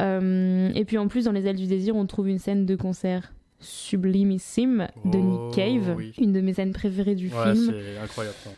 Euh, 0.02 0.72
et 0.74 0.84
puis 0.86 0.98
en 0.98 1.08
plus, 1.08 1.26
dans 1.26 1.32
Les 1.32 1.46
Ailes 1.46 1.58
du 1.58 1.68
Désir, 1.68 1.96
on 1.96 2.06
trouve 2.08 2.28
une 2.30 2.40
scène 2.40 2.66
de 2.66 2.76
concert 2.76 3.34
sublimissime 3.60 4.88
de 5.06 5.18
Oh, 5.18 5.22
Nick 5.22 5.54
Cave, 5.56 5.96
oui. 5.98 6.14
une 6.18 6.32
de 6.32 6.42
mes 6.42 6.54
scènes 6.54 6.72
préférées 6.74 7.16
du 7.16 7.26
ouais, 7.28 7.54
film. 7.54 7.74
c'est 7.74 7.98
incroyable. 7.98 8.36
ça. 8.44 8.50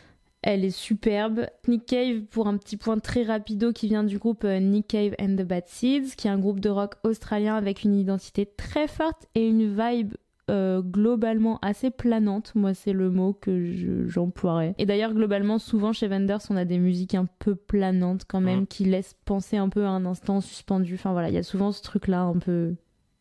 Elle 0.42 0.64
est 0.64 0.70
superbe. 0.70 1.46
Nick 1.68 1.86
Cave, 1.86 2.22
pour 2.30 2.46
un 2.48 2.56
petit 2.56 2.76
point 2.76 2.98
très 2.98 3.22
rapido, 3.24 3.72
qui 3.72 3.88
vient 3.88 4.04
du 4.04 4.18
groupe 4.18 4.44
Nick 4.44 4.88
Cave 4.88 5.14
and 5.20 5.36
the 5.36 5.42
Bad 5.46 5.64
Seeds, 5.66 6.14
qui 6.16 6.28
est 6.28 6.30
un 6.30 6.38
groupe 6.38 6.60
de 6.60 6.68
rock 6.70 6.94
australien 7.04 7.56
avec 7.56 7.82
une 7.84 7.94
identité 7.94 8.46
très 8.46 8.88
forte 8.88 9.26
et 9.34 9.46
une 9.46 9.68
vibe 9.68 10.14
euh, 10.52 10.82
globalement 10.82 11.58
assez 11.62 11.90
planante. 11.90 12.52
Moi, 12.54 12.74
c'est 12.74 12.92
le 12.92 13.10
mot 13.10 13.32
que 13.32 14.06
j'emploierais. 14.06 14.74
et 14.78 14.86
d'ailleurs, 14.86 15.14
globalement, 15.14 15.58
souvent 15.58 15.92
chez 15.92 16.08
Wenders, 16.08 16.40
on 16.50 16.56
a 16.56 16.64
des 16.64 16.78
musiques 16.78 17.14
un 17.14 17.26
peu 17.38 17.54
planantes 17.54 18.24
quand 18.26 18.40
même, 18.40 18.66
qui 18.66 18.84
laissent 18.84 19.16
penser 19.24 19.56
un 19.56 19.68
peu 19.68 19.84
à 19.84 19.90
un 19.90 20.04
instant 20.04 20.40
suspendu. 20.40 20.94
Enfin 20.94 21.12
voilà, 21.12 21.28
il 21.28 21.34
y 21.34 21.38
a 21.38 21.42
souvent 21.42 21.72
ce 21.72 21.82
truc-là 21.82 22.22
un 22.22 22.38
peu 22.38 22.74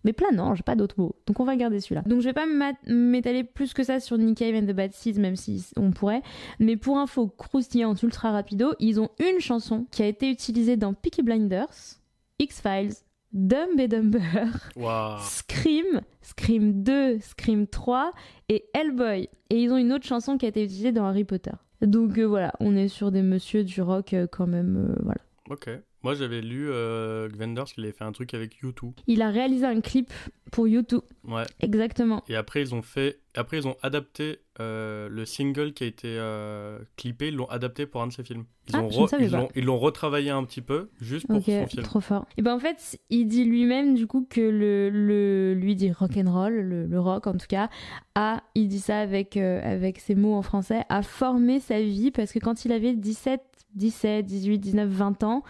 mais 0.04 0.14
planant, 0.14 0.56
j'ai 0.56 0.64
pas 0.64 0.76
d'autres 0.76 1.00
mots. 1.00 1.16
Donc 1.28 1.40
on 1.40 1.46
va 1.46 1.56
garder 1.56 1.80
celui-là. 1.80 2.02
Donc 2.06 2.22
je 2.22 2.26
vais 2.26 2.34
pas 2.34 2.48
m'étaler 2.88 3.44
plus 3.44 3.74
que 3.74 3.84
ça 3.84 4.00
sur 4.00 4.18
Nick 4.18 4.40
Cave 4.40 4.56
and 4.56 4.66
the 4.66 4.76
Bad 4.76 4.94
Seeds, 4.94 5.20
même 5.20 5.36
si 5.36 5.66
on 5.78 5.92
pourrait. 5.92 6.22
Mais 6.60 6.76
pour 6.76 6.98
info 6.98 7.28
croustillante 7.28 8.02
ultra 8.04 8.32
rapido, 8.32 8.74
ils 8.80 9.00
ont 9.00 9.10
une 9.20 9.40
chanson 9.40 9.86
qui 9.92 10.02
a 10.02 10.08
été 10.08 10.30
utilisée 10.30 10.78
dans 10.78 10.94
Peaky 10.94 11.22
Blinders, 11.22 12.00
X-Files, 12.40 12.94
Dumb 13.34 13.80
and 13.80 13.88
Dumber, 13.88 14.20
Scream, 15.22 16.02
Scream 16.22 16.84
2, 16.84 17.20
Scream 17.20 17.68
3 17.68 18.12
et 18.50 18.66
Hellboy. 18.74 19.30
Et 19.50 19.64
ils 19.64 19.72
ont 19.72 19.78
une 19.78 19.94
autre 19.94 20.06
chanson 20.06 20.38
qui 20.38 20.46
a 20.46 20.50
été 20.50 20.64
utilisée 20.64 20.92
dans 20.92 21.06
Harry 21.06 21.24
Potter. 21.24 21.52
Donc 21.82 22.18
euh, 22.18 22.26
voilà, 22.26 22.54
on 22.60 22.76
est 22.76 22.88
sur 22.88 23.12
des 23.12 23.22
messieurs 23.22 23.64
du 23.64 23.82
rock 23.82 24.14
euh, 24.14 24.28
quand 24.32 24.48
même, 24.48 24.92
euh, 24.92 25.02
voilà. 25.04 25.22
Ok. 25.50 25.70
Moi, 26.04 26.16
j'avais 26.16 26.42
lu 26.42 26.68
euh, 26.70 27.30
Gwenders 27.30 27.66
qu'il 27.66 27.84
avait 27.84 27.94
fait 27.94 28.04
un 28.04 28.12
truc 28.12 28.34
avec 28.34 28.58
YouTube. 28.58 28.94
Il 29.08 29.22
a 29.22 29.30
réalisé 29.30 29.66
un 29.66 29.82
clip 29.82 30.12
pour 30.52 30.68
YouTube. 30.68 31.02
Ouais. 31.24 31.44
Exactement. 31.60 32.24
Et 32.28 32.36
après, 32.36 32.62
ils 32.62 32.74
ont 32.74 32.82
fait. 32.82 33.20
Après, 33.36 33.58
ils 33.58 33.68
ont 33.68 33.78
adapté 33.82 34.40
euh, 34.60 35.08
le 35.10 35.26
single 35.26 35.74
qui 35.74 35.84
a 35.84 35.88
été 35.88 36.08
euh, 36.18 36.80
clippé. 36.98 37.30
Ils 37.30 37.36
l'ont 37.36 37.50
adapté 37.50 37.86
pour 37.86 38.02
un 38.02 38.08
de 38.08 38.14
ses 38.14 38.24
films. 38.24 38.46
Ils 38.68 38.76
ah, 38.76 38.84
ont 38.84 39.50
ils 39.56 39.66
l'ont 39.66 39.78
retravaillé 39.78 40.30
un 40.30 40.44
petit 40.44 40.62
peu 40.62 40.90
juste 41.00 41.28
pour 41.28 41.42
son 41.42 41.68
film. 41.68 41.84
Trop 41.84 42.02
fort. 42.02 42.26
Et 42.38 42.42
ben 42.42 42.54
en 42.56 42.60
fait, 42.60 43.00
il 43.10 43.26
dit 43.26 43.46
lui-même 43.46 43.96
du 43.96 44.08
coup 44.08 44.28
que 44.30 44.42
le, 44.42 44.90
le 44.90 45.54
lui 45.54 45.76
dit 45.76 45.92
rock 45.92 46.12
and 46.18 46.32
roll, 46.32 46.54
le, 46.54 46.86
le, 46.86 47.00
rock 47.00 47.28
en 47.28 47.34
tout 47.34 47.48
cas, 47.48 47.70
a 48.16 48.44
il 48.54 48.68
dit 48.68 48.80
ça 48.80 49.00
avec 49.00 49.38
euh, 49.38 49.62
avec 49.64 50.00
ses 50.00 50.16
mots 50.16 50.36
en 50.36 50.42
français, 50.42 50.84
a 50.90 51.02
formé 51.02 51.60
sa 51.60 51.82
vie 51.82 52.12
parce 52.12 52.32
que 52.32 52.40
quand 52.40 52.66
il 52.66 52.72
avait 52.72 52.94
17 52.94 53.42
17, 53.76 54.26
18, 54.26 54.60
19, 54.60 54.90
20 54.90 55.24
ans, 55.24 55.44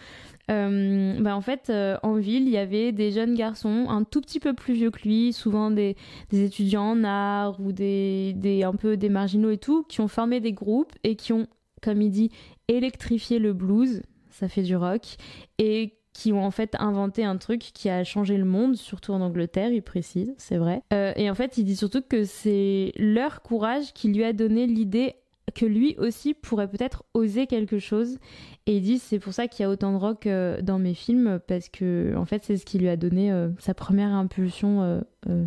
euh, 0.50 1.14
bah 1.20 1.36
en 1.36 1.40
fait, 1.40 1.70
euh, 1.70 1.96
en 2.02 2.14
ville, 2.14 2.42
il 2.42 2.50
y 2.50 2.58
avait 2.58 2.92
des 2.92 3.12
jeunes 3.12 3.34
garçons 3.34 3.86
un 3.88 4.04
tout 4.04 4.20
petit 4.20 4.40
peu 4.40 4.54
plus 4.54 4.74
vieux 4.74 4.90
que 4.90 5.02
lui, 5.02 5.32
souvent 5.32 5.70
des, 5.70 5.96
des 6.30 6.44
étudiants 6.44 6.90
en 6.90 7.04
art 7.04 7.60
ou 7.60 7.72
des, 7.72 8.32
des, 8.36 8.64
un 8.64 8.72
peu 8.74 8.96
des 8.96 9.08
marginaux 9.08 9.50
et 9.50 9.58
tout, 9.58 9.84
qui 9.84 10.00
ont 10.00 10.08
formé 10.08 10.40
des 10.40 10.52
groupes 10.52 10.92
et 11.04 11.16
qui 11.16 11.32
ont, 11.32 11.46
comme 11.80 12.02
il 12.02 12.10
dit, 12.10 12.30
électrifié 12.68 13.38
le 13.38 13.52
blues, 13.52 14.02
ça 14.30 14.48
fait 14.48 14.62
du 14.62 14.76
rock, 14.76 15.16
et 15.58 15.94
qui 16.12 16.32
ont 16.32 16.44
en 16.44 16.50
fait 16.50 16.74
inventé 16.78 17.24
un 17.24 17.36
truc 17.36 17.60
qui 17.60 17.88
a 17.88 18.04
changé 18.04 18.36
le 18.36 18.44
monde, 18.44 18.76
surtout 18.76 19.12
en 19.12 19.20
Angleterre, 19.20 19.70
il 19.70 19.82
précise, 19.82 20.34
c'est 20.36 20.58
vrai. 20.58 20.82
Euh, 20.92 21.12
et 21.16 21.30
en 21.30 21.34
fait, 21.34 21.56
il 21.56 21.64
dit 21.64 21.76
surtout 21.76 22.02
que 22.02 22.24
c'est 22.24 22.92
leur 22.96 23.42
courage 23.42 23.92
qui 23.94 24.08
lui 24.08 24.24
a 24.24 24.32
donné 24.32 24.66
l'idée 24.66 25.14
que 25.54 25.66
lui 25.66 25.96
aussi 25.98 26.34
pourrait 26.34 26.68
peut-être 26.68 27.04
oser 27.14 27.46
quelque 27.46 27.78
chose. 27.78 28.18
Et 28.66 28.76
il 28.76 28.82
dit 28.82 28.98
c'est 28.98 29.18
pour 29.18 29.32
ça 29.32 29.48
qu'il 29.48 29.64
y 29.64 29.66
a 29.66 29.70
autant 29.70 29.92
de 29.92 29.96
rock 29.96 30.26
euh, 30.26 30.62
dans 30.62 30.78
mes 30.78 30.94
films 30.94 31.40
parce 31.48 31.68
que 31.68 32.14
en 32.16 32.24
fait 32.24 32.44
c'est 32.44 32.56
ce 32.56 32.64
qui 32.64 32.78
lui 32.78 32.88
a 32.88 32.96
donné 32.96 33.32
euh, 33.32 33.48
sa 33.58 33.74
première 33.74 34.10
impulsion 34.10 35.02
euh, 35.26 35.44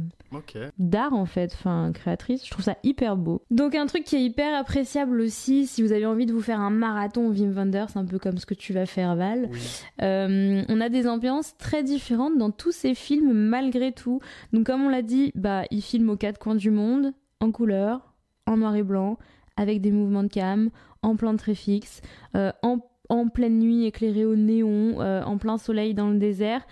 d'art 0.78 1.14
en 1.14 1.26
fait, 1.26 1.54
enfin 1.54 1.92
créatrice. 1.94 2.46
Je 2.46 2.52
trouve 2.52 2.66
ça 2.66 2.76
hyper 2.84 3.16
beau. 3.16 3.42
Donc 3.52 3.74
un 3.74 3.86
truc 3.86 4.04
qui 4.04 4.18
est 4.18 4.24
hyper 4.24 4.54
appréciable 4.54 5.22
aussi 5.22 5.66
si 5.66 5.82
vous 5.82 5.94
avez 5.94 6.06
envie 6.06 6.26
de 6.26 6.34
vous 6.34 6.42
faire 6.42 6.60
un 6.60 6.72
marathon 6.72 7.30
Wim 7.30 7.54
Wenders, 7.54 7.96
un 7.96 8.06
peu 8.06 8.20
comme 8.20 8.38
ce 8.38 8.46
que 8.46 8.54
tu 8.54 8.74
vas 8.74 8.86
faire 8.86 9.16
Val. 9.16 9.50
on 10.00 10.82
a 10.82 10.90
des 10.90 11.08
ambiances 11.08 11.56
très 11.58 11.84
différentes 11.84 12.38
dans 12.38 12.52
tous 12.52 12.74
ces 12.74 12.96
films 12.96 13.32
malgré 13.32 13.94
tout. 13.94 14.20
Donc 14.52 14.66
comme 14.66 14.84
on 14.84 14.90
l'a 14.90 15.02
dit, 15.02 15.32
bah 15.36 15.64
il 15.72 15.82
filme 15.82 16.10
aux 16.10 16.18
quatre 16.18 16.38
coins 16.38 16.56
du 16.56 16.70
monde 16.70 17.14
en 17.40 17.52
couleur, 17.52 18.14
en 18.46 18.58
noir 18.58 18.76
et 18.76 18.84
blanc 18.84 19.18
avec 19.58 19.82
des 19.82 19.92
mouvements 19.92 20.24
de 20.24 20.30
cam, 20.30 20.70
en 21.02 21.16
plan 21.16 21.36
très 21.36 21.56
fixe, 21.56 22.02
euh, 22.36 22.52
en, 22.62 22.80
en, 23.10 23.28
pleine 23.28 23.60
nuit 23.60 23.86
éclairé 23.86 24.26
au 24.26 24.36
néon, 24.36 25.02
euh, 25.02 25.24
en 25.24 25.38
plein 25.38 25.58
soleil 25.58 25.94
dans 25.94 26.10
le 26.10 26.18
désert. 26.18 26.66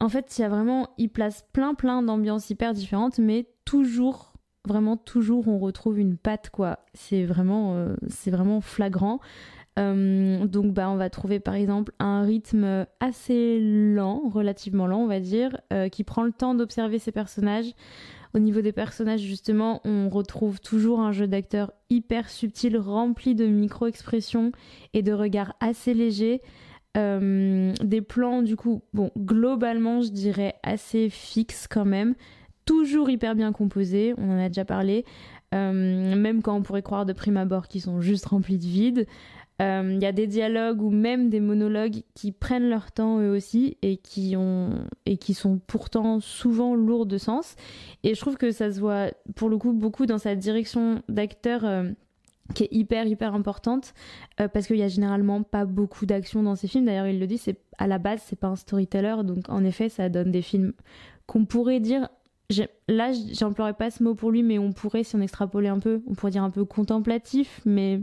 En 0.00 0.08
fait, 0.08 0.36
il 0.36 0.42
y 0.42 0.44
a 0.44 0.48
vraiment, 0.48 0.90
il 0.98 1.08
place 1.08 1.44
plein 1.52 1.74
plein 1.74 2.02
d'ambiances 2.02 2.50
hyper 2.50 2.74
différentes, 2.74 3.18
mais 3.18 3.46
toujours, 3.64 4.34
vraiment 4.66 4.96
toujours, 4.96 5.48
on 5.48 5.58
retrouve 5.58 5.98
une 5.98 6.16
patte 6.16 6.50
quoi. 6.50 6.80
C'est 6.92 7.24
vraiment, 7.24 7.74
euh, 7.74 7.94
c'est 8.08 8.30
vraiment 8.30 8.60
flagrant. 8.60 9.20
donc 9.76 10.72
bah 10.72 10.88
on 10.88 10.96
va 10.96 11.10
trouver 11.10 11.40
par 11.40 11.54
exemple 11.54 11.92
un 11.98 12.22
rythme 12.22 12.86
assez 13.00 13.58
lent, 13.60 14.22
relativement 14.28 14.86
lent 14.86 15.00
on 15.00 15.08
va 15.08 15.18
dire, 15.18 15.56
qui 15.90 16.04
prend 16.04 16.22
le 16.22 16.30
temps 16.30 16.54
d'observer 16.54 17.00
ses 17.00 17.10
personnages, 17.10 17.74
au 18.34 18.40
niveau 18.40 18.60
des 18.60 18.72
personnages, 18.72 19.20
justement, 19.20 19.80
on 19.84 20.08
retrouve 20.08 20.60
toujours 20.60 21.00
un 21.00 21.12
jeu 21.12 21.28
d'acteur 21.28 21.72
hyper 21.88 22.28
subtil, 22.28 22.76
rempli 22.76 23.34
de 23.34 23.46
micro-expressions 23.46 24.50
et 24.92 25.02
de 25.02 25.12
regards 25.12 25.54
assez 25.60 25.94
légers. 25.94 26.42
Euh, 26.96 27.72
des 27.82 28.00
plans, 28.00 28.42
du 28.42 28.56
coup, 28.56 28.82
globalement, 29.18 30.02
je 30.02 30.10
dirais 30.10 30.54
assez 30.62 31.10
fixes 31.10 31.68
quand 31.68 31.84
même. 31.84 32.14
Toujours 32.64 33.08
hyper 33.08 33.34
bien 33.34 33.52
composés, 33.52 34.14
on 34.18 34.30
en 34.30 34.38
a 34.38 34.48
déjà 34.48 34.64
parlé. 34.64 35.04
Euh, 35.54 36.16
même 36.16 36.42
quand 36.42 36.56
on 36.56 36.62
pourrait 36.62 36.82
croire 36.82 37.06
de 37.06 37.12
prime 37.12 37.36
abord 37.36 37.68
qu'ils 37.68 37.82
sont 37.82 38.00
juste 38.00 38.26
remplis 38.26 38.58
de 38.58 38.64
vide. 38.64 39.06
Il 39.60 39.64
euh, 39.64 39.98
y 40.00 40.06
a 40.06 40.10
des 40.10 40.26
dialogues 40.26 40.82
ou 40.82 40.90
même 40.90 41.30
des 41.30 41.38
monologues 41.38 42.02
qui 42.14 42.32
prennent 42.32 42.68
leur 42.68 42.90
temps 42.90 43.20
eux 43.20 43.30
aussi 43.30 43.76
et 43.82 43.98
qui, 43.98 44.34
ont, 44.36 44.84
et 45.06 45.16
qui 45.16 45.32
sont 45.32 45.60
pourtant 45.64 46.18
souvent 46.18 46.74
lourds 46.74 47.06
de 47.06 47.18
sens. 47.18 47.54
Et 48.02 48.16
je 48.16 48.20
trouve 48.20 48.36
que 48.36 48.50
ça 48.50 48.72
se 48.72 48.80
voit 48.80 49.10
pour 49.36 49.48
le 49.48 49.56
coup 49.56 49.72
beaucoup 49.72 50.06
dans 50.06 50.18
sa 50.18 50.34
direction 50.34 51.02
d'acteur 51.08 51.64
euh, 51.64 51.88
qui 52.52 52.64
est 52.64 52.68
hyper 52.72 53.06
hyper 53.06 53.32
importante 53.32 53.94
euh, 54.40 54.48
parce 54.48 54.66
qu'il 54.66 54.76
y 54.76 54.82
a 54.82 54.88
généralement 54.88 55.44
pas 55.44 55.66
beaucoup 55.66 56.04
d'action 56.04 56.42
dans 56.42 56.56
ces 56.56 56.66
films. 56.66 56.86
D'ailleurs 56.86 57.06
il 57.06 57.20
le 57.20 57.26
dit, 57.28 57.38
c'est 57.38 57.60
à 57.78 57.86
la 57.86 57.98
base 57.98 58.22
c'est 58.26 58.38
pas 58.38 58.48
un 58.48 58.56
storyteller 58.56 59.16
donc 59.24 59.48
en 59.48 59.64
effet 59.64 59.88
ça 59.88 60.08
donne 60.08 60.30
des 60.30 60.42
films 60.42 60.72
qu'on 61.26 61.44
pourrait 61.44 61.80
dire 61.80 62.08
là 62.88 63.12
j'emploierais 63.32 63.74
pas 63.74 63.90
ce 63.90 64.02
mot 64.02 64.14
pour 64.14 64.30
lui 64.30 64.42
mais 64.42 64.58
on 64.58 64.72
pourrait 64.72 65.02
si 65.02 65.16
on 65.16 65.20
extrapolait 65.20 65.68
un 65.68 65.78
peu 65.78 66.02
on 66.06 66.14
pourrait 66.14 66.32
dire 66.32 66.44
un 66.44 66.50
peu 66.50 66.64
contemplatif 66.64 67.60
mais 67.64 68.02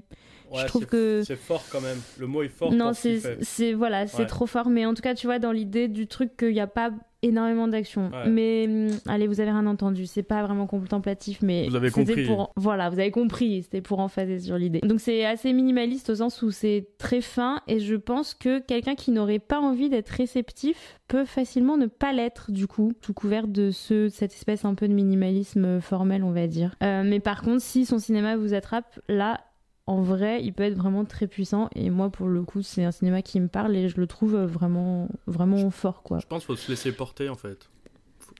je 0.55 0.65
trouve 0.65 0.85
que 0.85 1.23
c'est 1.25 1.35
fort 1.35 1.63
quand 1.71 1.81
même. 1.81 1.99
Le 2.17 2.27
mot 2.27 2.43
est 2.43 2.49
fort. 2.49 2.71
Non, 2.71 2.91
c'est 2.93 3.73
voilà, 3.73 4.07
c'est 4.07 4.25
trop 4.25 4.45
fort. 4.45 4.69
Mais 4.69 4.85
en 4.85 4.93
tout 4.93 5.01
cas, 5.01 5.15
tu 5.15 5.27
vois, 5.27 5.39
dans 5.39 5.51
l'idée 5.51 5.87
du 5.87 6.07
truc 6.07 6.37
qu'il 6.37 6.53
n'y 6.53 6.59
a 6.59 6.67
pas 6.67 6.91
énormément 7.23 7.67
d'action. 7.67 8.11
Mais 8.27 8.65
hum, 8.67 8.97
allez, 9.07 9.27
vous 9.27 9.39
avez 9.41 9.51
rien 9.51 9.65
entendu. 9.65 10.05
C'est 10.05 10.23
pas 10.23 10.43
vraiment 10.43 10.67
contemplatif, 10.67 11.39
mais 11.41 11.67
vous 11.67 11.75
avez 11.75 11.91
compris. 11.91 12.25
Pour, 12.25 12.51
voilà, 12.55 12.89
vous 12.89 12.99
avez 12.99 13.11
compris. 13.11 13.63
C'était 13.63 13.81
pour 13.81 13.99
en 13.99 14.07
phaser 14.07 14.39
sur 14.39 14.57
l'idée. 14.57 14.79
Donc 14.81 14.99
c'est 14.99 15.25
assez 15.25 15.53
minimaliste 15.53 16.09
au 16.09 16.15
sens 16.15 16.41
où 16.41 16.51
c'est 16.51 16.87
très 16.97 17.21
fin 17.21 17.61
et 17.67 17.79
je 17.79 17.95
pense 17.95 18.33
que 18.33 18.59
quelqu'un 18.59 18.95
qui 18.95 19.11
n'aurait 19.11 19.39
pas 19.39 19.59
envie 19.59 19.89
d'être 19.89 20.09
réceptif 20.09 20.99
peut 21.07 21.25
facilement 21.25 21.77
ne 21.77 21.87
pas 21.87 22.13
l'être 22.13 22.51
du 22.51 22.67
coup, 22.67 22.93
tout 23.01 23.13
couvert 23.13 23.47
de 23.47 23.69
ce 23.71 24.09
cette 24.09 24.33
espèce 24.33 24.65
un 24.65 24.75
peu 24.75 24.87
de 24.87 24.93
minimalisme 24.93 25.81
formel, 25.81 26.23
on 26.23 26.31
va 26.31 26.47
dire. 26.47 26.75
Euh, 26.83 27.03
mais 27.05 27.19
par 27.19 27.41
contre, 27.41 27.61
si 27.61 27.85
son 27.85 27.99
cinéma 27.99 28.37
vous 28.37 28.53
attrape, 28.53 28.99
là, 29.07 29.41
en 29.87 30.01
vrai, 30.01 30.43
il 30.43 30.53
peut 30.53 30.63
être 30.63 30.77
vraiment 30.77 31.05
très 31.05 31.27
puissant. 31.27 31.69
Et 31.75 31.89
moi, 31.89 32.09
pour 32.09 32.27
le 32.27 32.43
coup, 32.43 32.61
c'est 32.61 32.83
un 32.83 32.91
cinéma 32.91 33.21
qui 33.21 33.39
me 33.39 33.47
parle 33.47 33.75
et 33.75 33.89
je 33.89 33.99
le 33.99 34.07
trouve 34.07 34.35
vraiment, 34.37 35.09
vraiment 35.27 35.69
fort, 35.71 36.03
quoi. 36.03 36.19
Je 36.19 36.27
pense 36.27 36.45
qu'il 36.45 36.55
faut 36.55 36.61
se 36.61 36.69
laisser 36.69 36.91
porter, 36.91 37.29
en 37.29 37.35
fait. 37.35 37.69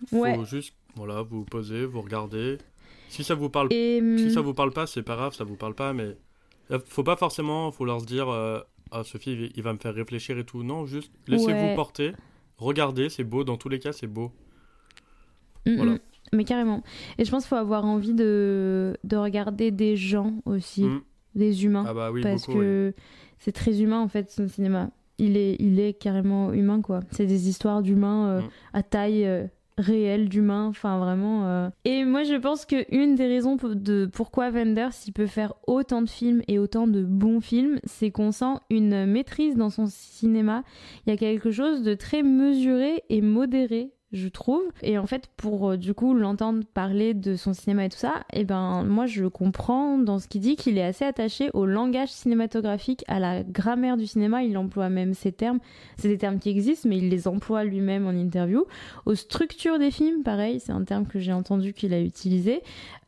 Faut, 0.10 0.26
faut 0.26 0.46
juste, 0.46 0.74
voilà, 0.96 1.22
vous 1.22 1.44
posez, 1.44 1.86
vous 1.86 2.02
regardez. 2.02 2.58
Si 3.10 3.24
ça 3.24 3.36
vous 3.36 3.50
parle, 3.50 3.68
si 3.72 4.00
hum, 4.00 4.30
ça 4.30 4.42
vous 4.42 4.54
parle 4.54 4.72
pas, 4.72 4.88
c'est 4.88 5.04
pas 5.04 5.16
grave, 5.16 5.34
ça 5.34 5.44
vous 5.44 5.58
parle 5.58 5.76
pas, 5.76 5.92
mais 5.92 6.16
euh, 6.72 6.80
faut 6.86 7.04
pas 7.04 7.18
forcément, 7.18 7.70
faut 7.72 7.84
leur 7.84 8.00
se 8.00 8.06
dire, 8.06 8.30
euh, 8.30 8.62
ah 8.92 9.04
Sophie, 9.04 9.52
il 9.54 9.64
va 9.64 9.74
me 9.74 9.78
faire 9.78 9.94
réfléchir 9.94 10.38
et 10.38 10.46
tout. 10.46 10.64
Non, 10.64 10.86
juste 10.86 11.12
laissez-vous 11.28 11.76
porter, 11.76 12.14
regardez, 12.58 13.10
c'est 13.10 13.26
beau. 13.26 13.44
Dans 13.44 13.58
tous 13.58 13.68
les 13.68 13.80
cas, 13.80 13.92
c'est 13.92 14.08
beau. 14.08 14.32
Hum, 15.68 15.76
voilà. 15.76 15.92
Hum. 15.92 16.00
Mais 16.34 16.46
carrément. 16.46 16.82
Et 17.18 17.26
je 17.26 17.32
pense 17.32 17.44
qu'il 17.44 17.50
faut 17.50 17.56
avoir 17.56 17.84
envie 17.84 18.14
de, 18.14 18.98
de 19.04 19.18
regarder 19.18 19.72
des 19.72 19.98
gens 19.98 20.36
aussi 20.46 20.86
des 21.36 21.66
humains. 21.66 21.86
Ah 21.88 21.94
bah 21.94 22.12
parce 22.22 22.46
que 22.46 22.94
c'est 23.40 23.52
très 23.52 23.82
humain 23.82 24.00
en 24.00 24.08
fait 24.08 24.30
son 24.32 24.48
cinéma. 24.48 24.90
Il 25.18 25.38
est, 25.38 25.56
il 25.60 25.80
est 25.80 25.94
carrément 25.94 26.52
humain 26.52 26.82
quoi. 26.82 27.02
C'est 27.12 27.26
des 27.26 27.48
histoires 27.48 27.82
d'humains 27.82 28.28
euh, 28.28 28.42
mm. 28.42 28.50
à 28.74 28.84
taille 28.84 29.26
euh, 29.26 29.46
réelle 29.78 30.30
d'humains, 30.30 30.68
enfin 30.68 30.98
vraiment. 31.00 31.48
Euh. 31.48 31.70
Et 31.86 32.06
moi 32.06 32.24
je 32.24 32.36
pense 32.36 32.66
que 32.66 32.86
une 32.94 33.16
des 33.16 33.28
raisons 33.28 33.58
de 33.62 34.10
pourquoi 34.12 34.50
Wenders 34.50 34.94
il 35.08 35.14
peut 35.14 35.28
faire 35.28 35.54
autant 35.68 36.02
de 36.02 36.10
films 36.10 36.42
et 36.48 36.60
autant 36.60 36.88
de 36.88 37.04
bons 37.04 37.42
films, 37.42 37.80
c'est 37.84 38.12
qu'on 38.12 38.32
sent 38.32 38.56
une 38.70 39.06
maîtrise 39.06 39.56
dans 39.56 39.70
son 39.70 39.86
cinéma. 39.88 40.64
Il 41.06 41.12
y 41.12 41.14
a 41.14 41.18
quelque 41.18 41.52
chose 41.52 41.84
de 41.84 41.94
très 41.94 42.24
mesuré 42.24 43.04
et 43.10 43.22
modéré 43.22 43.92
je 44.14 44.28
trouve. 44.28 44.64
Et 44.82 44.98
en 44.98 45.06
fait, 45.06 45.28
pour 45.38 45.72
euh, 45.72 45.78
du 45.78 45.94
coup 45.94 46.14
l'entendre 46.14 46.64
parler 46.74 47.14
de 47.14 47.36
son 47.36 47.54
cinéma 47.54 47.86
et 47.86 47.90
tout 47.90 47.98
ça, 47.98 48.24
et 48.34 48.42
eh 48.42 48.44
ben 48.44 48.84
moi 48.84 49.06
je 49.06 49.26
comprends 49.26 49.98
dans 49.98 50.20
ce 50.20 50.28
qu'il 50.28 50.42
dit 50.42 50.56
qu'il 50.56 50.78
est 50.78 50.84
assez 50.84 51.06
attaché 51.06 51.50
au 51.54 51.66
langage 51.66 52.10
cinématographique, 52.10 53.04
à 53.08 53.20
la 53.20 53.44
grammaire 53.44 53.98
du 53.98 54.08
cinéma. 54.08 54.44
Il 54.44 54.58
emploie 54.58 54.90
même 54.90 55.14
ces 55.14 55.32
termes. 55.32 55.60
C'est 55.98 56.10
des 56.10 56.18
termes 56.18 56.40
qui 56.40 56.50
existent, 56.50 56.90
mais 56.90 56.98
il 56.98 57.10
les 57.10 57.28
emploie 57.28 57.64
lui-même 57.64 58.08
en 58.08 58.12
interview. 58.12 58.66
Aux 59.06 59.16
structures 59.16 59.80
des 59.80 59.92
films, 59.92 60.24
pareil, 60.24 60.60
c'est 60.60 60.72
un 60.74 60.84
terme 60.84 61.06
que 61.06 61.20
j'ai 61.20 61.34
entendu 61.34 61.74
qu'il 61.74 61.94
a 61.94 62.02
utilisé. 62.02 62.62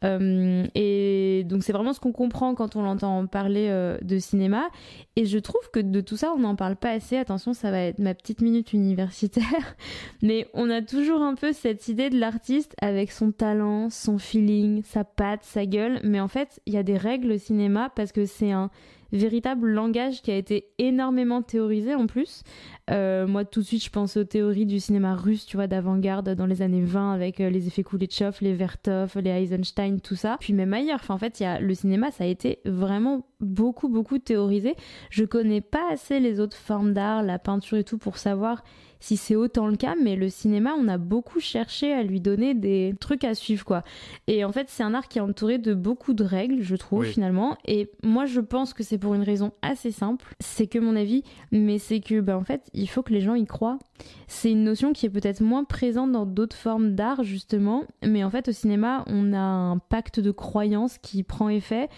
Euh, 0.04 0.66
et 0.76 1.44
donc 1.46 1.64
c'est 1.64 1.72
vraiment 1.72 1.94
ce 1.94 2.00
qu'on 2.00 2.12
comprend 2.12 2.56
quand 2.56 2.76
on 2.76 2.82
l'entend 2.82 3.26
parler 3.26 3.68
euh, 3.70 3.98
de 4.02 4.20
cinéma. 4.20 4.70
Et 5.16 5.26
je 5.26 5.38
trouve 5.38 5.70
que 5.72 5.80
de 5.80 6.02
tout 6.02 6.18
ça, 6.18 6.34
on 6.36 6.40
n'en 6.40 6.56
parle 6.56 6.76
pas 6.76 6.92
assez. 6.92 7.18
Attention, 7.18 7.54
ça 7.54 7.72
va 7.72 7.80
être 7.80 8.00
ma 8.00 8.14
petite 8.14 8.42
minute 8.42 8.74
universitaire. 8.74 9.76
Mais 10.22 10.48
on 10.54 10.70
a 10.70 10.82
toujours 10.94 11.24
un 11.24 11.34
peu 11.34 11.54
cette 11.54 11.88
idée 11.88 12.12
de 12.12 12.20
l'artiste 12.20 12.76
avec 12.80 13.12
son 13.12 13.32
talent, 13.32 13.90
son 13.90 14.20
feeling, 14.20 14.84
sa 14.84 15.04
patte, 15.04 15.44
sa 15.44 15.66
gueule. 15.66 16.00
Mais 16.04 16.20
en 16.20 16.28
fait, 16.28 16.62
il 16.68 16.74
y 16.74 16.78
a 16.78 16.84
des 16.84 16.98
règles 16.98 17.32
au 17.32 17.38
cinéma 17.40 17.92
parce 17.96 18.12
que 18.12 18.26
c'est 18.26 18.52
un 18.52 18.70
véritable 19.12 19.70
langage 19.70 20.22
qui 20.22 20.30
a 20.30 20.36
été 20.36 20.68
énormément 20.78 21.42
théorisé 21.42 21.96
en 21.96 22.06
plus. 22.06 22.44
Euh, 22.92 23.28
moi, 23.28 23.46
tout 23.46 23.62
de 23.62 23.66
suite, 23.66 23.84
je 23.84 23.90
pense 23.90 24.18
aux 24.18 24.24
théories 24.26 24.66
du 24.66 24.80
cinéma 24.80 25.16
russe, 25.16 25.46
tu 25.46 25.56
vois, 25.56 25.68
d'avant-garde 25.68 26.30
dans 26.36 26.46
les 26.46 26.62
années 26.62 26.84
20 26.84 27.14
avec 27.14 27.40
euh, 27.40 27.50
les 27.50 27.68
effets 27.68 27.84
Kuleshov, 27.84 28.38
les 28.42 28.54
Vertov, 28.54 29.14
les 29.16 29.30
Eisenstein, 29.30 30.00
tout 30.02 30.16
ça. 30.16 30.38
Puis 30.40 30.54
même 30.54 30.74
ailleurs. 30.74 31.00
Enfin, 31.02 31.14
en 31.14 31.18
fait, 31.18 31.40
y 31.40 31.46
a 31.46 31.60
le 31.60 31.74
cinéma, 31.74 32.12
ça 32.12 32.26
a 32.26 32.28
été 32.28 32.60
vraiment 32.66 33.26
beaucoup, 33.40 33.88
beaucoup 33.88 34.20
théorisé. 34.20 34.76
Je 35.10 35.24
connais 35.24 35.62
pas 35.62 35.92
assez 35.92 36.20
les 36.20 36.40
autres 36.40 36.58
formes 36.58 36.94
d'art, 36.94 37.24
la 37.24 37.40
peinture 37.40 37.78
et 37.78 37.84
tout, 37.84 37.98
pour 37.98 38.18
savoir 38.18 38.64
si 39.04 39.18
c'est 39.18 39.36
autant 39.36 39.68
le 39.68 39.76
cas, 39.76 39.96
mais 40.02 40.16
le 40.16 40.30
cinéma, 40.30 40.76
on 40.80 40.88
a 40.88 40.98
beaucoup 40.98 41.42
cherché 41.42 41.92
à 41.92 42.04
lui 42.04 42.22
donner 42.22 42.54
des 42.54 42.96
trucs 43.02 43.26
à 43.26 43.36
suivre, 43.36 43.66
quoi. 43.66 43.84
Et 44.28 44.46
en 44.46 44.54
fait, 44.54 44.70
c'est 44.70 44.82
un 44.82 44.94
art 44.94 45.10
qui 45.10 45.18
est 45.18 45.22
entouré 45.22 45.58
de 45.58 45.74
beaucoup 45.74 46.14
de 46.14 46.24
règles, 46.24 46.62
je 46.62 46.78
trouve, 46.78 47.04
finalement. 47.04 47.58
Et 47.66 47.92
moi, 48.02 48.26
je 48.26 48.40
pense 48.40 48.74
que 48.74 48.82
c'est 48.82 48.98
pour 48.98 49.14
une 49.14 49.24
raison 49.24 49.52
assez 49.62 49.92
simple. 49.92 50.34
C'est 50.40 50.68
que 50.68 50.80
mon 50.80 50.96
avis, 50.96 51.24
mais 51.52 51.80
c'est 51.80 52.00
que, 52.00 52.22
ben, 52.22 52.38
en 52.38 52.46
fait, 52.46 52.70
il 52.74 52.88
faut 52.88 53.04
que 53.04 53.14
les 53.14 53.22
gens 53.22 53.36
y 53.36 53.46
croient. 53.46 53.80
C'est 54.28 54.52
une 54.52 54.64
notion 54.64 54.94
qui 54.94 55.06
est 55.06 55.10
peut-être 55.10 55.42
moins 55.42 55.64
présente 55.64 56.12
dans 56.12 56.26
d'autres 56.26 56.56
formes 56.56 56.96
d'art, 56.96 57.24
justement. 57.24 57.84
Mais 58.04 58.24
en 58.24 58.30
fait, 58.30 58.50
au 58.50 58.52
cinéma, 58.52 59.04
on 59.08 59.34
a 59.34 59.40
un 59.40 59.78
pacte 59.78 60.20
de 60.20 60.32
croyance 60.32 60.98
qui 60.98 61.24
prend 61.24 61.50
effet. 61.50 61.90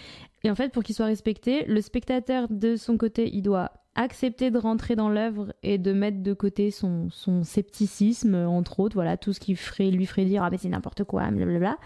Et 0.46 0.52
en 0.52 0.56
fait, 0.56 0.72
pour 0.72 0.84
qu'il 0.84 0.94
soit 0.94 1.08
respecté, 1.08 1.66
le 1.66 1.82
spectateur, 1.82 2.48
de 2.52 2.76
son 2.76 2.98
côté, 2.98 3.32
il 3.34 3.42
doit 3.42 3.72
accepter 3.96 4.52
de 4.52 4.60
rentrer 4.60 4.96
dans 4.96 5.10
l'œuvre 5.10 5.56
et 5.64 5.80
de 5.80 5.92
mettre 5.92 6.22
de 6.22 6.34
côté 6.34 6.70
son, 6.70 7.10
scepticisme, 7.42 8.36
entre 8.36 8.80
autres, 8.80 8.94
voilà, 8.94 9.18
tout 9.18 9.34
ce 9.34 9.40
qui 9.40 9.54
lui 9.54 10.06
ferait 10.06 10.26
dire 10.26 10.44
ah 10.44 10.50
mais 10.52 10.58
c'est 10.58 10.70
n'importe 10.70 11.04
quoi, 11.04 11.32
blablabla. 11.32 11.78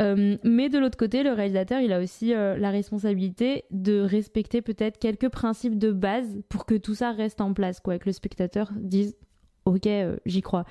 Euh, 0.00 0.36
mais 0.44 0.68
de 0.68 0.78
l'autre 0.78 0.96
côté, 0.96 1.24
le 1.24 1.32
réalisateur, 1.32 1.80
il 1.80 1.92
a 1.92 1.98
aussi 1.98 2.34
euh, 2.34 2.56
la 2.56 2.70
responsabilité 2.70 3.64
de 3.72 4.00
respecter 4.00 4.62
peut-être 4.62 4.98
quelques 4.98 5.30
principes 5.30 5.76
de 5.76 5.90
base 5.90 6.38
pour 6.48 6.66
que 6.66 6.76
tout 6.76 6.94
ça 6.94 7.10
reste 7.10 7.40
en 7.40 7.52
place, 7.52 7.80
quoi, 7.80 7.98
que 7.98 8.06
le 8.06 8.12
spectateur 8.12 8.70
dise 8.76 9.16
ok, 9.64 9.86
euh, 9.86 10.16
j'y 10.26 10.42
crois. 10.42 10.64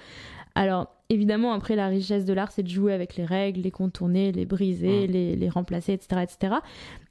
Alors, 0.57 0.87
évidemment, 1.09 1.53
après, 1.53 1.75
la 1.75 1.85
richesse 1.85 2.25
de 2.25 2.33
l'art, 2.33 2.51
c'est 2.51 2.63
de 2.63 2.67
jouer 2.67 2.91
avec 2.91 3.15
les 3.15 3.25
règles, 3.25 3.61
les 3.61 3.69
contourner, 3.69 4.31
les 4.31 4.45
briser, 4.45 5.05
les, 5.05 5.35
les, 5.35 5.49
remplacer, 5.49 5.93
etc., 5.93 6.23
etc. 6.23 6.55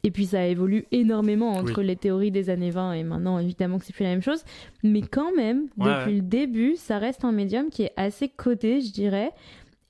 Et 0.02 0.10
puis, 0.10 0.26
ça 0.26 0.44
évolue 0.44 0.86
énormément 0.90 1.52
entre 1.52 1.80
les 1.80 1.94
théories 1.94 2.32
des 2.32 2.50
années 2.50 2.72
20 2.72 2.94
et 2.94 3.04
maintenant, 3.04 3.38
évidemment, 3.38 3.78
que 3.78 3.84
c'est 3.84 3.92
plus 3.92 4.02
la 4.02 4.10
même 4.10 4.22
chose. 4.22 4.42
Mais 4.82 5.00
quand 5.00 5.32
même, 5.36 5.68
depuis 5.76 6.16
le 6.16 6.22
début, 6.22 6.74
ça 6.74 6.98
reste 6.98 7.24
un 7.24 7.30
médium 7.30 7.70
qui 7.70 7.84
est 7.84 7.92
assez 7.96 8.28
coté, 8.28 8.80
je 8.80 8.90
dirais 8.90 9.30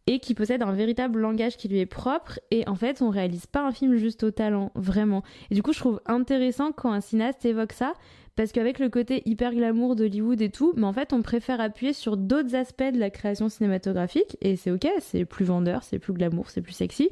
et 0.09 0.21
qui 0.21 0.35
possède 0.35 0.63
un 0.63 0.73
véritable 0.73 1.19
langage 1.19 1.57
qui 1.57 1.67
lui 1.67 1.81
est 1.81 1.87
propre. 1.87 2.39
Et 2.53 2.69
en 2.69 2.77
fait, 2.77 3.03
on 3.03 3.11
réalise 3.11 3.47
pas 3.47 3.67
un 3.67 3.73
film 3.73 3.97
juste 3.97 4.23
au 4.23 4.31
talent, 4.31 4.71
vraiment. 4.77 5.25
Et 5.51 5.57
du 5.57 5.63
coup, 5.63 5.73
je 5.73 5.81
trouve 5.81 6.01
intéressant 6.07 6.71
quand 6.71 6.93
un 6.93 7.01
cinéaste 7.01 7.45
évoque 7.45 7.73
ça, 7.73 7.95
parce 8.37 8.53
qu'avec 8.53 8.79
le 8.79 8.91
côté 8.91 9.23
hyper 9.25 9.53
glamour 9.55 9.97
d'Hollywood 9.97 10.41
et 10.43 10.51
tout, 10.51 10.75
mais 10.77 10.85
en 10.85 10.93
fait, 10.93 11.13
on 11.13 11.23
préfère 11.23 11.61
appuyer 11.61 11.95
sur 11.95 12.19
d'autres 12.19 12.55
aspects 12.55 12.93
de 12.93 12.99
la 12.99 13.11
création 13.11 13.49
cinématographique, 13.49 14.37
et 14.43 14.57
c'est 14.57 14.71
ok, 14.71 14.87
c'est 15.01 15.25
plus 15.25 15.47
vendeur, 15.47 15.83
c'est 15.83 15.99
plus 15.99 16.13
glamour, 16.13 16.51
c'est 16.51 16.61
plus 16.61 16.75
sexy, 16.75 17.09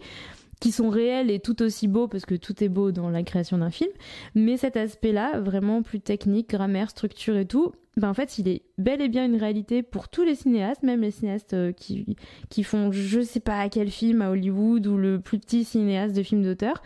qui 0.60 0.70
sont 0.70 0.90
réels 0.90 1.30
et 1.30 1.40
tout 1.40 1.62
aussi 1.62 1.88
beaux, 1.88 2.08
parce 2.08 2.26
que 2.26 2.34
tout 2.34 2.62
est 2.62 2.68
beau 2.68 2.92
dans 2.92 3.08
la 3.08 3.22
création 3.22 3.58
d'un 3.58 3.70
film, 3.70 3.90
mais 4.34 4.58
cet 4.58 4.76
aspect-là, 4.76 5.40
vraiment 5.40 5.82
plus 5.82 6.00
technique, 6.00 6.50
grammaire, 6.50 6.90
structure 6.90 7.36
et 7.36 7.46
tout, 7.46 7.72
ben 7.96 8.08
en 8.10 8.14
fait, 8.14 8.38
il 8.38 8.48
est 8.48 8.62
bel 8.76 9.00
et 9.00 9.08
bien 9.08 9.24
une 9.24 9.36
réalité 9.36 9.82
pour 9.82 10.08
tous 10.08 10.24
les 10.24 10.34
cinéastes, 10.34 10.82
même 10.82 11.00
les 11.00 11.12
cinéastes 11.12 11.54
euh, 11.54 11.72
qui, 11.72 12.16
qui 12.50 12.64
font 12.64 12.90
je 12.90 13.20
sais 13.20 13.40
pas 13.40 13.68
quel 13.68 13.88
film 13.88 14.20
à 14.20 14.30
Hollywood 14.30 14.86
ou 14.86 14.96
le 14.96 15.20
plus 15.20 15.38
petit 15.38 15.64
cinéaste 15.64 16.16
de 16.16 16.22
film 16.22 16.42
d'auteur 16.42 16.82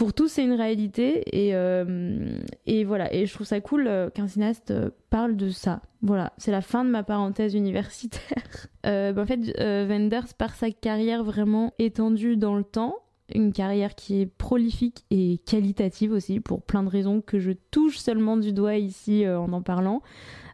pour 0.00 0.14
tous, 0.14 0.28
c'est 0.28 0.44
une 0.44 0.54
réalité. 0.54 1.24
Et, 1.26 1.54
euh, 1.54 2.32
et 2.64 2.84
voilà. 2.84 3.12
Et 3.12 3.26
je 3.26 3.34
trouve 3.34 3.46
ça 3.46 3.60
cool 3.60 3.86
euh, 3.86 4.08
qu'un 4.08 4.28
cinéaste 4.28 4.70
euh, 4.70 4.88
parle 5.10 5.36
de 5.36 5.50
ça. 5.50 5.82
Voilà. 6.00 6.32
C'est 6.38 6.52
la 6.52 6.62
fin 6.62 6.86
de 6.86 6.90
ma 6.90 7.02
parenthèse 7.02 7.54
universitaire. 7.54 8.22
Ben, 8.82 9.18
en 9.18 9.26
fait, 9.26 9.40
Wenders, 9.58 10.32
par 10.38 10.54
sa 10.54 10.70
carrière 10.70 11.22
vraiment 11.22 11.74
étendue 11.78 12.38
dans 12.38 12.56
le 12.56 12.64
temps, 12.64 12.96
une 13.34 13.52
carrière 13.52 13.94
qui 13.94 14.22
est 14.22 14.26
prolifique 14.26 15.04
et 15.10 15.38
qualitative 15.44 16.12
aussi, 16.12 16.40
pour 16.40 16.62
plein 16.62 16.82
de 16.82 16.88
raisons 16.88 17.20
que 17.20 17.38
je 17.38 17.52
touche 17.70 17.98
seulement 17.98 18.38
du 18.38 18.54
doigt 18.54 18.76
ici 18.76 19.28
en 19.28 19.52
en 19.52 19.60
parlant. 19.60 20.00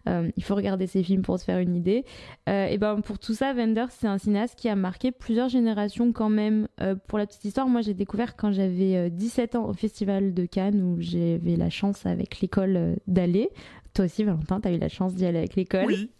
Euh, 0.08 0.30
il 0.36 0.44
faut 0.44 0.54
regarder 0.54 0.86
ses 0.86 1.02
films 1.02 1.22
pour 1.22 1.38
se 1.38 1.44
faire 1.44 1.58
une 1.58 1.74
idée. 1.74 2.04
Euh, 2.48 2.66
et 2.66 2.78
ben 2.78 3.00
pour 3.00 3.18
tout 3.18 3.34
ça, 3.34 3.52
Wenders, 3.52 3.90
c'est 3.90 4.06
un 4.06 4.18
cinéaste 4.18 4.56
qui 4.56 4.68
a 4.68 4.76
marqué 4.76 5.12
plusieurs 5.12 5.48
générations 5.48 6.12
quand 6.12 6.28
même. 6.28 6.68
Euh, 6.80 6.94
pour 7.06 7.18
la 7.18 7.26
petite 7.26 7.44
histoire, 7.44 7.68
moi 7.68 7.80
j'ai 7.80 7.94
découvert 7.94 8.36
quand 8.36 8.52
j'avais 8.52 9.10
17 9.10 9.56
ans 9.56 9.68
au 9.68 9.72
Festival 9.72 10.34
de 10.34 10.46
Cannes 10.46 10.82
où 10.82 10.96
j'avais 11.00 11.56
la 11.56 11.70
chance 11.70 12.06
avec 12.06 12.40
l'école 12.40 12.96
d'aller. 13.06 13.50
Toi 13.94 14.04
aussi, 14.04 14.24
Valentin, 14.24 14.60
t'as 14.60 14.72
eu 14.72 14.78
la 14.78 14.88
chance 14.88 15.14
d'y 15.14 15.24
aller 15.24 15.38
avec 15.38 15.56
l'école. 15.56 15.86
Oui. 15.86 16.10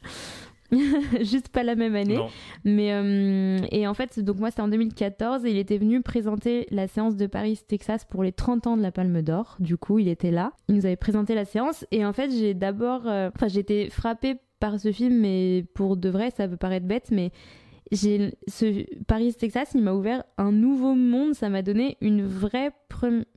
juste 1.21 1.49
pas 1.49 1.63
la 1.63 1.75
même 1.75 1.95
année. 1.95 2.19
Mais 2.65 2.93
euh, 2.93 3.59
et 3.71 3.87
en 3.87 3.95
fait, 3.95 4.21
donc 4.21 4.39
moi 4.39 4.51
c'était 4.51 4.63
en 4.63 4.69
2014 4.69 5.45
et 5.45 5.51
il 5.51 5.57
était 5.57 5.79
venu 5.79 6.03
présenter 6.03 6.67
la 6.71 6.89
séance 6.89 7.17
de 7.17 7.27
Paris 7.27 7.61
Texas 7.67 8.05
pour 8.05 8.23
les 8.23 8.33
30 8.33 8.67
ans 8.67 8.77
de 8.77 8.83
la 8.83 8.93
Palme 8.93 9.23
d'Or. 9.23 9.57
Du 9.61 9.77
coup, 9.77 9.99
il 9.99 10.09
était 10.09 10.31
là. 10.31 10.53
Il 10.69 10.75
nous 10.75 10.87
avait 10.87 10.97
présenté 10.97 11.35
la 11.35 11.45
séance 11.45 11.87
et 11.91 12.05
en 12.05 12.13
fait, 12.13 12.31
j'ai 12.31 12.55
d'abord 12.55 13.07
euh, 13.07 13.31
enfin 13.35 13.49
j'ai 13.49 13.61
été 13.61 13.91
frappée 13.91 14.37
par 14.59 14.81
ce 14.81 14.91
film 14.93 15.21
mais 15.21 15.65
pour 15.75 15.97
de 15.97 16.09
vrai, 16.09 16.31
ça 16.31 16.49
peut 16.49 16.57
paraître 16.57 16.87
bête 16.87 17.09
mais 17.11 17.31
j'ai 17.93 18.35
ce 18.49 18.85
Paris 19.05 19.33
Texas, 19.35 19.71
il 19.75 19.83
m'a 19.83 19.93
ouvert 19.93 20.25
un 20.39 20.51
nouveau 20.51 20.95
monde, 20.95 21.35
ça 21.35 21.49
m'a 21.49 21.63
donné 21.63 21.97
une 22.01 22.27
vraie 22.27 22.73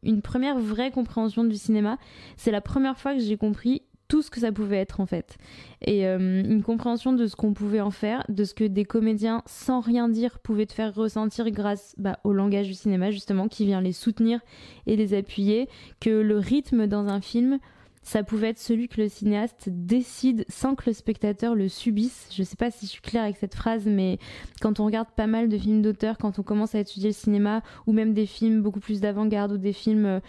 une 0.04 0.22
première 0.22 0.58
vraie 0.58 0.90
compréhension 0.92 1.44
du 1.44 1.56
cinéma. 1.56 1.98
C'est 2.38 2.52
la 2.52 2.62
première 2.62 2.98
fois 2.98 3.14
que 3.14 3.20
j'ai 3.20 3.38
compris 3.38 3.84
tout 4.10 4.22
ce 4.22 4.30
que 4.30 4.42
ça 4.42 4.52
pouvait 4.52 4.78
être 4.78 5.00
en 5.00 5.06
fait. 5.06 5.38
Et 5.82 6.06
euh, 6.06 6.44
une 6.44 6.64
compréhension 6.64 7.14
de 7.14 7.28
ce 7.28 7.38
qu'on 7.38 7.54
pouvait 7.54 7.80
en 7.80 7.92
faire, 7.92 8.26
de 8.28 8.44
ce 8.44 8.54
que 8.54 8.66
des 8.66 8.84
comédiens 8.84 9.44
sans 9.46 9.80
rien 9.80 10.10
dire 10.10 10.40
pouvaient 10.40 10.66
te 10.66 10.74
faire 10.74 10.94
ressentir 10.94 11.50
grâce 11.52 11.96
bah, 11.98 12.20
au 12.26 12.34
langage 12.34 12.68
du 12.68 12.74
cinéma 12.74 13.12
justement 13.12 13.48
qui 13.48 13.66
vient 13.66 13.80
les 13.80 13.94
soutenir 13.94 14.42
et 14.88 14.98
les 14.98 15.14
appuyer, 15.14 15.70
que 16.02 16.10
le 16.10 16.38
rythme 16.38 16.88
dans 16.88 17.08
un 17.08 17.22
film, 17.22 17.60
ça 18.02 18.24
pouvait 18.24 18.50
être 18.50 18.60
celui 18.60 18.88
que 18.88 19.00
le 19.00 19.10
cinéaste 19.10 19.70
décide 19.70 20.44
sans 20.50 20.74
que 20.74 20.84
le 20.88 20.94
spectateur 20.94 21.54
le 21.54 21.68
subisse. 21.68 22.30
Je 22.32 22.42
sais 22.42 22.56
pas 22.56 22.72
si 22.72 22.88
je 22.88 22.92
suis 22.92 23.02
claire 23.02 23.24
avec 23.24 23.38
cette 23.38 23.54
phrase, 23.54 23.86
mais 23.86 24.18
quand 24.62 24.80
on 24.80 24.86
regarde 24.86 25.10
pas 25.16 25.28
mal 25.28 25.50
de 25.50 25.58
films 25.58 25.84
d'auteur, 25.84 26.18
quand 26.18 26.40
on 26.40 26.44
commence 26.44 26.74
à 26.74 26.80
étudier 26.80 27.10
le 27.10 27.14
cinéma, 27.14 27.62
ou 27.86 27.94
même 27.94 28.14
des 28.14 28.26
films 28.26 28.62
beaucoup 28.62 28.80
plus 28.80 29.02
d'avant-garde, 29.02 29.52
ou 29.52 29.58
des 29.58 29.74
films 29.74 30.22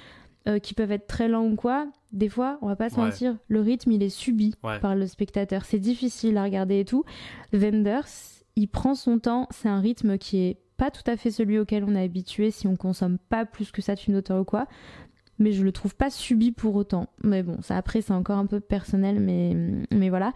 euh, 0.49 0.59
qui 0.59 0.74
peuvent 0.74 0.93
être 0.93 1.07
très 1.07 1.28
lents 1.28 1.47
ou 1.47 1.57
quoi, 1.57 1.86
des 2.12 2.28
fois, 2.28 2.59
on 2.62 2.66
va 2.66 2.76
pas 2.76 2.91
se 2.91 2.99
mentir, 2.99 3.36
le 3.49 3.61
rythme 3.61 3.93
il 3.93 4.03
est 4.03 4.09
subi 4.09 4.55
par 4.80 4.95
le 4.95 5.07
spectateur. 5.07 5.64
C'est 5.64 5.78
difficile 5.78 6.36
à 6.36 6.45
regarder 6.45 6.80
et 6.80 6.84
tout. 6.84 7.05
Wenders, 7.53 8.09
il 8.57 8.66
prend 8.68 8.95
son 8.95 9.18
temps, 9.18 9.47
c'est 9.51 9.68
un 9.68 9.80
rythme 9.80 10.18
qui 10.18 10.38
est 10.38 10.59
pas 10.76 10.91
tout 10.91 11.03
à 11.07 11.16
fait 11.16 11.30
celui 11.30 11.59
auquel 11.59 11.84
on 11.84 11.95
est 11.95 12.03
habitué 12.03 12.51
si 12.51 12.66
on 12.66 12.74
consomme 12.74 13.18
pas 13.18 13.45
plus 13.45 13.70
que 13.70 13.82
ça 13.82 13.95
d'une 13.95 14.16
auteur 14.16 14.41
ou 14.41 14.45
quoi 14.45 14.66
mais 15.41 15.53
je 15.53 15.64
le 15.64 15.72
trouve 15.72 15.97
pas 15.97 16.11
subi 16.11 16.53
pour 16.53 16.76
autant. 16.76 17.09
Mais 17.24 17.43
bon, 17.43 17.61
ça 17.62 17.76
après 17.76 18.03
c'est 18.03 18.12
encore 18.12 18.38
un 18.38 18.47
peu 18.47 18.61
personnel, 18.61 19.18
mais, 19.18 19.57
mais 19.91 20.11
voilà. 20.11 20.32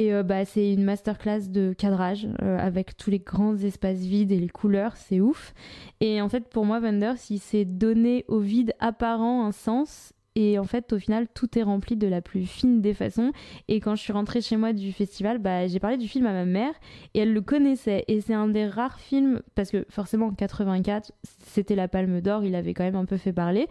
Et 0.00 0.14
euh, 0.14 0.22
bah, 0.22 0.46
c'est 0.46 0.72
une 0.72 0.84
masterclass 0.84 1.50
de 1.50 1.74
cadrage 1.74 2.26
euh, 2.40 2.56
avec 2.58 2.96
tous 2.96 3.10
les 3.10 3.18
grands 3.18 3.54
espaces 3.58 3.98
vides 3.98 4.32
et 4.32 4.38
les 4.38 4.48
couleurs, 4.48 4.96
c'est 4.96 5.20
ouf. 5.20 5.52
Et 6.00 6.22
en 6.22 6.30
fait, 6.30 6.48
pour 6.48 6.64
moi, 6.64 6.80
Wenders, 6.80 7.18
il 7.28 7.38
s'est 7.38 7.66
donné 7.66 8.24
au 8.26 8.38
vide 8.38 8.72
apparent 8.80 9.44
un 9.44 9.52
sens 9.52 10.14
et 10.36 10.58
en 10.58 10.64
fait, 10.64 10.94
au 10.94 10.98
final, 10.98 11.26
tout 11.34 11.58
est 11.58 11.62
rempli 11.62 11.96
de 11.96 12.06
la 12.06 12.22
plus 12.22 12.46
fine 12.46 12.80
des 12.80 12.94
façons. 12.94 13.32
Et 13.68 13.80
quand 13.80 13.94
je 13.94 14.00
suis 14.00 14.14
rentrée 14.14 14.40
chez 14.40 14.56
moi 14.56 14.72
du 14.72 14.90
festival, 14.90 15.36
bah, 15.36 15.66
j'ai 15.66 15.80
parlé 15.80 15.98
du 15.98 16.08
film 16.08 16.24
à 16.24 16.32
ma 16.32 16.46
mère 16.46 16.72
et 17.12 17.18
elle 17.18 17.34
le 17.34 17.42
connaissait. 17.42 18.06
Et 18.08 18.22
c'est 18.22 18.32
un 18.32 18.48
des 18.48 18.66
rares 18.66 19.00
films, 19.00 19.42
parce 19.54 19.70
que 19.70 19.84
forcément, 19.90 20.28
en 20.28 20.32
84, 20.32 21.12
c'était 21.44 21.74
la 21.74 21.88
Palme 21.88 22.22
d'Or, 22.22 22.42
il 22.42 22.54
avait 22.54 22.72
quand 22.72 22.84
même 22.84 22.96
un 22.96 23.04
peu 23.04 23.18
fait 23.18 23.34
parler. 23.34 23.68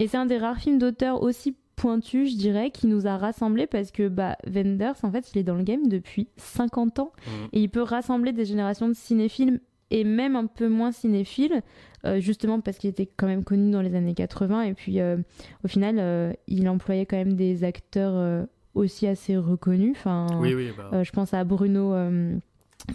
Et 0.00 0.08
c'est 0.08 0.16
un 0.16 0.26
des 0.26 0.38
rares 0.38 0.58
films 0.58 0.80
d'auteur 0.80 1.22
aussi 1.22 1.54
pointu, 1.78 2.26
je 2.26 2.36
dirais, 2.36 2.70
qui 2.70 2.86
nous 2.86 3.06
a 3.06 3.16
rassemblés 3.16 3.66
parce 3.66 3.90
que 3.90 4.08
bah, 4.08 4.36
Wenders, 4.46 4.96
en 5.02 5.10
fait, 5.12 5.30
il 5.32 5.38
est 5.38 5.42
dans 5.44 5.54
le 5.54 5.62
game 5.62 5.88
depuis 5.88 6.28
50 6.36 6.98
ans 6.98 7.12
Mhm. 7.26 7.48
et 7.52 7.60
il 7.62 7.68
peut 7.68 7.82
rassembler 7.82 8.32
des 8.32 8.44
générations 8.44 8.88
de 8.88 8.94
cinéphiles 8.94 9.60
et 9.90 10.04
même 10.04 10.36
un 10.36 10.46
peu 10.46 10.68
moins 10.68 10.92
cinéphiles, 10.92 11.62
euh, 12.04 12.20
justement 12.20 12.60
parce 12.60 12.76
qu'il 12.78 12.90
était 12.90 13.06
quand 13.06 13.26
même 13.26 13.42
connu 13.44 13.70
dans 13.70 13.80
les 13.80 13.94
années 13.94 14.14
80 14.14 14.62
et 14.62 14.74
puis 14.74 15.00
euh, 15.00 15.16
au 15.64 15.68
final, 15.68 15.96
euh, 15.98 16.32
il 16.46 16.68
employait 16.68 17.06
quand 17.06 17.16
même 17.16 17.34
des 17.34 17.64
acteurs 17.64 18.46
aussi 18.74 19.06
assez 19.06 19.36
reconnus. 19.36 19.92
Enfin, 19.96 20.26
Oui, 20.40 20.54
oui, 20.54 20.68
bah. 20.76 21.02
je 21.02 21.10
pense 21.10 21.32
à 21.34 21.42
Bruno. 21.44 21.94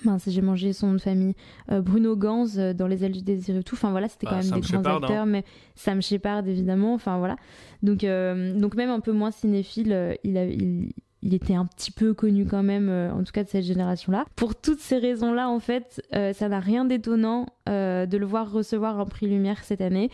Mince, 0.05 0.23
j'ai 0.27 0.41
mangé 0.41 0.73
son 0.73 0.87
nom 0.87 0.93
de 0.93 0.97
famille. 0.99 1.35
Euh, 1.71 1.81
Bruno 1.81 2.15
Gans 2.15 2.47
euh, 2.57 2.73
dans 2.73 2.87
Les 2.87 3.03
ailes 3.03 3.11
du 3.11 3.21
désir 3.21 3.55
et 3.57 3.63
tout. 3.63 3.75
Enfin 3.75 3.91
voilà, 3.91 4.07
c'était 4.07 4.25
Bah, 4.25 4.31
quand 4.31 4.37
même 4.37 4.45
Sam 4.45 4.59
des 4.61 4.67
grands 4.67 4.77
Shepard, 4.79 4.95
hein. 4.95 5.01
acteurs, 5.03 5.25
mais 5.25 5.43
Sam 5.75 6.01
Shepard 6.01 6.47
évidemment. 6.47 6.93
Enfin 6.93 7.17
voilà. 7.17 7.35
Donc, 7.81 8.03
euh, 8.03 8.57
donc 8.57 8.75
même 8.75 8.89
un 8.89 8.99
peu 8.99 9.11
moins 9.11 9.31
cinéphile, 9.31 10.17
il, 10.23 10.37
a, 10.37 10.45
il, 10.45 10.91
il 11.21 11.33
était 11.33 11.55
un 11.55 11.65
petit 11.65 11.91
peu 11.91 12.13
connu 12.13 12.45
quand 12.45 12.63
même, 12.63 12.89
en 12.89 13.23
tout 13.23 13.31
cas 13.31 13.43
de 13.43 13.49
cette 13.49 13.63
génération-là. 13.65 14.25
Pour 14.35 14.55
toutes 14.55 14.79
ces 14.79 14.97
raisons-là, 14.97 15.49
en 15.49 15.59
fait, 15.59 16.01
ça 16.11 16.49
n'a 16.49 16.59
rien 16.59 16.85
d'étonnant 16.85 17.45
de 17.67 18.17
le 18.17 18.25
voir 18.25 18.51
recevoir 18.51 18.99
un 18.99 19.05
prix 19.05 19.27
Lumière 19.27 19.63
cette 19.63 19.81
année. 19.81 20.09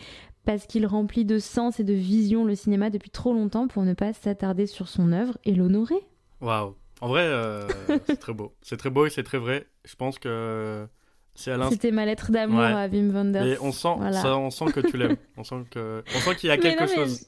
Parce 0.46 0.66
qu'il 0.66 0.86
remplit 0.86 1.24
de 1.26 1.38
sens 1.38 1.80
et 1.80 1.84
de 1.84 1.92
vision 1.92 2.44
le 2.44 2.54
cinéma 2.54 2.88
depuis 2.88 3.10
trop 3.10 3.34
longtemps 3.34 3.68
pour 3.68 3.82
ne 3.82 3.92
pas 3.92 4.12
s'attarder 4.14 4.66
sur 4.66 4.88
son 4.88 5.12
œuvre 5.12 5.36
et 5.44 5.54
l'honorer. 5.54 5.98
Waouh. 6.40 6.74
En 7.00 7.08
vrai, 7.08 7.22
euh, 7.22 7.66
c'est 8.06 8.18
très 8.20 8.32
beau. 8.34 8.54
C'est 8.62 8.76
très 8.76 8.90
beau 8.90 9.06
et 9.06 9.10
c'est 9.10 9.22
très 9.22 9.38
vrai. 9.38 9.66
Je 9.84 9.94
pense 9.96 10.18
que 10.18 10.86
c'est 11.34 11.52
à 11.52 11.56
l'instant. 11.56 11.72
C'était 11.72 11.90
ma 11.92 12.04
lettre 12.04 12.30
d'amour 12.30 12.60
Ouais. 12.60 12.66
à 12.72 12.86
Wim 12.88 13.10
Wenders. 13.10 13.44
Mais 13.44 13.58
on 13.60 13.72
sent, 13.72 13.94
Voilà. 13.96 14.20
ça, 14.20 14.36
on 14.36 14.50
sent 14.50 14.66
que 14.72 14.80
tu 14.80 14.96
l'aimes. 14.96 15.16
On 15.36 15.44
sent 15.44 15.64
que, 15.70 16.02
on 16.14 16.18
sent 16.20 16.36
qu'il 16.36 16.48
y 16.48 16.52
a 16.52 16.58
quelque 16.58 16.88
non, 16.88 16.94
chose. 16.94 17.26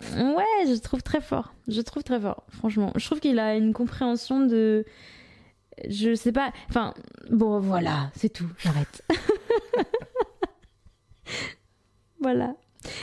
je- 0.00 0.34
Ouais, 0.34 0.66
je 0.66 0.80
trouve 0.80 1.02
très 1.02 1.20
fort. 1.20 1.52
Je 1.68 1.80
trouve 1.82 2.02
très 2.02 2.20
fort, 2.20 2.44
franchement. 2.50 2.92
Je 2.96 3.04
trouve 3.04 3.20
qu'il 3.20 3.38
a 3.38 3.54
une 3.56 3.72
compréhension 3.74 4.46
de. 4.46 4.84
Je 5.88 6.14
sais 6.14 6.32
pas. 6.32 6.52
Enfin, 6.70 6.94
bon, 7.30 7.58
voilà, 7.60 8.10
c'est 8.14 8.28
tout. 8.30 8.48
J'arrête. 8.58 9.02
voilà. 12.20 12.54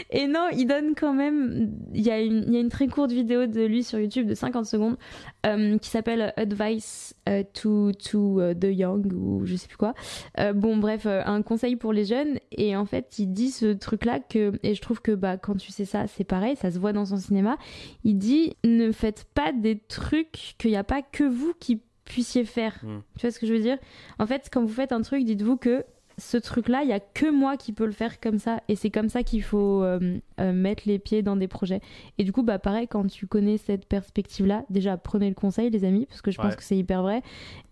Et 0.10 0.28
non, 0.28 0.48
il 0.52 0.66
donne 0.66 0.96
quand 0.96 1.14
même. 1.14 1.72
Il 1.94 2.02
y, 2.02 2.12
a 2.12 2.20
une, 2.20 2.44
il 2.48 2.54
y 2.54 2.58
a 2.58 2.60
une 2.60 2.70
très 2.70 2.88
courte 2.88 3.12
vidéo 3.12 3.46
de 3.48 3.64
lui 3.66 3.84
sur 3.84 4.00
YouTube 4.00 4.28
de 4.28 4.34
50 4.34 4.66
secondes 4.66 4.98
euh, 5.46 5.78
qui 5.78 5.90
s'appelle 5.90 6.34
Advice 6.38 7.16
euh, 7.28 7.44
to, 7.54 7.92
to 7.94 8.40
euh, 8.40 8.54
the 8.54 8.76
Young 8.76 9.12
ou 9.14 9.46
je 9.46 9.56
sais 9.56 9.68
plus 9.68 9.78
quoi. 9.78 9.94
Euh, 10.40 10.54
bon, 10.54 10.78
bref, 10.78 11.06
un 11.06 11.42
conseil 11.42 11.76
pour 11.76 11.94
les 11.94 12.06
jeunes. 12.06 12.40
Et 12.52 12.76
en 12.76 12.86
fait, 12.86 13.20
il 13.20 13.28
dit 13.28 13.52
ce 13.52 13.74
truc-là 13.74 14.20
que. 14.20 14.54
Et 14.64 14.76
je 14.76 14.82
trouve 14.82 15.02
que 15.02 15.12
bah, 15.12 15.38
quand 15.38 15.56
tu 15.56 15.72
sais 15.72 15.86
ça, 15.86 16.08
c'est 16.08 16.24
pareil, 16.24 16.56
ça 16.56 16.72
se 16.72 16.80
voit 16.80 16.94
dans 16.94 17.06
son 17.06 17.18
cinéma. 17.18 17.58
Il 18.04 18.18
dit 18.18 18.56
ne 18.64 18.92
faites 18.92 19.26
pas 19.34 19.52
des 19.52 19.80
trucs 19.80 20.56
qu'il 20.58 20.72
n'y 20.72 20.78
a 20.78 20.84
pas 20.84 21.02
que 21.02 21.24
vous 21.24 21.54
qui 21.60 21.82
puissiez 22.06 22.44
faire. 22.44 22.80
Mm. 22.84 23.02
Tu 23.18 23.22
vois 23.22 23.32
ce 23.32 23.40
que 23.40 23.48
je 23.48 23.54
veux 23.54 23.62
dire? 23.62 23.78
En 24.18 24.26
fait, 24.26 24.50
quand 24.52 24.62
vous 24.62 24.74
faites 24.74 24.92
un 24.92 25.02
truc, 25.02 25.24
dites-vous 25.24 25.58
que 25.58 25.86
ce 26.20 26.38
truc-là, 26.38 26.84
il 26.84 26.90
y 26.90 26.94
a 26.94 27.00
que 27.00 27.32
moi 27.32 27.58
qui 27.58 27.74
peux 27.74 27.86
le 27.86 27.92
faire 27.92 28.20
comme 28.20 28.38
ça, 28.38 28.62
et 28.68 28.76
c'est 28.76 28.92
comme 28.92 29.10
ça 29.10 29.24
qu'il 29.24 29.42
faut 29.42 29.82
euh, 29.84 30.20
euh, 30.40 30.54
mettre 30.54 30.84
les 30.86 31.00
pieds 31.00 31.22
dans 31.24 31.36
des 31.36 31.48
projets. 31.48 31.82
Et 32.18 32.24
du 32.24 32.32
coup, 32.32 32.44
bah 32.44 32.60
pareil, 32.60 32.88
quand 32.88 33.08
tu 33.08 33.26
connais 33.26 33.58
cette 33.58 33.86
perspective-là, 33.88 34.64
déjà 34.70 34.98
prenez 34.98 35.30
le 35.30 35.36
conseil, 35.36 35.70
les 35.70 35.86
amis, 35.86 36.06
parce 36.08 36.22
que 36.22 36.30
je 36.32 36.38
pense 36.38 36.56
que 36.56 36.64
c'est 36.64 36.78
hyper 36.78 37.02
vrai. 37.02 37.24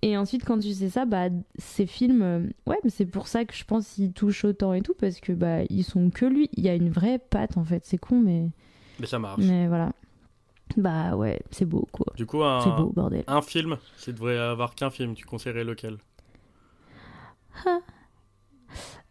Et 0.02 0.18
ensuite, 0.18 0.44
quand 0.46 0.58
tu 0.60 0.72
sais 0.74 0.90
ça, 0.90 1.06
bah 1.06 1.28
ces 1.58 1.86
films, 1.86 2.22
euh, 2.22 2.40
ouais, 2.66 2.78
mais 2.84 2.90
c'est 2.90 3.06
pour 3.06 3.28
ça 3.28 3.46
que 3.46 3.54
je 3.54 3.64
pense 3.66 3.88
qu'ils 3.90 4.14
touchent 4.14 4.46
autant 4.46 4.74
et 4.74 4.82
tout, 4.82 4.94
parce 4.94 5.20
que 5.20 5.34
bah 5.34 5.64
ils 5.70 5.84
sont 5.84 6.10
que 6.10 6.26
lui. 6.26 6.50
Il 6.56 6.64
y 6.64 6.70
a 6.70 6.74
une 6.76 6.90
vraie 6.90 7.20
patte 7.20 7.58
en 7.58 7.64
fait. 7.64 7.86
C'est 7.86 7.98
con, 7.98 8.20
mais 8.20 8.48
Mais 9.00 9.06
ça 9.08 9.20
marche. 9.20 9.44
mais 9.44 9.68
voilà. 9.68 9.92
Bah 10.76 11.16
ouais, 11.16 11.40
c'est 11.50 11.66
beau 11.66 11.88
quoi. 11.92 12.14
Du 12.16 12.26
coup, 12.26 12.40
C'est 12.40 12.70
un, 12.70 12.76
beau, 12.78 12.92
bordel. 12.94 13.24
un 13.28 13.42
film, 13.42 13.78
s'il 13.98 14.14
devrait 14.16 14.38
avoir 14.38 14.76
qu'un 14.76 14.90
film, 14.90 15.14
tu 15.16 15.26
conseillerais 15.26 15.64
lequel? 15.64 15.98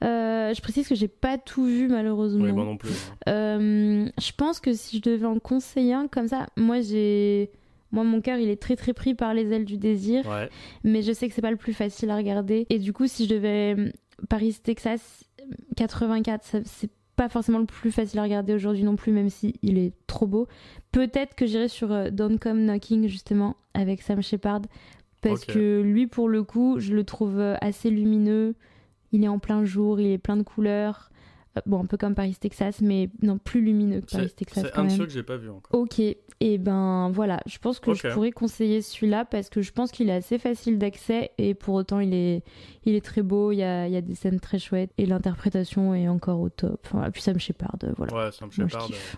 Euh, 0.05 0.53
je 0.55 0.61
précise 0.61 0.87
que 0.89 0.95
j'ai 0.95 1.09
pas 1.09 1.39
tout 1.39 1.65
vu 1.65 1.89
malheureusement. 1.89 2.45
Oui, 2.45 2.53
moi 2.53 2.65
non 2.65 2.77
plus. 2.77 2.91
hein. 2.91 3.31
Euh, 3.33 4.09
je 4.21 4.33
pense 4.37 4.61
que 4.61 4.73
si 4.75 4.99
je 4.99 5.03
devais 5.03 5.25
en 5.27 5.39
conseiller 5.39 5.95
un 5.95 6.07
comme 6.09 6.29
ça, 6.29 6.47
moi 6.57 6.81
j'ai. 6.81 7.51
Moi, 7.93 8.03
mon 8.05 8.21
cœur, 8.21 8.37
il 8.39 8.49
est 8.51 8.61
très 8.61 8.75
très 8.77 8.93
pris 8.93 9.15
par 9.15 9.33
les 9.33 9.53
ailes 9.53 9.65
du 9.65 9.79
désir, 9.79 10.27
Ouais. 10.27 10.51
mais 10.85 11.03
je 11.03 11.13
sais 11.13 11.29
que 11.29 11.35
c'est 11.35 11.41
pas 11.41 11.53
le 11.53 11.57
plus 11.57 11.73
facile 11.73 12.11
à 12.11 12.17
regarder. 12.17 12.67
Et 12.69 12.79
du 12.79 12.93
coup, 12.93 13.07
si 13.07 13.25
je 13.27 13.31
devais. 13.35 13.75
euh, 13.79 13.91
Paris, 14.29 14.57
Texas, 14.63 15.25
84, 15.77 16.45
ça- 16.45 16.59
c'est 16.65 16.91
pas 17.17 17.29
forcément 17.29 17.59
le 17.61 17.65
plus 17.67 17.91
facile 17.93 18.19
à 18.19 18.23
regarder 18.25 18.53
aujourd'hui 18.55 18.83
non 18.83 18.97
plus, 18.97 19.13
même 19.13 19.31
si 19.31 19.55
il 19.63 19.79
est 19.79 19.93
trop 20.07 20.27
beau. 20.27 20.49
Peut-être 20.93 21.35
que 21.35 21.47
j'irai 21.47 21.69
sur 21.69 22.11
Don't 22.13 22.39
Come 22.39 22.65
Knocking, 22.67 23.09
justement, 23.09 23.57
avec 23.73 24.03
Sam 24.03 24.21
Shepard, 24.23 24.63
parce 25.23 25.45
que 25.47 25.81
lui, 25.81 26.07
pour 26.07 26.29
le 26.29 26.43
coup, 26.43 26.77
je 26.79 26.93
le 26.95 27.05
trouve 27.05 27.41
assez 27.61 27.89
lumineux. 27.91 28.55
Il 29.13 29.25
est 29.25 29.29
en 29.29 29.39
plein 29.39 29.65
jour, 29.65 30.01
il 30.01 30.07
est 30.07 30.19
plein 30.19 30.37
de 30.37 30.43
couleurs. 30.43 31.11
Euh, 31.57 31.61
Bon, 31.65 31.81
un 31.83 31.87
peu 31.87 31.97
comme 31.97 32.15
Paris, 32.15 32.37
Texas, 32.39 32.83
mais 32.83 33.09
non, 33.23 33.39
plus 33.39 33.63
lumineux 33.63 34.03
que 34.03 34.11
Paris, 34.11 34.31
Texas 34.37 34.65
c'est 34.67 34.79
un 34.79 34.85
de 34.85 34.89
ceux 34.91 35.07
que 35.07 35.13
j'ai 35.13 35.23
pas 35.23 35.39
vu 35.39 35.49
encore. 35.49 35.81
Ok, 35.81 35.99
et 36.01 36.59
ben 36.59 37.09
voilà, 37.15 37.41
je 37.47 37.57
pense 37.59 37.81
que 37.81 37.95
je 37.95 38.09
pourrais 38.09 38.31
conseiller 38.31 38.83
celui-là 38.83 39.25
parce 39.25 39.49
que 39.49 39.63
je 39.63 39.73
pense 39.73 39.91
qu'il 39.91 40.11
est 40.11 40.13
assez 40.15 40.39
facile 40.39 40.79
d'accès 40.79 41.31
et 41.39 41.55
pour 41.55 41.75
autant 41.77 41.99
il 42.01 42.13
est, 42.13 42.43
il 42.85 42.95
est 42.95 43.03
très 43.03 43.23
beau, 43.23 43.53
il 43.53 43.57
y 43.57 43.63
a, 43.63 43.87
il 43.87 43.93
y 43.95 43.97
a 43.97 44.03
des 44.03 44.15
scènes 44.15 44.39
très 44.39 44.59
chouettes 44.59 44.91
et 44.99 45.07
l'interprétation 45.07 45.95
est 45.95 46.09
encore 46.09 46.41
au 46.41 46.51
top. 46.51 46.79
Enfin, 46.93 47.11
puis 47.11 47.23
ça 47.23 47.33
me 47.33 47.39
Shepard, 47.39 47.77
voilà. 47.97 48.15
Ouais, 48.15 48.33
Sam 48.33 48.53
Shepard. 48.53 48.91
euh, 48.91 49.17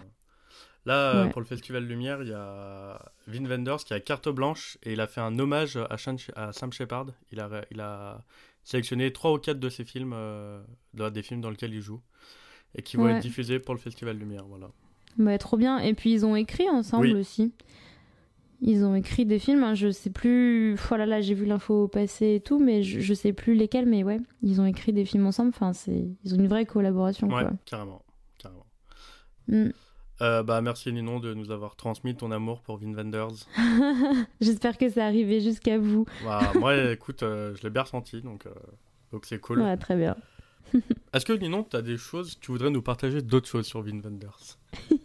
Là, 0.86 0.94
euh, 1.16 1.24
Ouais. 1.24 1.30
pour 1.30 1.40
le 1.40 1.46
Festival 1.46 1.84
Lumière, 1.84 2.22
il 2.22 2.28
y 2.28 2.32
a 2.34 3.00
Vin 3.26 3.44
Wenders 3.46 3.78
qui 3.84 3.94
a 3.94 4.00
carte 4.00 4.28
blanche 4.28 4.78
et 4.84 4.92
il 4.92 5.00
a 5.00 5.08
fait 5.08 5.20
un 5.20 5.36
hommage 5.40 5.76
à 5.90 5.98
Sam 5.98 6.72
Shepard. 6.72 7.06
Il 7.32 7.40
a, 7.40 7.50
il 7.72 7.80
a 7.80 8.24
sélectionné 8.68 9.10
trois 9.12 9.32
ou 9.32 9.38
quatre 9.38 9.58
de 9.58 9.68
ses 9.70 9.84
films, 9.84 10.12
euh, 10.14 10.62
de- 10.92 11.08
des 11.08 11.22
films 11.22 11.40
dans 11.40 11.48
lesquels 11.50 11.72
il 11.72 11.80
joue, 11.80 12.00
et 12.74 12.82
qui 12.82 12.96
vont 12.98 13.04
Ouais. 13.04 13.12
être 13.12 13.22
diffusés 13.22 13.58
pour 13.58 13.72
le 13.74 13.80
Festival 13.80 14.18
Lumière. 14.18 14.44
Voilà. 14.46 14.68
Bah, 15.16 15.38
trop 15.38 15.56
bien. 15.56 15.78
Et 15.78 15.94
puis 15.94 16.12
ils 16.12 16.26
ont 16.26 16.36
écrit 16.36 16.68
ensemble 16.68 17.06
Oui. 17.06 17.14
aussi. 17.14 17.52
Ils 18.60 18.84
ont 18.84 18.94
écrit 18.94 19.24
des 19.24 19.38
films, 19.38 19.62
hein, 19.64 19.74
je 19.74 19.90
sais 19.90 20.10
plus. 20.10 20.74
Voilà, 20.88 21.06
là 21.06 21.20
j'ai 21.20 21.32
vu 21.34 21.46
l'info 21.46 21.88
passer 21.88 22.34
et 22.34 22.40
tout, 22.40 22.58
mais 22.58 22.82
je, 22.82 23.00
je 23.00 23.14
sais 23.14 23.32
plus 23.32 23.54
lesquels. 23.54 23.86
Mais 23.86 24.02
ouais, 24.04 24.18
ils 24.42 24.60
ont 24.60 24.66
écrit 24.66 24.92
des 24.92 25.04
films 25.06 25.26
ensemble. 25.26 25.50
Enfin, 25.50 25.72
c'est 25.72 26.08
ils 26.24 26.34
ont 26.34 26.38
une 26.38 26.48
vraie 26.48 26.66
collaboration. 26.66 27.28
Ouais, 27.28 27.42
Quoi. 27.44 27.52
carrément. 27.64 28.02
carrément. 28.38 28.66
Mm. 29.46 29.70
Euh, 30.20 30.42
bah, 30.42 30.60
merci 30.60 30.92
Ninon 30.92 31.20
de 31.20 31.32
nous 31.32 31.50
avoir 31.50 31.76
transmis 31.76 32.14
ton 32.16 32.32
amour 32.32 32.60
pour 32.60 32.78
Vin 32.78 32.92
Wenders. 32.92 33.46
J'espère 34.40 34.76
que 34.76 34.88
ça 34.88 35.04
arrivé 35.06 35.40
jusqu'à 35.40 35.78
vous. 35.78 36.06
Bah, 36.24 36.52
moi, 36.58 36.76
écoute, 36.92 37.22
euh, 37.22 37.54
je 37.54 37.62
l'ai 37.62 37.70
bien 37.70 37.82
ressenti, 37.82 38.20
donc 38.20 38.46
euh, 38.46 38.50
donc 39.12 39.26
c'est 39.26 39.38
cool. 39.38 39.60
Ouais, 39.60 39.76
très 39.76 39.96
bien. 39.96 40.16
Est-ce 41.12 41.24
que 41.24 41.32
Ninon, 41.32 41.62
tu 41.62 41.76
as 41.76 41.82
des 41.82 41.96
choses, 41.96 42.38
tu 42.40 42.50
voudrais 42.50 42.70
nous 42.70 42.82
partager 42.82 43.22
d'autres 43.22 43.48
choses 43.48 43.66
sur 43.66 43.82
Vin 43.82 44.00
Wenders? 44.00 44.58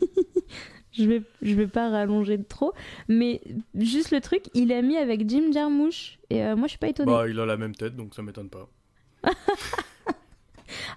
Je 0.95 1.05
vais, 1.05 1.23
je 1.41 1.55
vais 1.55 1.65
pas 1.65 1.89
rallonger 1.89 2.37
de 2.37 2.43
trop, 2.43 2.71
mais 3.07 3.41
juste 3.73 4.11
le 4.11 4.21
truc, 4.21 4.43
il 4.53 4.71
est 4.71 4.83
mis 4.83 4.95
avec 4.95 5.27
Jim 5.27 5.51
Jarmusch 5.51 6.19
et 6.29 6.43
moi 6.53 6.67
je 6.67 6.73
suis 6.73 6.77
pas 6.77 6.89
étonnée. 6.89 7.11
Bah, 7.11 7.27
il 7.27 7.39
a 7.39 7.47
la 7.47 7.57
même 7.57 7.73
tête, 7.73 7.95
donc 7.95 8.13
ça 8.13 8.21
m'étonne 8.21 8.51
pas. 8.51 8.69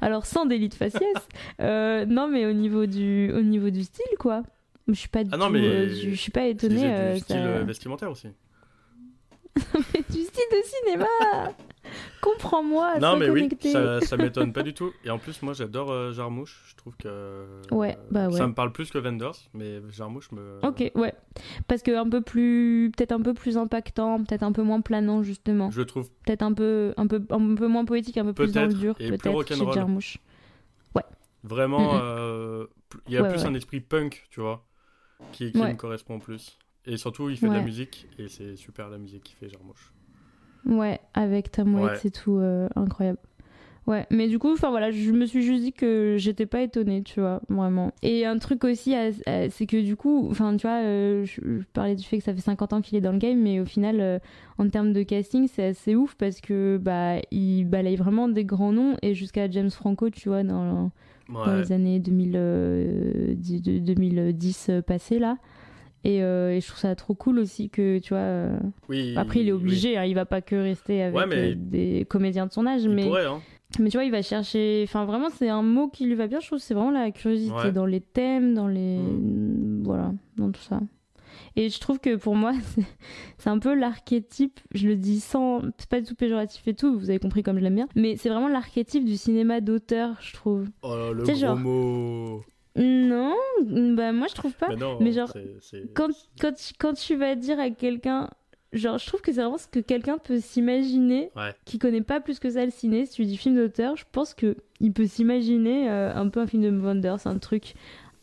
Alors 0.00 0.26
sans 0.26 0.46
délit 0.46 0.68
de 0.68 0.74
faciès, 0.74 1.02
euh, 1.60 2.04
non 2.06 2.28
mais 2.28 2.46
au 2.46 2.52
niveau 2.52 2.86
du, 2.86 3.32
au 3.32 3.42
niveau 3.42 3.70
du 3.70 3.82
style 3.84 4.04
quoi. 4.18 4.42
Je 4.88 4.94
suis 4.94 5.08
pas 5.08 5.24
du 5.24 5.30
Ah 5.32 5.36
non, 5.36 5.50
mais 5.50 5.60
euh, 5.60 5.88
je, 5.88 6.10
je 6.10 6.14
suis 6.14 6.30
pas 6.30 6.44
étonnée. 6.46 6.74
disais 6.76 6.94
euh, 6.94 7.14
du 7.14 7.20
style 7.20 7.36
ça- 7.36 7.62
vestimentaire 7.64 8.10
aussi. 8.10 8.28
Mais 9.74 10.02
du 10.10 10.22
style 10.22 10.50
de 10.52 10.62
cinéma. 10.64 11.06
Comprends-moi. 12.20 12.98
non, 12.98 13.16
mais 13.16 13.28
oui, 13.30 13.48
ça, 13.60 14.00
ça 14.00 14.16
m'étonne 14.16 14.52
pas 14.52 14.62
du 14.62 14.74
tout. 14.74 14.92
Et 15.04 15.10
en 15.10 15.18
plus, 15.18 15.42
moi, 15.42 15.52
j'adore 15.52 15.90
euh, 15.90 16.12
Jarmouche. 16.12 16.64
Je 16.68 16.74
trouve 16.76 16.96
que. 16.96 17.44
Ouais, 17.70 17.96
bah 18.10 18.28
ouais. 18.28 18.36
Ça 18.36 18.46
me 18.46 18.54
parle 18.54 18.72
plus 18.72 18.90
que 18.90 18.98
Wenders, 18.98 19.36
mais 19.54 19.80
Jarmouche 19.90 20.30
me. 20.32 20.58
Ok, 20.62 20.90
ouais. 20.94 21.14
Parce 21.68 21.82
que 21.82 21.96
un 21.96 22.08
peu 22.08 22.20
plus, 22.20 22.90
peut-être 22.96 23.12
un 23.12 23.20
peu 23.20 23.34
plus 23.34 23.56
impactant, 23.56 24.22
peut-être 24.24 24.42
un 24.42 24.52
peu 24.52 24.62
moins 24.62 24.80
planant 24.80 25.22
justement, 25.22 25.70
Je 25.70 25.82
trouve 25.82 26.10
peut-être 26.24 26.42
un 26.42 26.52
peu, 26.52 26.94
un 26.96 27.06
peu, 27.06 27.22
un 27.30 27.54
peu 27.54 27.66
moins 27.68 27.84
poétique, 27.84 28.16
un 28.18 28.24
peu 28.24 28.32
plus 28.32 28.52
dans 28.52 28.66
le 28.66 28.74
dur, 28.74 28.94
peut-être 28.96 29.22
chez 29.22 29.28
rock'n'roll. 29.30 29.74
Jarmusch. 29.74 30.18
vraiment. 31.44 32.00
Euh, 32.02 32.66
Il 33.08 33.14
y 33.14 33.18
a 33.18 33.22
Ouais, 33.22 33.28
plus 33.28 33.40
ouais. 33.42 33.46
un 33.46 33.54
esprit 33.54 33.80
punk, 33.80 34.26
tu 34.30 34.40
vois, 34.40 34.64
qui, 35.32 35.52
qui 35.52 35.58
Ouais. 35.60 35.72
me 35.72 35.76
correspond 35.76 36.18
plus. 36.18 36.58
Et 36.86 36.96
surtout, 36.96 37.28
il 37.30 37.36
fait 37.36 37.46
de 37.48 37.52
la 37.52 37.58
Ouais. 37.58 37.64
musique, 37.64 38.06
et 38.18 38.28
c'est 38.28 38.56
super 38.56 38.88
la 38.88 38.96
musique 38.98 39.24
qu'il 39.24 39.36
fait, 39.36 39.48
Jarmouche. 39.48 39.92
Ouais, 40.66 41.00
avec 41.14 41.50
Tom 41.52 41.74
Waits 41.74 42.02
Ouais. 42.02 42.08
et 42.08 42.10
tout, 42.10 42.36
euh, 42.38 42.68
incroyable. 42.76 43.18
Ouais, 43.86 44.04
mais 44.10 44.26
du 44.26 44.40
coup, 44.40 44.52
enfin 44.52 44.70
voilà, 44.70 44.90
je 44.90 45.12
me 45.12 45.26
suis 45.26 45.42
juste 45.42 45.62
dit 45.62 45.72
que 45.72 46.16
j'étais 46.18 46.46
pas 46.46 46.60
étonnée, 46.60 47.04
tu 47.04 47.20
vois, 47.20 47.40
vraiment. 47.48 47.92
Et 48.02 48.26
un 48.26 48.36
truc 48.38 48.64
aussi, 48.64 48.96
c'est 49.50 49.66
que 49.66 49.80
du 49.80 49.94
coup, 49.94 50.26
enfin, 50.28 50.56
tu 50.56 50.66
vois, 50.66 50.78
euh, 50.82 51.24
je, 51.24 51.40
parlais 51.72 51.94
du 51.94 52.02
fait 52.02 52.18
que 52.18 52.24
ça 52.24 52.34
fait 52.34 52.40
50 52.40 52.72
ans 52.72 52.80
qu'il 52.80 52.98
est 52.98 53.00
dans 53.00 53.12
le 53.12 53.18
game, 53.18 53.38
mais 53.40 53.60
au 53.60 53.64
final, 53.64 54.00
euh, 54.00 54.18
en 54.58 54.68
termes 54.68 54.92
de 54.92 55.04
casting, 55.04 55.46
c'est 55.46 55.66
assez 55.66 55.94
ouf 55.94 56.16
parce 56.16 56.40
que 56.40 56.80
bah, 56.82 57.20
il 57.30 57.62
balaye 57.66 57.94
vraiment 57.94 58.28
des 58.28 58.44
grands 58.44 58.72
noms 58.72 58.96
et 59.02 59.14
jusqu'à 59.14 59.48
James 59.48 59.70
Franco, 59.70 60.10
tu 60.10 60.30
vois, 60.30 60.42
dans, 60.42 60.90
dans 61.28 61.46
Ouais. 61.46 61.60
les 61.60 61.70
années 61.70 62.00
2010, 62.00 63.62
de- 63.62 63.78
2010 63.78 64.66
euh, 64.70 64.82
passées 64.82 65.20
là. 65.20 65.38
Et, 66.06 66.22
euh, 66.22 66.52
et 66.54 66.60
je 66.60 66.66
trouve 66.68 66.78
ça 66.78 66.94
trop 66.94 67.14
cool 67.14 67.38
aussi 67.40 67.68
que, 67.68 67.98
tu 67.98 68.10
vois. 68.10 68.18
euh, 68.22 68.56
Oui. 68.88 69.14
Après, 69.16 69.40
il 69.40 69.48
est 69.48 69.52
obligé, 69.52 69.96
hein, 69.96 70.04
il 70.04 70.14
va 70.14 70.24
pas 70.24 70.40
que 70.40 70.54
rester 70.54 71.02
avec 71.02 71.16
Ouais, 71.16 71.26
mais- 71.26 71.50
euh, 71.50 71.54
des 71.56 72.06
comédiens 72.08 72.46
de 72.46 72.52
son 72.52 72.64
âge, 72.66 72.84
Il 72.84 72.90
mais, 72.90 73.04
pourrait, 73.04 73.26
hein. 73.26 73.40
mais 73.80 73.90
tu 73.90 73.96
vois, 73.96 74.04
il 74.04 74.12
va 74.12 74.22
chercher. 74.22 74.82
Enfin, 74.86 75.04
vraiment, 75.04 75.30
c'est 75.30 75.48
un 75.48 75.62
mot 75.62 75.88
qui 75.88 76.06
lui 76.06 76.14
va 76.14 76.28
bien, 76.28 76.38
je 76.38 76.46
trouve. 76.46 76.58
C'est 76.60 76.74
vraiment 76.74 76.92
la 76.92 77.10
curiosité 77.10 77.52
Ouais. 77.54 77.72
dans 77.72 77.86
les 77.86 78.00
thèmes, 78.00 78.54
dans 78.54 78.68
les. 78.68 78.98
Mm. 78.98 79.82
Voilà, 79.84 80.12
dans 80.36 80.50
tout 80.52 80.60
ça. 80.62 80.80
Et 81.56 81.70
je 81.70 81.80
trouve 81.80 81.98
que 81.98 82.14
pour 82.16 82.36
moi, 82.36 82.52
c'est- 82.76 82.86
c'est 83.38 83.50
un 83.50 83.58
peu 83.58 83.74
l'archétype, 83.74 84.60
je 84.74 84.86
le 84.88 84.94
dis 84.96 85.18
sans. 85.20 85.62
C'est 85.78 85.88
pas 85.88 86.00
du 86.00 86.06
tout 86.06 86.14
péjoratif 86.14 86.68
et 86.68 86.74
tout, 86.74 86.96
vous 86.98 87.10
avez 87.10 87.18
compris 87.18 87.42
comme 87.42 87.58
je 87.58 87.62
l'aime 87.64 87.74
bien, 87.74 87.88
mais 87.96 88.16
c'est 88.16 88.28
vraiment 88.28 88.48
l'archétype 88.48 89.04
du 89.04 89.16
cinéma 89.16 89.60
d'auteur, 89.60 90.16
je 90.20 90.34
trouve. 90.34 90.68
Oh 90.82 90.94
là, 90.96 91.12
le 91.12 91.22
gros 91.24 91.34
genre- 91.34 91.56
mot. 91.56 92.42
Non, 92.76 93.34
bah 93.94 94.12
moi 94.12 94.26
je 94.28 94.34
trouve 94.34 94.54
pas. 94.54 94.68
Mais 94.68 94.76
non, 94.76 94.98
mais 95.00 95.12
genre, 95.12 95.28
c'est- 95.32 95.56
c'est- 95.60 95.94
quand, 95.94 96.08
quand, 96.40 96.52
tu- 96.52 96.74
quand 96.78 96.92
tu 96.92 97.16
vas 97.16 97.34
dire 97.34 97.58
à 97.58 97.70
quelqu'un, 97.70 98.28
genre, 98.72 98.98
je 98.98 99.06
trouve 99.06 99.20
que 99.22 99.32
c'est 99.32 99.40
vraiment 99.40 99.58
ce 99.58 99.68
que 99.68 99.80
quelqu'un 99.80 100.18
peut 100.18 100.40
s'imaginer, 100.40 101.30
Ouais. 101.36 101.54
qui 101.64 101.78
connaît 101.78 102.02
pas 102.02 102.20
plus 102.20 102.38
que 102.38 102.50
ça 102.50 102.64
le 102.64 102.70
ciné. 102.70 103.06
Si 103.06 103.14
tu 103.14 103.24
dis 103.24 103.36
film 103.36 103.56
d'auteur, 103.56 103.96
je 103.96 104.04
pense 104.12 104.34
que 104.34 104.56
il 104.80 104.92
peut 104.92 105.06
s'imaginer 105.06 105.88
euh, 105.90 106.12
un 106.14 106.28
peu 106.28 106.40
un 106.40 106.46
film 106.46 106.62
de 106.62 106.70
Wenders, 106.78 107.26
un 107.26 107.38
truc 107.38 107.74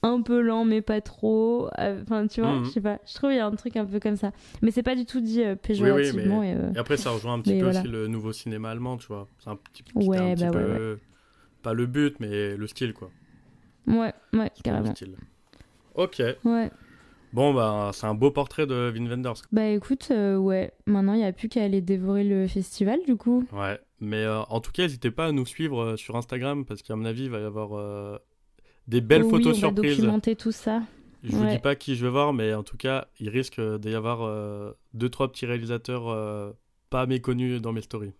un 0.05 0.21
peu 0.21 0.41
lent 0.41 0.65
mais 0.65 0.81
pas 0.81 0.99
trop. 1.01 1.69
Euh, 1.79 2.01
Enfin, 2.03 2.27
tu 2.27 2.41
vois, 2.41 2.51
Mhm. 2.57 2.65
je 2.65 2.69
sais 2.71 2.81
pas. 2.81 2.99
Je 3.07 3.13
trouve 3.15 3.31
il 3.31 3.37
y 3.37 3.39
a 3.39 3.47
un 3.47 3.55
truc 3.55 3.77
un 3.77 3.85
peu 3.85 3.99
comme 4.01 4.17
ça. 4.17 4.31
Mais 4.61 4.69
c'est 4.69 4.83
pas 4.83 4.95
du 4.95 5.05
tout 5.05 5.21
dit 5.21 5.41
euh, 5.41 5.53
Oui, 5.53 5.59
péjorativement. 5.63 6.39
oui, 6.41 6.47
mais... 6.47 6.51
et, 6.51 6.55
euh, 6.55 6.73
Et 6.75 6.77
après, 6.77 6.97
ça 6.97 7.09
rejoint 7.11 7.33
un 7.35 7.39
petit 7.39 7.57
peu 7.57 7.63
voilà. 7.63 7.79
aussi 7.79 7.87
le 7.89 8.07
nouveau 8.07 8.33
cinéma 8.33 8.69
allemand, 8.69 8.97
tu 8.97 9.07
vois. 9.07 9.27
C'est 9.39 9.49
un 9.49 9.55
petit, 9.55 9.83
Ouais, 9.95 10.17
un 10.17 10.35
petit 10.35 10.43
bah 10.43 10.51
ouais, 10.51 10.65
peu... 10.77 10.99
Pas 11.63 11.73
le 11.73 11.85
but, 11.85 12.19
mais 12.19 12.57
le 12.57 12.67
style, 12.67 12.93
quoi. 12.93 13.09
Ouais, 13.87 14.13
ouais, 14.33 14.51
carrément. 14.63 14.93
Ok. 15.95 16.21
Ouais. 16.43 16.71
Bon, 17.33 17.51
bah, 17.53 17.89
c'est 17.93 18.05
un 18.05 18.13
beau 18.13 18.29
portrait 18.29 18.67
de 18.67 18.91
Wim 18.93 19.07
Wenders. 19.09 19.41
Bah 19.51 19.65
écoute, 19.67 20.09
euh, 20.11 20.37
ouais. 20.37 20.71
Maintenant, 20.85 21.13
il 21.13 21.21
y 21.21 21.23
a 21.23 21.31
plus 21.33 21.49
qu'à 21.49 21.63
aller 21.63 21.81
dévorer 21.81 22.23
le 22.23 22.47
festival, 22.47 22.99
du 23.07 23.15
coup. 23.15 23.43
Ouais. 23.51 23.79
Mais 23.99 24.23
euh, 24.23 24.41
en 24.49 24.59
tout 24.59 24.71
cas, 24.71 24.83
n'hésitez 24.83 25.09
pas 25.11 25.27
à 25.27 25.31
nous 25.31 25.45
suivre 25.45 25.81
euh, 25.81 25.97
sur 25.97 26.15
Instagram, 26.15 26.63
parce 26.65 26.83
qu'à 26.83 26.95
mon 26.95 27.05
avis, 27.05 27.23
il 27.23 27.29
va 27.31 27.39
y 27.39 27.43
avoir 27.43 27.69
euh, 27.73 28.17
des 28.87 29.01
belles 29.01 29.23
Oh 29.23 29.29
photos 29.31 29.57
oui, 29.57 29.63
on 29.63 29.67
va 29.69 29.73
surprises. 29.73 29.97
documenter 29.97 30.35
tout 30.35 30.51
ça. 30.51 30.83
Je 31.23 31.35
vous 31.35 31.43
Ouais. 31.43 31.55
dis 31.55 31.59
pas 31.59 31.75
qui 31.75 31.95
je 31.95 32.05
vais 32.05 32.11
voir, 32.11 32.33
mais 32.33 32.53
en 32.53 32.63
tout 32.63 32.77
cas, 32.77 33.07
il 33.19 33.29
risque 33.29 33.59
d'y 33.79 33.95
avoir 33.95 34.29
deux, 34.93 35.07
trois 35.09 35.31
petits 35.31 35.45
réalisateurs 35.45 36.53
pas 36.89 37.05
méconnus 37.05 37.61
dans 37.61 37.71
mes 37.71 37.81
stories. 37.81 38.11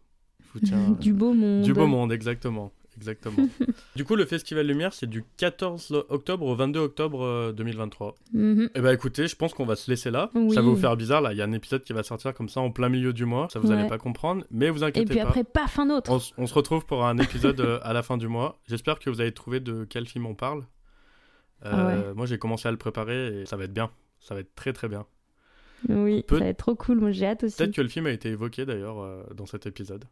Je 0.42 0.48
vous 0.54 0.66
tiens... 0.66 0.90
du 1.02 1.12
beau 1.12 1.34
monde. 1.34 1.64
Du 1.64 1.74
beau 1.74 1.86
monde, 1.86 2.14
exactement. 2.14 2.72
Exactement. 2.98 3.48
du 3.96 4.06
coup, 4.06 4.16
le 4.16 4.26
Festival 4.26 4.66
Lumière, 4.68 4.94
c'est 4.94 5.10
du 5.10 5.24
14 5.38 6.06
octobre 6.10 6.46
au 6.46 6.56
22 6.56 6.80
octobre 6.80 7.24
euh, 7.24 7.52
2023. 7.52 8.16
Mhm. 8.34 8.70
Eh 8.76 8.82
ben 8.82 8.92
écoutez, 8.94 9.28
je 9.28 9.36
pense 9.36 9.54
qu'on 9.54 9.66
va 9.66 9.76
se 9.76 9.90
laisser 9.90 10.12
là. 10.12 10.30
Oui. 10.36 10.54
Ça 10.54 10.62
va 10.62 10.68
vous 10.68 10.76
faire 10.76 10.96
bizarre, 10.96 11.22
là. 11.22 11.32
Il 11.34 11.38
y 11.38 11.42
a 11.42 11.46
un 11.46 11.52
épisode 11.52 11.84
qui 11.84 11.94
va 11.94 12.04
sortir 12.04 12.34
comme 12.34 12.50
ça 12.50 12.62
en 12.62 12.72
plein 12.72 12.90
milieu 12.90 13.14
du 13.14 13.26
mois. 13.26 13.48
Ça 13.52 13.60
vous 13.60 13.70
Ouais. 13.70 13.76
allez 13.78 13.88
pas 13.90 13.98
comprendre, 13.98 14.46
mais 14.52 14.70
vous 14.70 14.84
Et 14.84 14.88
inquiétez 14.88 15.06
puis 15.14 15.22
pas. 15.22 15.28
après, 15.30 15.44
paf, 15.44 15.80
un 15.80 15.90
autre. 15.90 16.12
On, 16.38 16.48
se 16.48 16.54
retrouve 16.54 16.86
pour 16.86 17.06
un 17.06 17.18
épisode 17.18 17.60
euh, 17.62 17.80
à 17.84 17.94
la 17.94 18.04
fin 18.04 18.18
du 18.18 18.28
mois. 18.28 18.60
J'espère 18.68 19.00
que 19.00 19.10
vous 19.10 19.22
avez 19.22 19.32
trouvé 19.32 19.60
de 19.60 19.86
quel 19.90 20.08
film 20.08 20.26
on 20.26 20.36
parle. 20.36 20.64
Euh, 21.66 22.10
Ah 22.10 22.14
Moi, 22.16 22.26
j'ai 22.26 22.38
commencé 22.38 22.68
à 22.68 22.72
le 22.72 22.78
préparer 22.78 23.42
et 23.42 23.46
ça 23.46 23.56
va 23.58 23.64
être 23.64 23.74
bien. 23.74 23.90
Ça 24.20 24.34
va 24.36 24.42
être 24.42 24.54
très 24.56 24.74
très 24.74 24.88
bien. 24.88 25.06
Oui, 25.90 26.24
Peut- 26.24 26.38
ça 26.38 26.44
va 26.46 26.50
être 26.50 26.58
trop 26.58 26.76
cool. 26.76 27.00
Moi, 27.00 27.12
j'ai 27.12 27.26
hâte 27.26 27.44
aussi. 27.44 27.58
Peut-être 27.58 27.74
que 27.76 27.82
le 27.82 27.90
film 27.90 28.06
a 28.06 28.12
été 28.12 28.30
évoqué 28.30 28.66
d'ailleurs 28.66 29.00
euh, 29.02 29.24
dans 29.36 29.46
cet 29.46 29.66
épisode. 29.66 30.06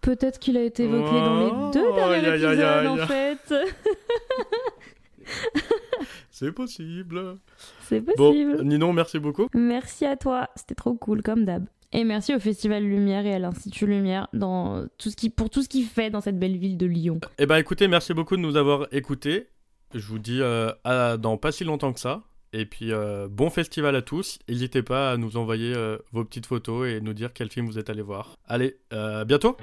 Peut-être 0.00 0.38
qu'il 0.38 0.56
a 0.56 0.62
été 0.62 0.84
évoqué 0.84 1.10
dans 1.10 1.38
les 1.40 1.72
deux 1.72 1.86
Oh, 1.90 1.94
derniers 1.94 2.14
aïe, 2.28 2.44
aïe, 2.44 2.54
épisodes, 2.54 2.86
en 3.00 3.06
fait. 3.06 3.54
C'est 6.30 6.52
possible. 6.52 7.38
C'est 7.80 8.00
Bon, 8.00 8.12
possible. 8.30 8.62
Ninon, 8.62 8.92
merci 8.92 9.18
beaucoup. 9.18 9.46
Merci 9.54 10.04
à 10.04 10.16
toi. 10.16 10.48
C'était 10.54 10.74
trop 10.74 10.94
cool, 10.94 11.22
comme 11.22 11.44
d'hab. 11.44 11.64
Et 11.92 12.04
merci 12.04 12.34
au 12.34 12.38
Festival 12.40 12.82
Lumière 12.82 13.24
et 13.26 13.34
à 13.34 13.38
l'Institut 13.38 13.86
Lumière 13.86 14.28
dans 14.32 14.86
tout 14.98 15.08
ce 15.10 15.16
qui, 15.16 15.30
pour 15.30 15.48
tout 15.50 15.62
ce 15.62 15.68
qu'il 15.68 15.84
fait 15.86 16.10
dans 16.10 16.20
cette 16.20 16.38
belle 16.38 16.56
ville 16.58 16.76
de 16.76 16.84
Lyon. 16.86 17.20
Eh 17.38 17.46
ben 17.46 17.56
écoutez, 17.56 17.88
merci 17.88 18.12
beaucoup 18.12 18.36
de 18.36 18.42
nous 18.42 18.56
avoir 18.56 18.86
écoutés. 18.92 19.48
Je 19.94 20.04
vous 20.06 20.18
dis 20.18 20.40
euh, 20.42 20.72
à 20.84 21.16
dans 21.16 21.36
pas 21.38 21.52
si 21.52 21.64
longtemps 21.64 21.92
que 21.92 22.00
ça. 22.00 22.22
Et 22.58 22.64
puis 22.64 22.90
euh, 22.90 23.28
bon 23.30 23.50
festival 23.50 23.94
à 23.96 24.00
tous. 24.00 24.38
N'hésitez 24.48 24.82
pas 24.82 25.12
à 25.12 25.16
nous 25.18 25.36
envoyer 25.36 25.74
euh, 25.76 25.98
vos 26.12 26.24
petites 26.24 26.46
photos 26.46 26.88
et 26.88 27.02
nous 27.02 27.12
dire 27.12 27.34
quel 27.34 27.50
film 27.50 27.66
vous 27.66 27.78
êtes 27.78 27.90
allé 27.90 28.00
voir. 28.00 28.38
Allez, 28.48 28.78
euh, 28.94 29.20
à 29.20 29.24
bientôt 29.26 29.58